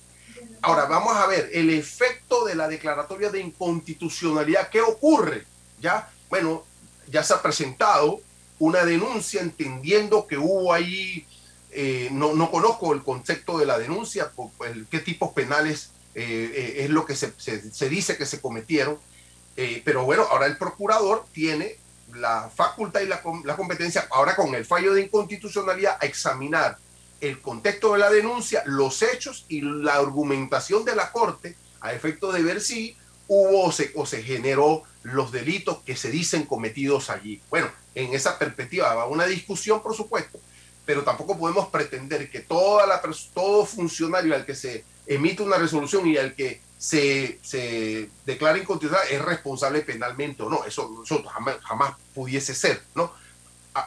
Ahora, 0.61 0.85
vamos 0.85 1.15
a 1.15 1.25
ver 1.25 1.49
el 1.51 1.71
efecto 1.71 2.45
de 2.45 2.53
la 2.53 2.67
declaratoria 2.67 3.31
de 3.31 3.39
inconstitucionalidad. 3.39 4.69
¿Qué 4.69 4.81
ocurre? 4.81 5.43
Ya, 5.81 6.11
bueno, 6.29 6.63
ya 7.09 7.23
se 7.23 7.33
ha 7.33 7.41
presentado 7.41 8.21
una 8.59 8.85
denuncia 8.85 9.41
entendiendo 9.41 10.27
que 10.27 10.37
hubo 10.37 10.71
ahí, 10.71 11.25
eh, 11.77 12.07
no, 12.09 12.33
no, 12.33 12.49
conozco 12.49 12.93
el 12.93 13.03
concepto 13.03 13.57
de 13.57 13.65
la 13.65 13.77
denuncia, 13.77 14.31
qué 14.89 14.99
tipos 14.99 15.33
penales 15.33 15.91
eh, 16.13 16.51
eh, 16.55 16.83
es 16.85 16.89
lo 16.89 17.05
que 17.05 17.17
se, 17.17 17.33
se, 17.37 17.89
dice 17.89 18.15
que 18.15 18.25
se 18.25 18.39
cometieron, 18.39 18.97
pero 19.83 20.05
bueno, 20.05 20.23
ahora 20.23 20.45
el 20.45 20.57
procurador 20.57 21.25
tiene 21.33 21.75
la 22.13 22.49
facultad 22.49 23.01
y 23.01 23.07
la, 23.07 23.21
la, 23.43 23.57
competencia, 23.57 24.07
ahora 24.11 24.37
con 24.37 24.55
el 24.55 24.65
fallo 24.65 24.93
de 24.93 25.01
inconstitucionalidad, 25.01 25.97
a 25.99 26.05
examinar 26.05 26.77
el 27.19 27.41
contexto 27.41 27.91
de 27.91 27.99
la 27.99 28.09
denuncia, 28.09 28.63
los 28.65 29.01
hechos 29.01 29.45
y 29.49 29.59
la 29.59 29.95
argumentación 29.95 30.85
de 30.85 30.95
la 30.95 31.11
Corte 31.11 31.57
a 31.81 31.93
efecto 31.93 32.31
de 32.31 32.41
ver 32.41 32.61
si 32.61 32.97
hubo 33.27 33.65
o 33.65 33.71
se, 33.73 33.91
o 33.95 34.05
se 34.05 34.23
generó 34.23 34.83
los 35.03 35.33
delitos 35.33 35.79
que 35.79 35.97
se 35.97 36.09
dicen 36.09 36.45
cometidos 36.45 37.09
allí. 37.09 37.41
Bueno, 37.49 37.69
en 37.95 38.13
esa 38.13 38.39
perspectiva 38.39 38.93
va 38.93 39.07
una 39.07 39.25
discusión, 39.25 39.83
por 39.83 39.93
supuesto, 39.93 40.39
pero 40.85 41.03
tampoco 41.03 41.37
podemos 41.37 41.67
pretender 41.69 42.29
que 42.29 42.41
toda 42.41 43.01
todo 43.33 43.65
funcionario 43.65 44.35
al 44.35 44.45
que 44.45 44.55
se 44.55 44.85
emite 45.07 45.43
una 45.43 45.57
resolución 45.57 46.07
y 46.07 46.17
al 46.17 46.35
que 46.35 46.61
se, 46.77 47.39
se 47.41 48.09
declara 48.25 48.57
inconstitucional 48.57 49.07
es 49.09 49.21
responsable 49.21 49.81
penalmente 49.81 50.43
o 50.43 50.49
no. 50.49 50.63
Eso, 50.65 51.03
jamás, 51.27 51.57
jamás, 51.63 51.95
pudiese 52.13 52.53
ser, 52.53 52.81
¿no? 52.93 53.11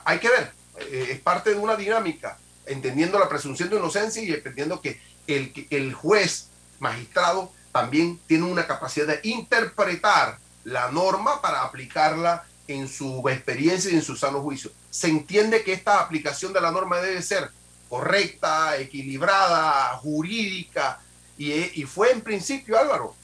hay 0.05 0.19
que 0.19 0.29
ver, 0.29 0.53
eh, 0.81 1.09
es 1.13 1.21
parte 1.21 1.51
de 1.51 1.57
una 1.57 1.77
dinámica, 1.77 2.39
entendiendo 2.67 3.19
la 3.19 3.29
presunción 3.29 3.71
de 3.71 3.77
inocencia 3.77 4.23
y 4.23 4.33
entendiendo 4.33 4.83
que 4.83 5.01
el, 5.27 5.67
el 5.71 5.95
juez 5.95 6.49
magistrado 6.79 7.51
también 7.73 8.19
tiene 8.27 8.45
una 8.45 8.67
capacidad 8.67 9.07
de 9.07 9.21
interpretar 9.23 10.39
la 10.65 10.91
norma 10.91 11.41
para 11.41 11.63
aplicarla 11.63 12.45
en 12.69 12.87
su 12.87 13.27
experiencia 13.29 13.91
y 13.91 13.95
en 13.95 14.03
su 14.03 14.15
sano 14.15 14.41
juicio. 14.43 14.71
Se 14.91 15.09
entiende 15.09 15.65
que 15.65 15.73
esta 15.73 16.01
aplicación 16.01 16.53
de 16.53 16.61
la 16.61 16.71
norma 16.71 17.01
debe 17.01 17.23
ser 17.23 17.51
correcta, 17.89 18.79
equilibrada, 18.79 19.97
jurídica, 19.97 21.01
y, 21.39 21.85
fue 21.85 22.11
en 22.11 22.21
principio, 22.21 22.77
Álvaro, 22.77 23.15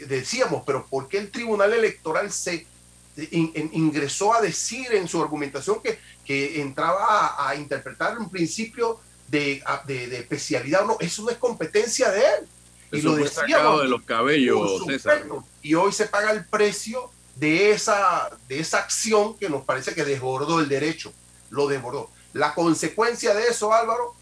decíamos, 0.00 0.64
pero 0.66 0.86
¿por 0.86 1.06
qué 1.06 1.18
el 1.18 1.30
Tribunal 1.30 1.72
Electoral 1.72 2.32
se 2.32 2.66
ingresó 3.30 4.34
a 4.34 4.40
decir 4.40 4.92
en 4.92 5.06
su 5.06 5.22
argumentación 5.22 5.80
que, 5.80 6.00
que 6.24 6.60
entraba 6.60 7.48
a, 7.48 7.54
interpretar 7.54 8.18
un 8.18 8.28
principio 8.28 8.98
de, 9.28 9.62
de, 9.86 10.18
especialidad? 10.18 10.84
No, 10.84 10.96
eso 10.98 11.22
no 11.22 11.30
es 11.30 11.36
competencia 11.36 12.10
de 12.10 12.20
él. 12.20 12.48
y 12.90 13.02
lo 13.02 13.14
decíamos, 13.14 13.82
de 13.82 13.88
los 13.88 14.02
cabellos, 14.02 14.84
César. 14.86 15.24
Y 15.62 15.74
hoy 15.74 15.92
se 15.92 16.06
paga 16.06 16.32
el 16.32 16.44
precio 16.46 17.12
de 17.36 17.70
esa, 17.70 18.30
de 18.48 18.60
esa 18.60 18.78
acción 18.78 19.36
que 19.36 19.48
nos 19.48 19.64
parece 19.64 19.94
que 19.94 20.04
desbordó 20.04 20.60
el 20.60 20.68
derecho, 20.68 21.12
lo 21.50 21.66
desbordó. 21.68 22.10
La 22.32 22.54
consecuencia 22.54 23.34
de 23.34 23.48
eso, 23.48 23.72
Álvaro, 23.72 24.14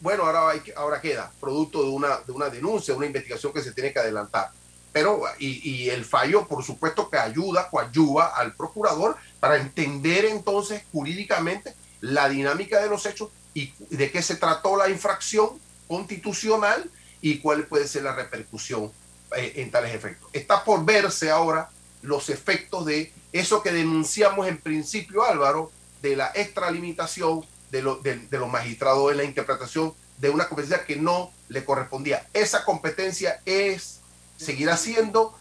bueno, 0.00 0.24
ahora, 0.24 0.50
hay, 0.50 0.62
ahora 0.76 1.00
queda, 1.00 1.32
producto 1.40 1.82
de 1.82 1.90
una, 1.90 2.18
de 2.18 2.32
una 2.32 2.48
denuncia, 2.48 2.94
una 2.94 3.06
investigación 3.06 3.52
que 3.52 3.62
se 3.62 3.72
tiene 3.72 3.92
que 3.92 4.00
adelantar. 4.00 4.50
Pero, 4.92 5.22
y, 5.38 5.70
y 5.70 5.90
el 5.90 6.04
fallo, 6.04 6.46
por 6.46 6.64
supuesto, 6.64 7.08
que 7.08 7.18
ayuda, 7.18 7.70
coayuva 7.70 8.36
al 8.36 8.54
procurador 8.54 9.16
para 9.40 9.56
entender 9.56 10.24
entonces 10.26 10.82
jurídicamente 10.92 11.74
la 12.00 12.28
dinámica 12.28 12.82
de 12.82 12.88
los 12.88 13.06
hechos 13.06 13.30
y 13.54 13.72
de 13.90 14.10
qué 14.10 14.22
se 14.22 14.36
trató 14.36 14.76
la 14.76 14.88
infracción 14.88 15.50
constitucional 15.88 16.90
y 17.20 17.38
cuál 17.38 17.66
puede 17.66 17.86
ser 17.86 18.02
la 18.02 18.14
repercusión 18.14 18.90
eh, 19.36 19.52
en 19.56 19.70
tales 19.70 19.94
efectos. 19.94 20.28
Está 20.32 20.64
por 20.64 20.84
verse 20.84 21.30
ahora 21.30 21.70
los 22.02 22.28
efectos 22.30 22.84
de 22.84 23.12
eso 23.32 23.62
que 23.62 23.72
denunciamos 23.72 24.46
en 24.46 24.58
principio, 24.58 25.24
Álvaro, 25.24 25.70
de 26.02 26.16
la 26.16 26.32
extralimitación 26.34 27.44
de, 27.70 27.82
de, 28.28 28.38
los 28.38 28.50
magistrados 28.50 29.10
en 29.10 29.16
la 29.16 29.24
interpretación 29.24 29.94
de 30.18 30.28
una 30.28 30.48
competencia 30.48 30.84
que 30.84 30.96
no 30.96 31.32
le 31.48 31.64
correspondía. 31.64 32.26
Esa 32.34 32.64
competencia 32.64 33.40
es, 33.46 34.00
seguirá 34.36 34.76
siendo 34.76 35.34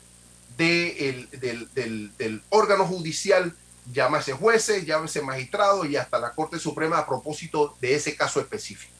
de 0.58 1.28
del, 1.74 2.12
del, 2.18 2.44
órgano 2.50 2.86
judicial, 2.86 3.56
llámese 3.92 4.34
jueces, 4.34 4.86
llámese 4.86 5.22
magistrado 5.22 5.86
y 5.86 5.96
hasta 5.96 6.20
la 6.20 6.34
Corte 6.34 6.60
Suprema 6.60 7.00
a 7.00 7.08
propósito 7.08 7.76
de 7.82 7.96
ese 7.96 8.16
caso 8.16 8.40
específico. 8.40 8.94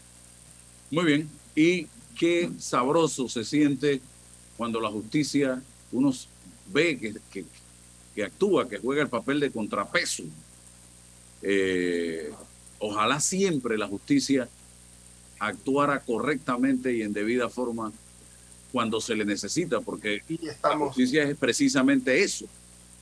Muy 0.90 1.06
bien. 1.06 1.30
Y 1.56 1.88
qué 2.18 2.52
sabroso 2.60 3.30
se 3.30 3.46
siente 3.46 4.02
cuando 4.58 4.80
la 4.82 4.90
justicia, 4.90 5.62
uno 5.92 6.12
ve 6.72 6.98
que, 6.98 7.16
que, 7.32 7.46
que 8.16 8.24
actúa, 8.24 8.68
que 8.68 8.78
juega 8.78 9.02
el 9.02 9.10
papel 9.10 9.40
de 9.40 9.52
contrapeso. 9.52 10.24
Eh, 11.42 12.32
Ojalá 12.84 13.20
siempre 13.20 13.78
la 13.78 13.88
justicia 13.88 14.50
actuara 15.38 16.00
correctamente 16.00 16.92
y 16.92 17.04
en 17.04 17.14
debida 17.14 17.48
forma 17.48 17.92
cuando 18.72 19.00
se 19.00 19.16
le 19.16 19.24
necesita, 19.24 19.82
porque 19.82 20.24
la 20.64 20.78
justicia 20.78 21.24
es 21.24 21.38
precisamente 21.38 22.24
eso. 22.24 22.48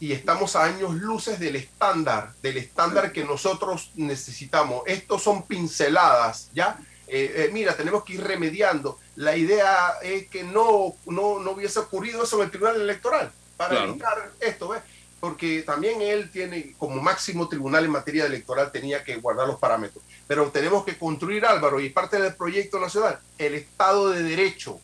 Y 0.01 0.11
estamos 0.11 0.57
a 0.57 0.65
años 0.65 0.95
luces 0.95 1.39
del 1.39 1.55
estándar, 1.55 2.33
del 2.41 2.57
estándar 2.57 3.13
que 3.13 3.23
nosotros 3.23 3.91
necesitamos. 3.95 4.83
Estos 4.85 5.23
son 5.23 5.43
pinceladas, 5.43 6.49
¿ya? 6.53 6.77
Eh, 7.07 7.31
eh, 7.35 7.49
mira, 7.53 7.77
tenemos 7.77 8.03
que 8.03 8.15
ir 8.15 8.23
remediando. 8.23 8.99
La 9.15 9.37
idea 9.37 9.93
es 10.03 10.27
que 10.27 10.43
no, 10.43 10.95
no, 11.05 11.39
no 11.39 11.51
hubiese 11.51 11.79
ocurrido 11.79 12.23
eso 12.23 12.37
en 12.37 12.45
el 12.45 12.51
Tribunal 12.51 12.81
Electoral 12.81 13.31
para 13.59 13.83
evitar 13.83 14.31
esto, 14.39 14.69
¿ves? 14.69 14.81
porque 15.19 15.63
también 15.63 16.01
él 16.01 16.31
tiene 16.31 16.73
como 16.77 17.01
máximo 17.01 17.49
tribunal 17.49 17.83
en 17.83 17.91
materia 17.91 18.25
electoral 18.25 18.71
tenía 18.71 19.03
que 19.03 19.17
guardar 19.17 19.47
los 19.47 19.59
parámetros. 19.59 20.01
Pero 20.27 20.49
tenemos 20.49 20.85
que 20.85 20.97
construir, 20.97 21.45
Álvaro, 21.45 21.81
y 21.81 21.89
parte 21.89 22.21
del 22.21 22.35
proyecto 22.35 22.79
nacional, 22.79 23.19
el 23.37 23.55
Estado 23.55 24.11
de 24.11 24.23
Derecho, 24.23 24.79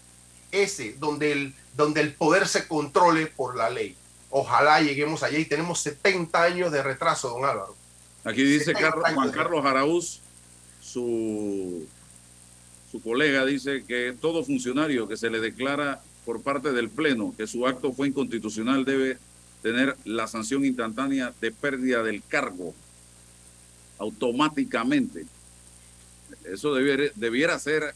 ese, 0.51 0.93
donde 0.99 1.31
el, 1.31 1.55
donde 1.73 2.01
el 2.01 2.13
poder 2.13 2.49
se 2.49 2.67
controle 2.67 3.27
por 3.27 3.55
la 3.55 3.69
ley. 3.69 3.95
Ojalá 4.29 4.81
lleguemos 4.81 5.23
allá 5.23 5.37
y 5.37 5.45
tenemos 5.45 5.79
70 5.79 6.43
años 6.43 6.71
de 6.71 6.83
retraso, 6.83 7.29
don 7.29 7.45
Álvaro. 7.45 7.75
Aquí 8.25 8.43
dice 8.43 8.73
Juan 8.73 9.31
Carlos 9.31 9.65
Araúz, 9.65 10.19
su, 10.81 11.87
su 12.91 13.01
colega 13.01 13.45
dice 13.45 13.85
que 13.87 14.13
todo 14.19 14.43
funcionario 14.43 15.07
que 15.07 15.15
se 15.15 15.29
le 15.29 15.39
declara 15.39 16.01
por 16.25 16.41
parte 16.41 16.71
del 16.71 16.89
Pleno 16.89 17.33
que 17.37 17.47
su 17.47 17.67
acto 17.67 17.93
fue 17.93 18.07
inconstitucional 18.07 18.83
debe 18.83 19.17
tener 19.61 19.95
la 20.05 20.27
sanción 20.27 20.65
instantánea 20.65 21.33
de 21.41 21.51
pérdida 21.51 22.03
del 22.03 22.21
cargo 22.23 22.73
automáticamente. 23.97 25.25
Eso 26.43 26.73
debiera, 26.73 27.05
debiera 27.15 27.57
ser 27.59 27.95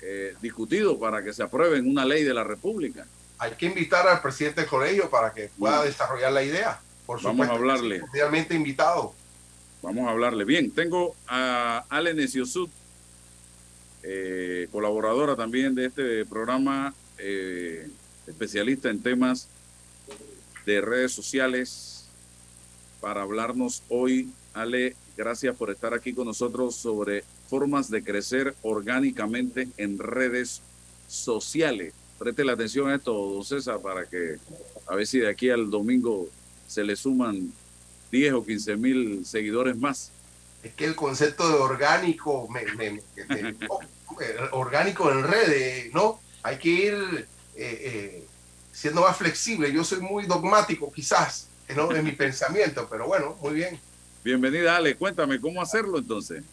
eh, 0.00 0.34
discutido 0.42 0.98
para 0.98 1.22
que 1.22 1.32
se 1.32 1.42
apruebe 1.42 1.78
en 1.78 1.88
una 1.88 2.04
ley 2.04 2.24
de 2.24 2.34
la 2.34 2.44
República. 2.44 3.06
Hay 3.38 3.52
que 3.52 3.66
invitar 3.66 4.06
al 4.06 4.20
presidente 4.20 4.60
del 4.60 4.70
colegio 4.70 5.10
para 5.10 5.32
que 5.32 5.50
pueda 5.58 5.82
desarrollar 5.82 6.32
la 6.32 6.42
idea. 6.42 6.80
Por 7.06 7.18
supuesto, 7.18 7.38
Vamos 7.38 7.48
a 7.48 7.52
hablarle. 7.54 8.02
Realmente 8.12 8.54
invitado. 8.54 9.14
Vamos 9.82 10.06
a 10.06 10.10
hablarle. 10.10 10.44
Bien, 10.44 10.70
tengo 10.70 11.16
a 11.26 11.84
Ale 11.88 12.14
Neciosud, 12.14 12.68
eh, 14.04 14.68
colaboradora 14.70 15.34
también 15.34 15.74
de 15.74 15.86
este 15.86 16.24
programa, 16.26 16.94
eh, 17.22 17.88
especialista 18.26 18.90
en 18.90 19.00
temas 19.00 19.48
de 20.66 20.80
redes 20.80 21.12
sociales 21.12 22.06
para 23.00 23.22
hablarnos 23.22 23.82
hoy. 23.88 24.30
Ale, 24.54 24.96
gracias 25.16 25.56
por 25.56 25.70
estar 25.70 25.94
aquí 25.94 26.12
con 26.12 26.26
nosotros 26.26 26.74
sobre 26.74 27.24
formas 27.48 27.90
de 27.90 28.02
crecer 28.02 28.54
orgánicamente 28.62 29.68
en 29.76 29.98
redes 29.98 30.62
sociales. 31.08 31.94
Preste 32.18 32.44
la 32.44 32.52
atención 32.52 32.88
a 32.90 32.96
esto, 32.96 33.12
don 33.12 33.44
César, 33.44 33.80
para 33.80 34.06
que 34.06 34.38
a 34.86 34.94
ver 34.94 35.06
si 35.06 35.20
de 35.20 35.28
aquí 35.28 35.50
al 35.50 35.70
domingo 35.70 36.28
se 36.66 36.84
le 36.84 36.96
suman 36.96 37.52
10 38.10 38.32
o 38.34 38.44
15 38.44 38.76
mil 38.76 39.26
seguidores 39.26 39.76
más. 39.76 40.10
Es 40.62 40.74
que 40.74 40.84
el 40.84 40.94
concepto 40.94 41.48
de 41.48 41.54
orgánico, 41.54 42.48
oh, 43.68 43.80
orgánico 44.52 45.10
en 45.10 45.24
redes, 45.24 45.92
¿no? 45.92 46.21
Hay 46.42 46.58
que 46.58 46.68
ir 46.68 46.94
eh, 46.94 47.26
eh, 47.56 48.26
siendo 48.72 49.02
más 49.02 49.16
flexible. 49.16 49.72
Yo 49.72 49.84
soy 49.84 50.00
muy 50.00 50.26
dogmático 50.26 50.92
quizás 50.92 51.48
¿no? 51.76 51.94
en 51.94 52.04
mi 52.04 52.12
pensamiento, 52.12 52.88
pero 52.90 53.06
bueno, 53.06 53.36
muy 53.40 53.54
bien. 53.54 53.78
Bienvenida 54.24 54.76
Ale, 54.76 54.96
cuéntame 54.96 55.40
cómo 55.40 55.60
hacerlo 55.60 55.98
entonces. 55.98 56.44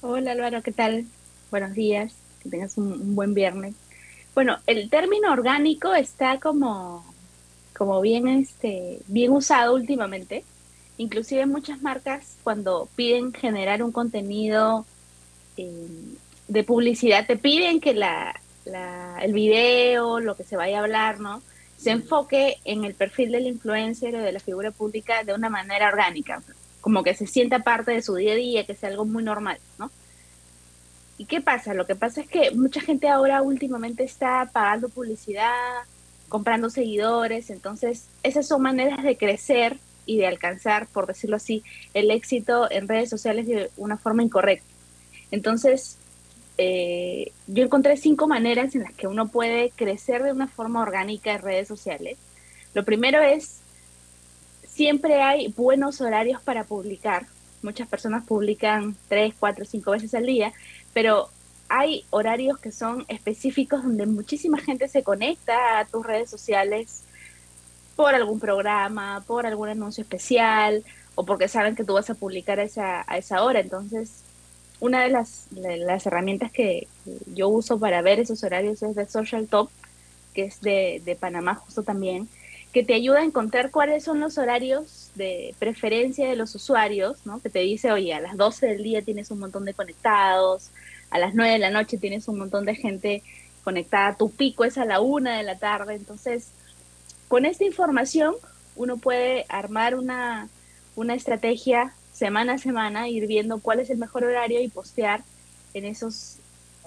Hola 0.00 0.32
Álvaro, 0.32 0.62
¿qué 0.62 0.70
tal? 0.70 1.06
Buenos 1.50 1.74
días, 1.74 2.12
que 2.42 2.48
tengas 2.48 2.76
un, 2.76 3.16
buen 3.16 3.34
viernes. 3.34 3.74
Bueno, 4.34 4.58
el 4.66 4.88
término 4.90 5.32
orgánico 5.32 5.94
está 5.94 6.38
como, 6.38 7.04
como 7.76 8.00
bien, 8.00 8.28
este, 8.28 9.00
bien 9.08 9.32
usado 9.32 9.74
últimamente. 9.74 10.44
inclusive 10.98 11.46
muchas 11.46 11.82
marcas 11.82 12.36
cuando 12.44 12.88
piden 12.94 13.32
generar 13.32 13.82
un 13.82 13.90
contenido 13.90 14.86
eh, 15.56 15.88
de 16.48 16.64
publicidad, 16.64 17.26
te 17.26 17.36
piden 17.36 17.80
que 17.80 17.94
la, 17.94 18.34
el 19.22 19.32
video, 19.32 20.20
lo 20.20 20.36
que 20.36 20.44
se 20.44 20.56
vaya 20.56 20.78
a 20.78 20.82
hablar, 20.82 21.20
¿no? 21.20 21.42
Se 21.76 21.90
enfoque 21.90 22.56
en 22.64 22.84
el 22.84 22.94
perfil 22.94 23.30
del 23.30 23.46
influencer 23.46 24.16
o 24.16 24.20
de 24.20 24.32
la 24.32 24.40
figura 24.40 24.70
pública 24.72 25.22
de 25.22 25.34
una 25.34 25.48
manera 25.48 25.88
orgánica, 25.88 26.42
como 26.80 27.04
que 27.04 27.14
se 27.14 27.26
sienta 27.26 27.60
parte 27.60 27.92
de 27.92 28.02
su 28.02 28.16
día 28.16 28.32
a 28.32 28.36
día, 28.36 28.66
que 28.66 28.74
sea 28.74 28.88
algo 28.88 29.04
muy 29.04 29.22
normal, 29.22 29.58
¿no? 29.78 29.90
¿Y 31.18 31.26
qué 31.26 31.40
pasa? 31.40 31.74
Lo 31.74 31.86
que 31.86 31.96
pasa 31.96 32.20
es 32.20 32.28
que 32.28 32.52
mucha 32.52 32.80
gente 32.80 33.08
ahora 33.08 33.42
últimamente 33.42 34.04
está 34.04 34.48
pagando 34.52 34.88
publicidad, 34.88 35.82
comprando 36.28 36.70
seguidores, 36.70 37.50
entonces 37.50 38.08
esas 38.22 38.46
son 38.46 38.62
maneras 38.62 39.02
de 39.02 39.16
crecer 39.16 39.78
y 40.06 40.16
de 40.16 40.26
alcanzar, 40.26 40.86
por 40.86 41.06
decirlo 41.06 41.36
así, 41.36 41.62
el 41.92 42.10
éxito 42.10 42.70
en 42.70 42.88
redes 42.88 43.10
sociales 43.10 43.46
de 43.46 43.70
una 43.76 43.98
forma 43.98 44.22
incorrecta. 44.22 44.66
Entonces, 45.30 45.98
eh, 46.58 47.30
yo 47.46 47.64
encontré 47.64 47.96
cinco 47.96 48.26
maneras 48.26 48.74
en 48.74 48.82
las 48.82 48.92
que 48.92 49.06
uno 49.06 49.28
puede 49.28 49.70
crecer 49.70 50.24
de 50.24 50.32
una 50.32 50.48
forma 50.48 50.82
orgánica 50.82 51.32
en 51.32 51.42
redes 51.42 51.68
sociales. 51.68 52.18
Lo 52.74 52.84
primero 52.84 53.20
es, 53.22 53.60
siempre 54.66 55.22
hay 55.22 55.48
buenos 55.56 56.00
horarios 56.00 56.42
para 56.42 56.64
publicar. 56.64 57.26
Muchas 57.62 57.88
personas 57.88 58.24
publican 58.24 58.96
tres, 59.08 59.34
cuatro, 59.38 59.64
cinco 59.64 59.92
veces 59.92 60.14
al 60.14 60.26
día, 60.26 60.52
pero 60.92 61.28
hay 61.68 62.04
horarios 62.10 62.58
que 62.58 62.72
son 62.72 63.04
específicos 63.08 63.84
donde 63.84 64.06
muchísima 64.06 64.58
gente 64.58 64.88
se 64.88 65.04
conecta 65.04 65.78
a 65.78 65.84
tus 65.84 66.04
redes 66.04 66.28
sociales 66.28 67.04
por 67.94 68.14
algún 68.14 68.40
programa, 68.40 69.22
por 69.26 69.46
algún 69.46 69.68
anuncio 69.68 70.02
especial 70.02 70.84
o 71.14 71.24
porque 71.24 71.48
saben 71.48 71.76
que 71.76 71.84
tú 71.84 71.94
vas 71.94 72.10
a 72.10 72.14
publicar 72.14 72.58
esa, 72.58 73.04
a 73.06 73.18
esa 73.18 73.42
hora. 73.42 73.60
Entonces, 73.60 74.22
una 74.80 75.02
de 75.02 75.10
las, 75.10 75.46
las 75.52 76.06
herramientas 76.06 76.52
que, 76.52 76.86
yo 77.26 77.48
uso 77.48 77.78
para 77.78 78.02
ver 78.02 78.20
esos 78.20 78.44
horarios 78.44 78.82
es 78.82 78.94
de 78.94 79.06
Social 79.06 79.48
Top, 79.48 79.70
que 80.34 80.44
es 80.44 80.60
de, 80.60 81.02
de, 81.04 81.16
Panamá 81.16 81.54
justo 81.54 81.82
también, 81.82 82.28
que 82.72 82.84
te 82.84 82.94
ayuda 82.94 83.20
a 83.20 83.24
encontrar 83.24 83.70
cuáles 83.70 84.04
son 84.04 84.20
los 84.20 84.38
horarios 84.38 85.10
de 85.14 85.54
preferencia 85.58 86.28
de 86.28 86.36
los 86.36 86.54
usuarios, 86.54 87.24
¿no? 87.24 87.40
Que 87.40 87.48
te 87.48 87.60
dice, 87.60 87.92
oye, 87.92 88.12
a 88.12 88.20
las 88.20 88.36
12 88.36 88.66
del 88.66 88.82
día 88.82 89.02
tienes 89.02 89.30
un 89.30 89.40
montón 89.40 89.64
de 89.64 89.74
conectados, 89.74 90.70
a 91.10 91.18
las 91.18 91.34
9 91.34 91.52
de 91.52 91.58
la 91.58 91.70
noche 91.70 91.98
tienes 91.98 92.28
un 92.28 92.38
montón 92.38 92.64
de 92.64 92.74
gente 92.74 93.22
conectada, 93.64 94.16
tu 94.16 94.30
pico 94.30 94.64
es 94.64 94.78
a 94.78 94.84
la 94.84 95.00
1 95.00 95.30
de 95.30 95.42
la 95.42 95.58
tarde, 95.58 95.94
entonces, 95.94 96.50
con 97.26 97.44
esta 97.44 97.64
información 97.64 98.34
uno 98.76 98.96
puede 98.96 99.44
armar 99.48 99.94
una, 99.94 100.48
una 100.94 101.14
estrategia 101.14 101.92
semana 102.18 102.54
a 102.54 102.58
semana, 102.58 103.08
ir 103.08 103.28
viendo 103.28 103.60
cuál 103.60 103.78
es 103.78 103.90
el 103.90 103.98
mejor 103.98 104.24
horario 104.24 104.60
y 104.60 104.68
postear 104.68 105.22
en 105.72 105.84
esos 105.84 106.38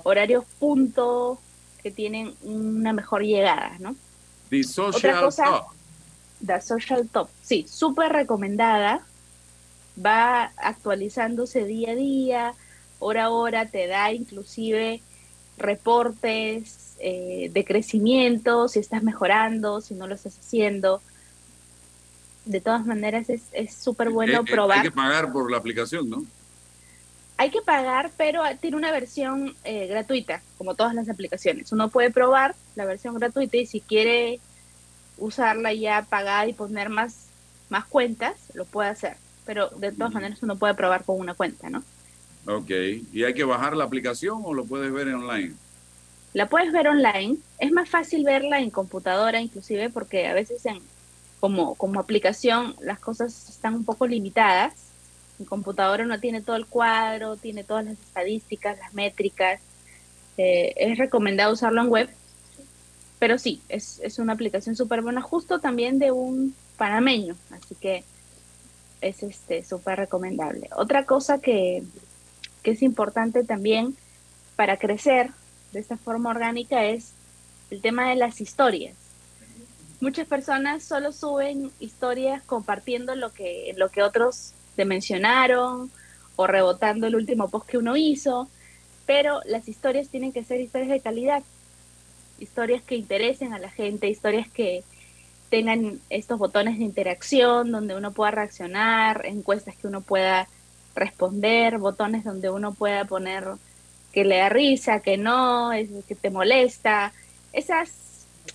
horarios 0.04 0.44
punto 0.60 1.40
que 1.82 1.90
tienen 1.90 2.36
una 2.44 2.92
mejor 2.92 3.24
llegada, 3.24 3.78
¿no? 3.80 3.96
The 4.50 4.64
Social 4.64 5.34
Top. 5.34 5.68
The 6.46 6.60
Social 6.60 7.08
Top, 7.08 7.30
sí, 7.42 7.66
súper 7.70 8.12
recomendada. 8.12 9.06
Va 10.04 10.52
actualizándose 10.58 11.66
día 11.66 11.92
a 11.92 11.96
día, 11.96 12.54
hora 13.00 13.26
a 13.26 13.30
hora, 13.30 13.66
te 13.68 13.88
da 13.88 14.12
inclusive 14.12 15.02
reportes 15.58 16.96
eh, 17.00 17.50
de 17.54 17.66
crecimiento, 17.66 18.68
si 18.68 18.80
estás 18.80 19.04
mejorando, 19.04 19.80
si 19.80 19.94
no 19.94 20.08
lo 20.08 20.16
estás 20.16 20.38
haciendo 20.38 21.02
de 22.46 22.62
todas 22.62 22.86
maneras 22.86 23.28
es 23.30 23.74
súper 23.74 24.10
bueno 24.10 24.44
probar. 24.44 24.80
Hay 24.80 24.84
que 24.84 24.92
pagar 24.92 25.32
por 25.32 25.52
la 25.52 25.58
aplicación, 25.58 26.10
¿no? 26.10 26.24
Hay 27.42 27.50
que 27.50 27.62
pagar, 27.64 28.12
pero 28.18 28.44
tiene 28.60 28.78
una 28.78 28.92
versión 28.92 29.56
eh, 29.64 29.88
gratuita, 29.88 30.44
como 30.60 30.76
todas 30.76 30.94
las 30.94 31.10
aplicaciones. 31.10 31.72
Uno 31.72 31.90
puede 31.90 32.12
probar 32.12 32.54
la 32.76 32.86
versión 32.86 33.16
gratuita 33.16 33.58
y 33.58 33.66
si 33.66 33.82
quiere 33.82 34.40
usarla 35.18 35.74
ya 35.74 36.06
pagada 36.08 36.46
y 36.46 36.54
poner 36.54 36.90
más, 36.90 37.30
más 37.70 37.86
cuentas, 37.86 38.36
lo 38.54 38.66
puede 38.66 38.90
hacer. 38.90 39.18
Pero 39.44 39.70
de 39.70 39.92
todas 39.92 40.14
maneras 40.14 40.44
uno 40.44 40.56
puede 40.56 40.76
probar 40.76 41.04
con 41.04 41.20
una 41.20 41.34
cuenta, 41.34 41.68
¿no? 41.70 41.84
Ok. 42.46 42.70
¿Y 43.12 43.24
hay 43.24 43.34
que 43.34 43.44
bajar 43.44 43.76
la 43.76 43.86
aplicación 43.86 44.42
o 44.44 44.54
lo 44.54 44.66
puedes 44.66 44.92
ver 44.92 45.08
online? 45.08 45.54
La 46.34 46.48
puedes 46.48 46.72
ver 46.72 46.88
online. 46.90 47.38
Es 47.58 47.72
más 47.72 47.90
fácil 47.90 48.24
verla 48.24 48.60
en 48.60 48.70
computadora 48.70 49.42
inclusive 49.42 49.90
porque 49.90 50.28
a 50.28 50.36
veces 50.36 50.64
en, 50.68 50.80
como, 51.42 51.74
como 51.76 52.00
aplicación 52.00 52.76
las 52.80 53.00
cosas 53.00 53.50
están 53.50 53.74
un 53.74 53.84
poco 53.84 54.08
limitadas. 54.08 54.74
En 55.40 55.46
computadora 55.46 56.06
no 56.06 56.20
tiene 56.20 56.42
todo 56.42 56.56
el 56.56 56.68
cuadro, 56.68 57.36
tiene 57.36 57.64
todas 57.64 57.84
las 57.84 58.00
estadísticas, 58.00 58.78
las 58.78 58.94
métricas. 58.94 59.60
Eh, 60.38 60.74
es 60.78 60.98
recomendado 61.00 61.52
usarlo 61.52 61.82
en 61.82 61.90
web, 61.90 62.10
pero 63.20 63.38
sí, 63.40 63.62
es, 63.70 64.00
es 64.04 64.20
una 64.20 64.34
aplicación 64.34 64.76
súper 64.76 65.02
buena, 65.02 65.22
justo 65.22 65.60
también 65.60 66.00
de 66.00 66.12
un 66.12 66.56
panameño, 66.78 67.36
así 67.50 67.76
que 67.76 68.04
es 69.02 69.24
este 69.24 69.64
súper 69.64 69.98
recomendable. 69.98 70.70
Otra 70.76 71.06
cosa 71.06 71.42
que, 71.42 71.84
que 72.62 72.72
es 72.72 72.84
importante 72.84 73.44
también 73.44 73.98
para 74.56 74.78
crecer 74.78 75.32
de 75.74 75.80
esta 75.80 75.98
forma 75.98 76.30
orgánica 76.30 76.86
es 76.86 77.14
el 77.72 77.82
tema 77.82 78.10
de 78.10 78.16
las 78.16 78.42
historias 78.42 79.01
muchas 80.02 80.28
personas 80.28 80.84
solo 80.84 81.12
suben 81.14 81.72
historias 81.80 82.44
compartiendo 82.44 83.16
lo 83.16 83.32
que, 83.32 83.74
lo 83.78 83.90
que 83.90 84.02
otros 84.02 84.54
te 84.76 84.84
mencionaron 84.84 85.92
o 86.36 86.48
rebotando 86.48 87.08
el 87.08 87.16
último 87.16 87.50
post 87.50 87.70
que 87.70 87.78
uno 87.78 87.96
hizo, 87.96 88.50
pero 89.06 89.42
las 89.46 89.68
historias 89.68 90.10
tienen 90.10 90.34
que 90.34 90.44
ser 90.44 90.60
historias 90.60 90.90
de 90.90 91.02
calidad, 91.02 91.44
historias 92.40 92.82
que 92.82 92.96
interesen 92.96 93.54
a 93.54 93.60
la 93.60 93.70
gente, 93.70 94.10
historias 94.10 94.50
que 94.50 94.84
tengan 95.50 96.00
estos 96.10 96.40
botones 96.40 96.80
de 96.80 96.86
interacción 96.86 97.72
donde 97.72 97.96
uno 97.96 98.12
pueda 98.12 98.32
reaccionar, 98.32 99.26
encuestas 99.26 99.76
que 99.76 99.88
uno 99.88 100.02
pueda 100.02 100.48
responder, 100.96 101.78
botones 101.78 102.24
donde 102.24 102.50
uno 102.50 102.74
pueda 102.74 103.06
poner 103.06 103.46
que 104.12 104.26
le 104.26 104.38
da 104.38 104.50
risa, 104.50 105.02
que 105.02 105.18
no, 105.18 105.72
que 106.08 106.16
te 106.16 106.30
molesta. 106.30 107.14
Esas 107.54 108.11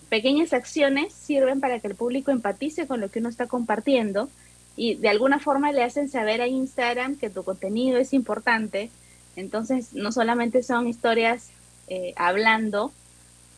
pequeñas 0.08 0.52
acciones 0.52 1.12
sirven 1.12 1.60
para 1.60 1.80
que 1.80 1.88
el 1.88 1.94
público 1.94 2.30
empatice 2.30 2.86
con 2.86 3.00
lo 3.00 3.10
que 3.10 3.18
uno 3.18 3.28
está 3.28 3.46
compartiendo 3.46 4.28
y 4.76 4.94
de 4.96 5.08
alguna 5.08 5.38
forma 5.38 5.72
le 5.72 5.82
hacen 5.82 6.08
saber 6.08 6.40
a 6.40 6.46
Instagram 6.46 7.16
que 7.16 7.30
tu 7.30 7.42
contenido 7.42 7.98
es 7.98 8.12
importante. 8.12 8.90
Entonces, 9.34 9.94
no 9.94 10.12
solamente 10.12 10.62
son 10.62 10.86
historias 10.86 11.50
eh, 11.88 12.12
hablando 12.16 12.92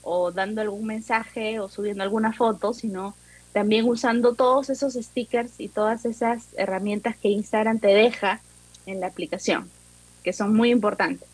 o 0.03 0.31
dando 0.31 0.61
algún 0.61 0.87
mensaje 0.87 1.61
o 1.61 1.69
subiendo 1.69 2.03
alguna 2.03 2.33
foto, 2.33 2.73
sino 2.73 3.15
también 3.53 3.87
usando 3.87 4.35
todos 4.35 4.71
esos 4.71 4.95
stickers 4.95 5.59
y 5.59 5.69
todas 5.69 6.05
esas 6.05 6.47
herramientas 6.57 7.17
que 7.17 7.29
Instagram 7.29 7.79
te 7.81 7.89
deja 7.89 8.41
en 8.87 9.01
la 9.01 9.09
aplicación, 9.09 9.69
que 10.23 10.33
son 10.33 10.55
muy 10.55 10.71
importantes. 10.71 11.29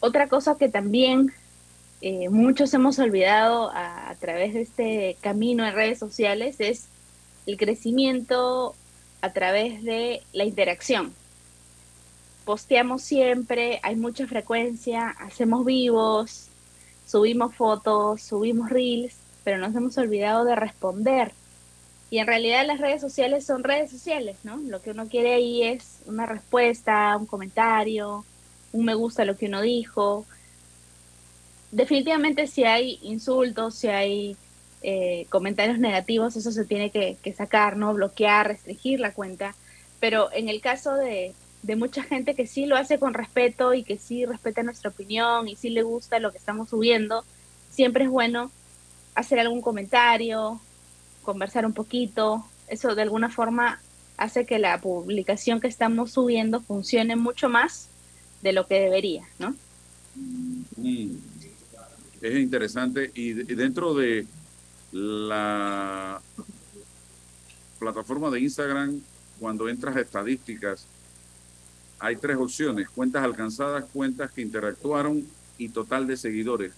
Otra 0.00 0.26
cosa 0.28 0.56
que 0.56 0.68
también 0.68 1.32
eh, 2.04 2.28
muchos 2.30 2.74
hemos 2.74 2.98
olvidado 2.98 3.70
a, 3.72 4.16
través 4.18 4.54
de 4.54 4.62
este 4.62 5.16
camino 5.20 5.64
en 5.64 5.72
redes 5.72 6.00
sociales 6.00 6.56
es 6.58 6.88
el 7.46 7.56
crecimiento 7.56 8.74
a 9.20 9.32
través 9.32 9.84
de 9.84 10.20
la 10.32 10.42
interacción. 10.42 11.14
Posteamos 12.44 13.02
siempre, 13.02 13.78
hay 13.84 13.94
mucha 13.94 14.26
frecuencia, 14.26 15.10
hacemos 15.10 15.64
vivos, 15.64 16.48
subimos 17.06 17.54
fotos, 17.54 18.20
subimos 18.20 18.68
reels, 18.70 19.14
pero 19.44 19.58
nos 19.58 19.72
hemos 19.76 19.96
olvidado 19.96 20.44
de 20.44 20.56
responder. 20.56 21.30
Y 22.10 22.18
en 22.18 22.26
realidad 22.26 22.66
las 22.66 22.80
redes 22.80 23.00
sociales 23.00 23.46
son 23.46 23.62
redes 23.62 23.92
sociales, 23.92 24.38
¿no? 24.42 24.56
Lo 24.56 24.82
que 24.82 24.90
uno 24.90 25.06
quiere 25.06 25.34
ahí 25.34 25.62
es 25.62 26.00
una 26.06 26.26
respuesta, 26.26 27.16
un 27.16 27.26
comentario, 27.26 28.24
un 28.72 28.86
me 28.86 28.94
gusta 28.94 29.24
lo 29.24 29.36
que 29.36 29.46
uno 29.46 29.62
dijo, 29.62 30.26
definitivamente 31.72 32.46
si 32.46 32.62
hay 32.64 33.00
insultos, 33.02 33.74
si 33.74 33.88
hay 33.88 34.36
eh, 34.82 35.26
comentarios 35.30 35.78
negativos, 35.78 36.36
eso 36.36 36.52
se 36.52 36.64
tiene 36.64 36.90
que, 36.90 37.34
sacar, 37.36 37.76
¿no? 37.76 37.92
Bloquear, 37.94 38.46
restringir 38.46 39.00
la 39.00 39.12
cuenta. 39.12 39.56
Pero 39.98 40.30
en 40.32 40.48
el 40.48 40.60
caso 40.60 40.94
de, 40.94 41.34
de, 41.62 41.76
mucha 41.76 42.02
gente 42.02 42.34
que 42.34 42.46
sí 42.46 42.66
lo 42.66 42.76
hace 42.76 42.98
con 42.98 43.14
respeto 43.14 43.74
y 43.74 43.82
que 43.82 43.98
sí 43.98 44.26
respeta 44.26 44.62
nuestra 44.62 44.90
opinión 44.90 45.48
y 45.48 45.56
sí 45.56 45.70
le 45.70 45.82
gusta 45.82 46.18
lo 46.20 46.30
que 46.30 46.38
estamos 46.38 46.68
subiendo, 46.68 47.24
siempre 47.70 48.04
es 48.04 48.10
bueno 48.10 48.50
hacer 49.14 49.40
algún 49.40 49.62
comentario, 49.62 50.60
conversar 51.22 51.64
un 51.64 51.72
poquito. 51.72 52.44
Eso 52.68 52.94
de 52.94 53.02
alguna 53.02 53.30
forma 53.30 53.80
hace 54.18 54.44
que 54.44 54.58
la 54.58 54.78
publicación 54.80 55.60
que 55.60 55.68
estamos 55.68 56.12
subiendo 56.12 56.60
funcione 56.60 57.16
mucho 57.16 57.48
más 57.48 57.88
de 58.42 58.52
lo 58.52 58.66
que 58.66 58.80
debería, 58.80 59.24
¿no? 59.38 59.54
Mm 60.76 61.31
es 62.22 62.38
interesante 62.38 63.10
y, 63.14 63.32
dentro 63.32 63.94
de 63.94 64.26
la 64.92 66.20
plataforma 67.80 68.30
de 68.30 68.40
Instagram, 68.40 69.00
cuando 69.40 69.68
entras 69.68 69.96
a 69.96 70.00
estadísticas, 70.00 70.86
hay 71.98 72.16
tres 72.16 72.36
opciones, 72.36 72.88
cuentas 72.88 73.24
alcanzadas, 73.24 73.84
cuentas 73.92 74.30
que 74.30 74.42
interactuaron 74.42 75.26
y 75.58 75.68
total 75.68 76.06
de 76.06 76.16
seguidores. 76.16 76.72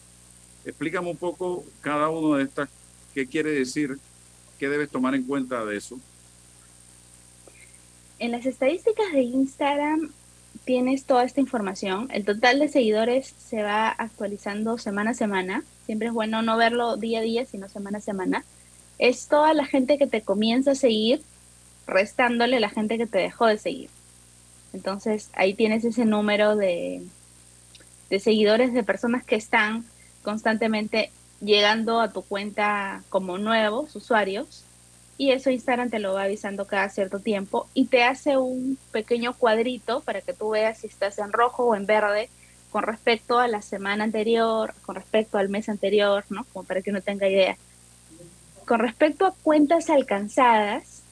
Explícame 0.65 1.11
un 1.11 1.17
poco 1.19 1.65
cada 1.83 2.09
una 2.09 2.39
de 2.39 2.45
estas, 2.45 2.71
qué 3.13 3.27
quiere 3.27 3.51
decir, 3.51 3.99
qué 4.59 4.69
debes 4.71 4.89
tomar 4.89 5.15
en 5.15 5.25
cuenta 5.25 5.63
de 5.67 5.77
eso. 5.77 6.01
En 8.19 8.31
las 8.31 8.47
estadísticas 8.47 9.13
de 9.13 9.23
Instagram 9.23 10.11
tienes 10.65 11.05
toda 11.05 11.25
esta 11.25 11.41
información. 11.41 12.09
El 12.13 12.25
total 12.25 12.59
de 12.59 12.69
seguidores 12.69 13.35
se 13.39 13.63
va 13.63 13.89
actualizando 13.89 14.79
semana 14.79 15.11
a 15.11 15.15
semana. 15.15 15.63
Siempre 15.87 16.09
es 16.09 16.15
bueno 16.15 16.43
no 16.43 16.57
verlo 16.57 16.97
día 16.97 17.21
a 17.21 17.23
día, 17.23 17.45
sino 17.47 17.69
semana 17.69 17.99
a 17.99 18.03
semana. 18.03 18.45
Es 18.99 19.29
toda 19.29 19.55
la 19.55 19.67
gente 19.67 19.99
que 19.99 20.07
te 20.07 20.23
comienza 20.23 20.73
a 20.73 20.75
seguir, 20.77 21.23
restándole 21.87 22.61
la 22.61 22.71
gente 22.71 22.99
que 22.99 23.07
te 23.07 23.19
dejó 23.19 23.47
de 23.47 23.59
seguir. 23.59 23.91
Entonces 24.73 25.31
ahí 25.35 25.55
tienes 25.55 25.85
ese 25.85 26.05
número 26.05 26.57
de, 26.57 27.03
de 28.11 28.21
seguidores 28.21 28.73
de 28.73 28.83
personas 28.83 29.25
que 29.25 29.37
están 29.37 29.85
constantemente 30.23 31.11
llegando 31.41 32.01
a 32.01 32.13
tu 32.13 32.23
cuenta 32.23 33.03
como 33.11 33.39
nuevos 33.39 33.95
usuarios 33.95 34.64
y 35.17 35.31
eso 35.31 35.51
Instagram 35.51 35.91
te 35.91 36.01
lo 36.01 36.15
va 36.15 36.25
avisando 36.25 36.67
cada 36.67 36.89
cierto 36.89 37.21
tiempo 37.21 37.69
y 37.73 37.87
te 37.87 38.03
hace 38.03 38.37
un 38.37 38.79
pequeño 38.91 39.35
cuadrito 39.35 40.01
para 40.01 40.21
que 40.21 40.33
tú 40.33 40.51
veas 40.51 40.79
si 40.79 40.89
estás 40.89 41.19
en 41.19 41.33
rojo 41.33 41.65
o 41.65 41.77
en 41.77 41.87
verde 41.87 42.29
con 42.71 42.83
respecto 42.83 43.39
a 43.39 43.47
la 43.47 43.63
semana 43.63 44.03
anterior, 44.03 44.75
con 44.85 44.97
respecto 44.97 45.39
al 45.39 45.49
mes 45.49 45.69
anterior, 45.69 46.25
¿no? 46.31 46.45
Como 46.53 46.65
para 46.65 46.83
que 46.83 46.91
uno 46.91 47.01
tenga 47.01 47.29
idea. 47.29 47.57
Con 48.67 48.81
respecto 48.81 49.27
a 49.27 49.35
cuentas 49.43 49.91
alcanzadas, 49.91 51.03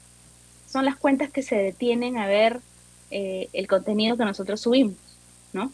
son 0.68 0.84
las 0.84 0.96
cuentas 0.96 1.30
que 1.30 1.42
se 1.42 1.54
detienen 1.54 2.18
a 2.18 2.26
ver 2.26 2.60
eh, 3.12 3.48
el 3.52 3.68
contenido 3.68 4.16
que 4.16 4.24
nosotros 4.24 4.60
subimos, 4.60 4.96
¿no? 5.52 5.72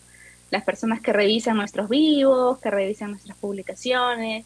Las 0.51 0.65
personas 0.65 1.01
que 1.01 1.15
revisan 1.15 1.57
nuestros 1.57 1.89
vivos, 1.89 2.59
que 2.59 2.71
revisan 2.71 3.13
nuestras 3.13 3.39
publicaciones. 3.39 4.45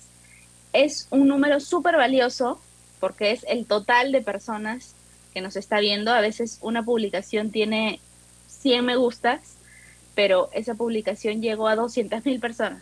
Es 0.72 1.08
un 1.10 1.26
número 1.26 1.58
súper 1.58 1.96
valioso 1.96 2.60
porque 3.02 3.32
es 3.32 3.44
el 3.48 3.66
total 3.66 4.12
de 4.12 4.22
personas 4.22 4.94
que 5.34 5.40
nos 5.40 5.56
está 5.56 5.80
viendo. 5.80 6.12
A 6.12 6.20
veces 6.20 6.58
una 6.60 6.84
publicación 6.84 7.50
tiene 7.50 7.98
100 8.46 8.84
me 8.84 8.94
gustas, 8.94 9.40
pero 10.14 10.48
esa 10.52 10.76
publicación 10.76 11.42
llegó 11.42 11.66
a 11.66 11.74
200 11.74 12.24
mil 12.24 12.38
personas. 12.38 12.80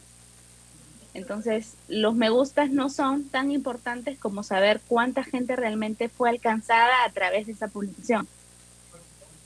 Entonces, 1.15 1.73
los 1.89 2.15
me 2.15 2.29
gustas 2.29 2.69
no 2.69 2.91
son 2.91 3.31
tan 3.31 3.51
importantes 3.51 4.19
como 4.19 4.43
saber 4.43 4.83
cuánta 4.89 5.25
gente 5.25 5.57
realmente 5.57 6.11
fue 6.11 6.29
alcanzada 6.29 7.03
a 7.07 7.11
través 7.13 7.47
de 7.47 7.53
esa 7.53 7.69
publicación. 7.69 8.29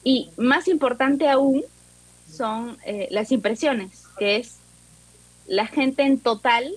Y 0.02 0.30
más 0.36 0.66
importante 0.66 1.28
aún 1.28 1.62
son 2.28 2.78
eh, 2.84 3.06
las 3.12 3.30
impresiones, 3.30 4.08
que 4.18 4.38
es 4.38 4.56
la 5.46 5.68
gente 5.68 6.02
en 6.02 6.18
total 6.18 6.68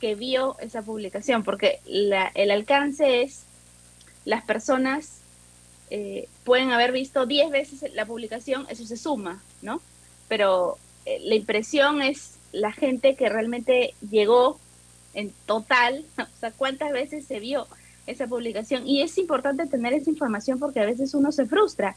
que 0.00 0.14
vio 0.14 0.56
esa 0.60 0.82
publicación, 0.82 1.42
porque 1.42 1.80
el 1.86 2.50
alcance 2.50 3.22
es, 3.22 3.44
las 4.24 4.44
personas 4.44 5.20
eh, 5.90 6.28
pueden 6.44 6.70
haber 6.70 6.92
visto 6.92 7.26
10 7.26 7.50
veces 7.50 7.94
la 7.94 8.06
publicación, 8.06 8.66
eso 8.68 8.84
se 8.84 8.96
suma, 8.96 9.42
¿no? 9.62 9.80
Pero 10.28 10.78
eh, 11.04 11.20
la 11.22 11.36
impresión 11.36 12.02
es 12.02 12.34
la 12.52 12.72
gente 12.72 13.14
que 13.14 13.28
realmente 13.28 13.94
llegó 14.10 14.58
en 15.14 15.32
total, 15.46 16.04
o 16.18 16.40
sea, 16.40 16.50
cuántas 16.50 16.92
veces 16.92 17.24
se 17.26 17.38
vio 17.38 17.66
esa 18.06 18.26
publicación. 18.26 18.86
Y 18.86 19.02
es 19.02 19.16
importante 19.18 19.66
tener 19.66 19.92
esa 19.92 20.10
información 20.10 20.58
porque 20.58 20.80
a 20.80 20.86
veces 20.86 21.14
uno 21.14 21.32
se 21.32 21.46
frustra. 21.46 21.96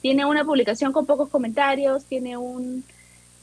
Tiene 0.00 0.24
una 0.24 0.44
publicación 0.44 0.92
con 0.92 1.06
pocos 1.06 1.28
comentarios, 1.28 2.04
tiene 2.04 2.36
un, 2.36 2.84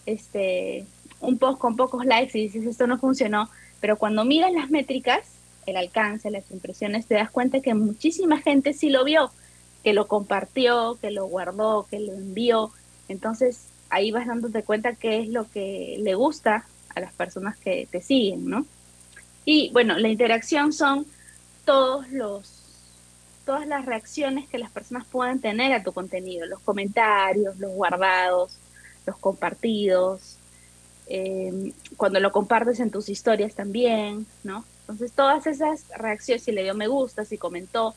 este, 0.05 0.85
un 1.19 1.37
post 1.37 1.59
con 1.59 1.75
pocos 1.75 2.05
likes 2.05 2.37
y 2.37 2.43
dices, 2.43 2.65
esto 2.65 2.87
no 2.87 2.97
funcionó 2.97 3.49
pero 3.83 3.97
cuando 3.97 4.23
miras 4.23 4.53
las 4.53 4.69
métricas, 4.69 5.27
el 5.65 5.75
alcance, 5.75 6.31
las 6.31 6.49
impresiones, 6.51 7.05
te 7.05 7.15
das 7.15 7.29
cuenta 7.29 7.59
que 7.59 7.73
muchísima 7.73 8.39
gente 8.39 8.71
sí 8.71 8.89
lo 8.89 9.03
vio, 9.03 9.29
que 9.83 9.91
lo 9.91 10.07
compartió, 10.07 10.97
que 11.01 11.11
lo 11.11 11.25
guardó, 11.25 11.85
que 11.91 11.99
lo 11.99 12.13
envió. 12.13 12.71
Entonces 13.09 13.65
ahí 13.89 14.09
vas 14.11 14.25
dándote 14.25 14.63
cuenta 14.63 14.95
qué 14.95 15.19
es 15.19 15.27
lo 15.27 15.51
que 15.51 15.97
le 15.99 16.15
gusta 16.15 16.65
a 16.95 17.01
las 17.01 17.11
personas 17.11 17.57
que 17.57 17.85
te 17.91 18.01
siguen, 18.01 18.49
¿no? 18.49 18.65
Y 19.43 19.69
bueno, 19.73 19.99
la 19.99 20.07
interacción 20.07 20.71
son 20.71 21.05
todos 21.65 22.09
los 22.09 22.61
todas 23.43 23.67
las 23.67 23.85
reacciones 23.85 24.47
que 24.47 24.59
las 24.59 24.71
personas 24.71 25.05
puedan 25.07 25.41
tener 25.41 25.73
a 25.73 25.83
tu 25.83 25.91
contenido, 25.91 26.45
los 26.45 26.61
comentarios, 26.61 27.59
los 27.59 27.73
guardados, 27.73 28.55
los 29.05 29.17
compartidos, 29.17 30.37
eh, 31.07 31.73
cuando 31.97 32.19
lo 32.19 32.31
compartes 32.31 32.79
en 32.79 32.91
tus 32.91 33.09
historias 33.09 33.55
también, 33.55 34.25
¿no? 34.43 34.65
Entonces 34.81 35.11
todas 35.13 35.47
esas 35.47 35.85
reacciones, 35.97 36.43
si 36.43 36.51
le 36.51 36.63
dio 36.63 36.75
me 36.75 36.87
gusta, 36.87 37.25
si 37.25 37.37
comentó, 37.37 37.95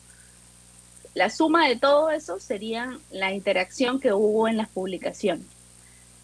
la 1.13 1.29
suma 1.29 1.67
de 1.67 1.75
todo 1.75 2.11
eso 2.11 2.39
sería 2.39 2.97
la 3.11 3.33
interacción 3.33 3.99
que 3.99 4.13
hubo 4.13 4.47
en 4.47 4.57
las 4.57 4.69
publicaciones. 4.69 5.45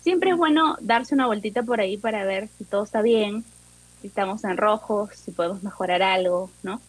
Siempre 0.02 0.32
es 0.32 0.38
bueno 0.38 0.78
darse 0.82 1.16
una 1.16 1.28
vueltita 1.28 1.64
por 1.64 1.80
ahí 1.80 1.98
para 1.98 2.26
ver 2.26 2.50
si 2.58 2.64
todo 2.66 2.84
está 2.84 3.02
bien, 3.02 3.44
si 4.02 4.08
estamos 4.08 4.44
en 4.44 4.58
rojo, 4.58 5.10
si 5.16 5.32
podemos 5.32 5.64
mejorar 5.64 6.02
algo, 6.02 6.52
¿no? 6.62 6.82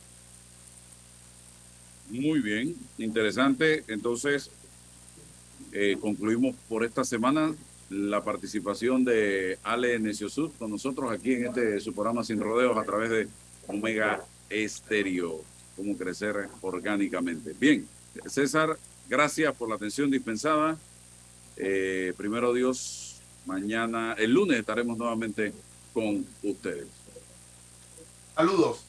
Muy 2.10 2.40
bien, 2.40 2.76
interesante. 2.98 3.84
Entonces, 3.88 4.50
eh, 5.72 5.96
concluimos 6.00 6.54
por 6.68 6.84
esta 6.84 7.04
semana 7.04 7.54
la 7.94 8.24
participación 8.24 9.04
de 9.04 9.58
Ale 9.62 9.98
Neciosud 10.00 10.50
con 10.58 10.70
nosotros 10.70 11.12
aquí 11.12 11.34
en 11.34 11.46
este 11.46 11.80
su 11.80 11.94
programa 11.94 12.24
Sin 12.24 12.40
Rodeos 12.40 12.76
a 12.76 12.82
través 12.82 13.10
de 13.10 13.28
Omega 13.68 14.24
Estéreo, 14.50 15.42
cómo 15.76 15.96
crecer 15.96 16.48
orgánicamente. 16.60 17.54
Bien, 17.58 17.86
César, 18.26 18.76
gracias 19.08 19.54
por 19.54 19.68
la 19.68 19.76
atención 19.76 20.10
dispensada. 20.10 20.76
Eh, 21.56 22.12
primero 22.16 22.52
Dios, 22.52 23.20
mañana, 23.46 24.14
el 24.18 24.32
lunes 24.32 24.58
estaremos 24.58 24.98
nuevamente 24.98 25.52
con 25.92 26.26
ustedes. 26.42 26.88
Saludos. 28.34 28.84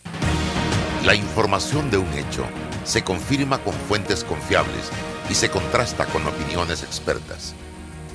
La 1.06 1.14
información 1.14 1.92
de 1.92 1.98
un 2.00 2.12
hecho 2.14 2.44
se 2.84 3.04
confirma 3.04 3.64
con 3.64 3.76
fuentes 3.76 4.24
confiables 4.24 4.90
y 5.30 5.36
se 5.36 5.50
contrasta 5.50 6.08
con 6.08 6.26
opiniones 6.26 6.82
expertas. 6.82 7.54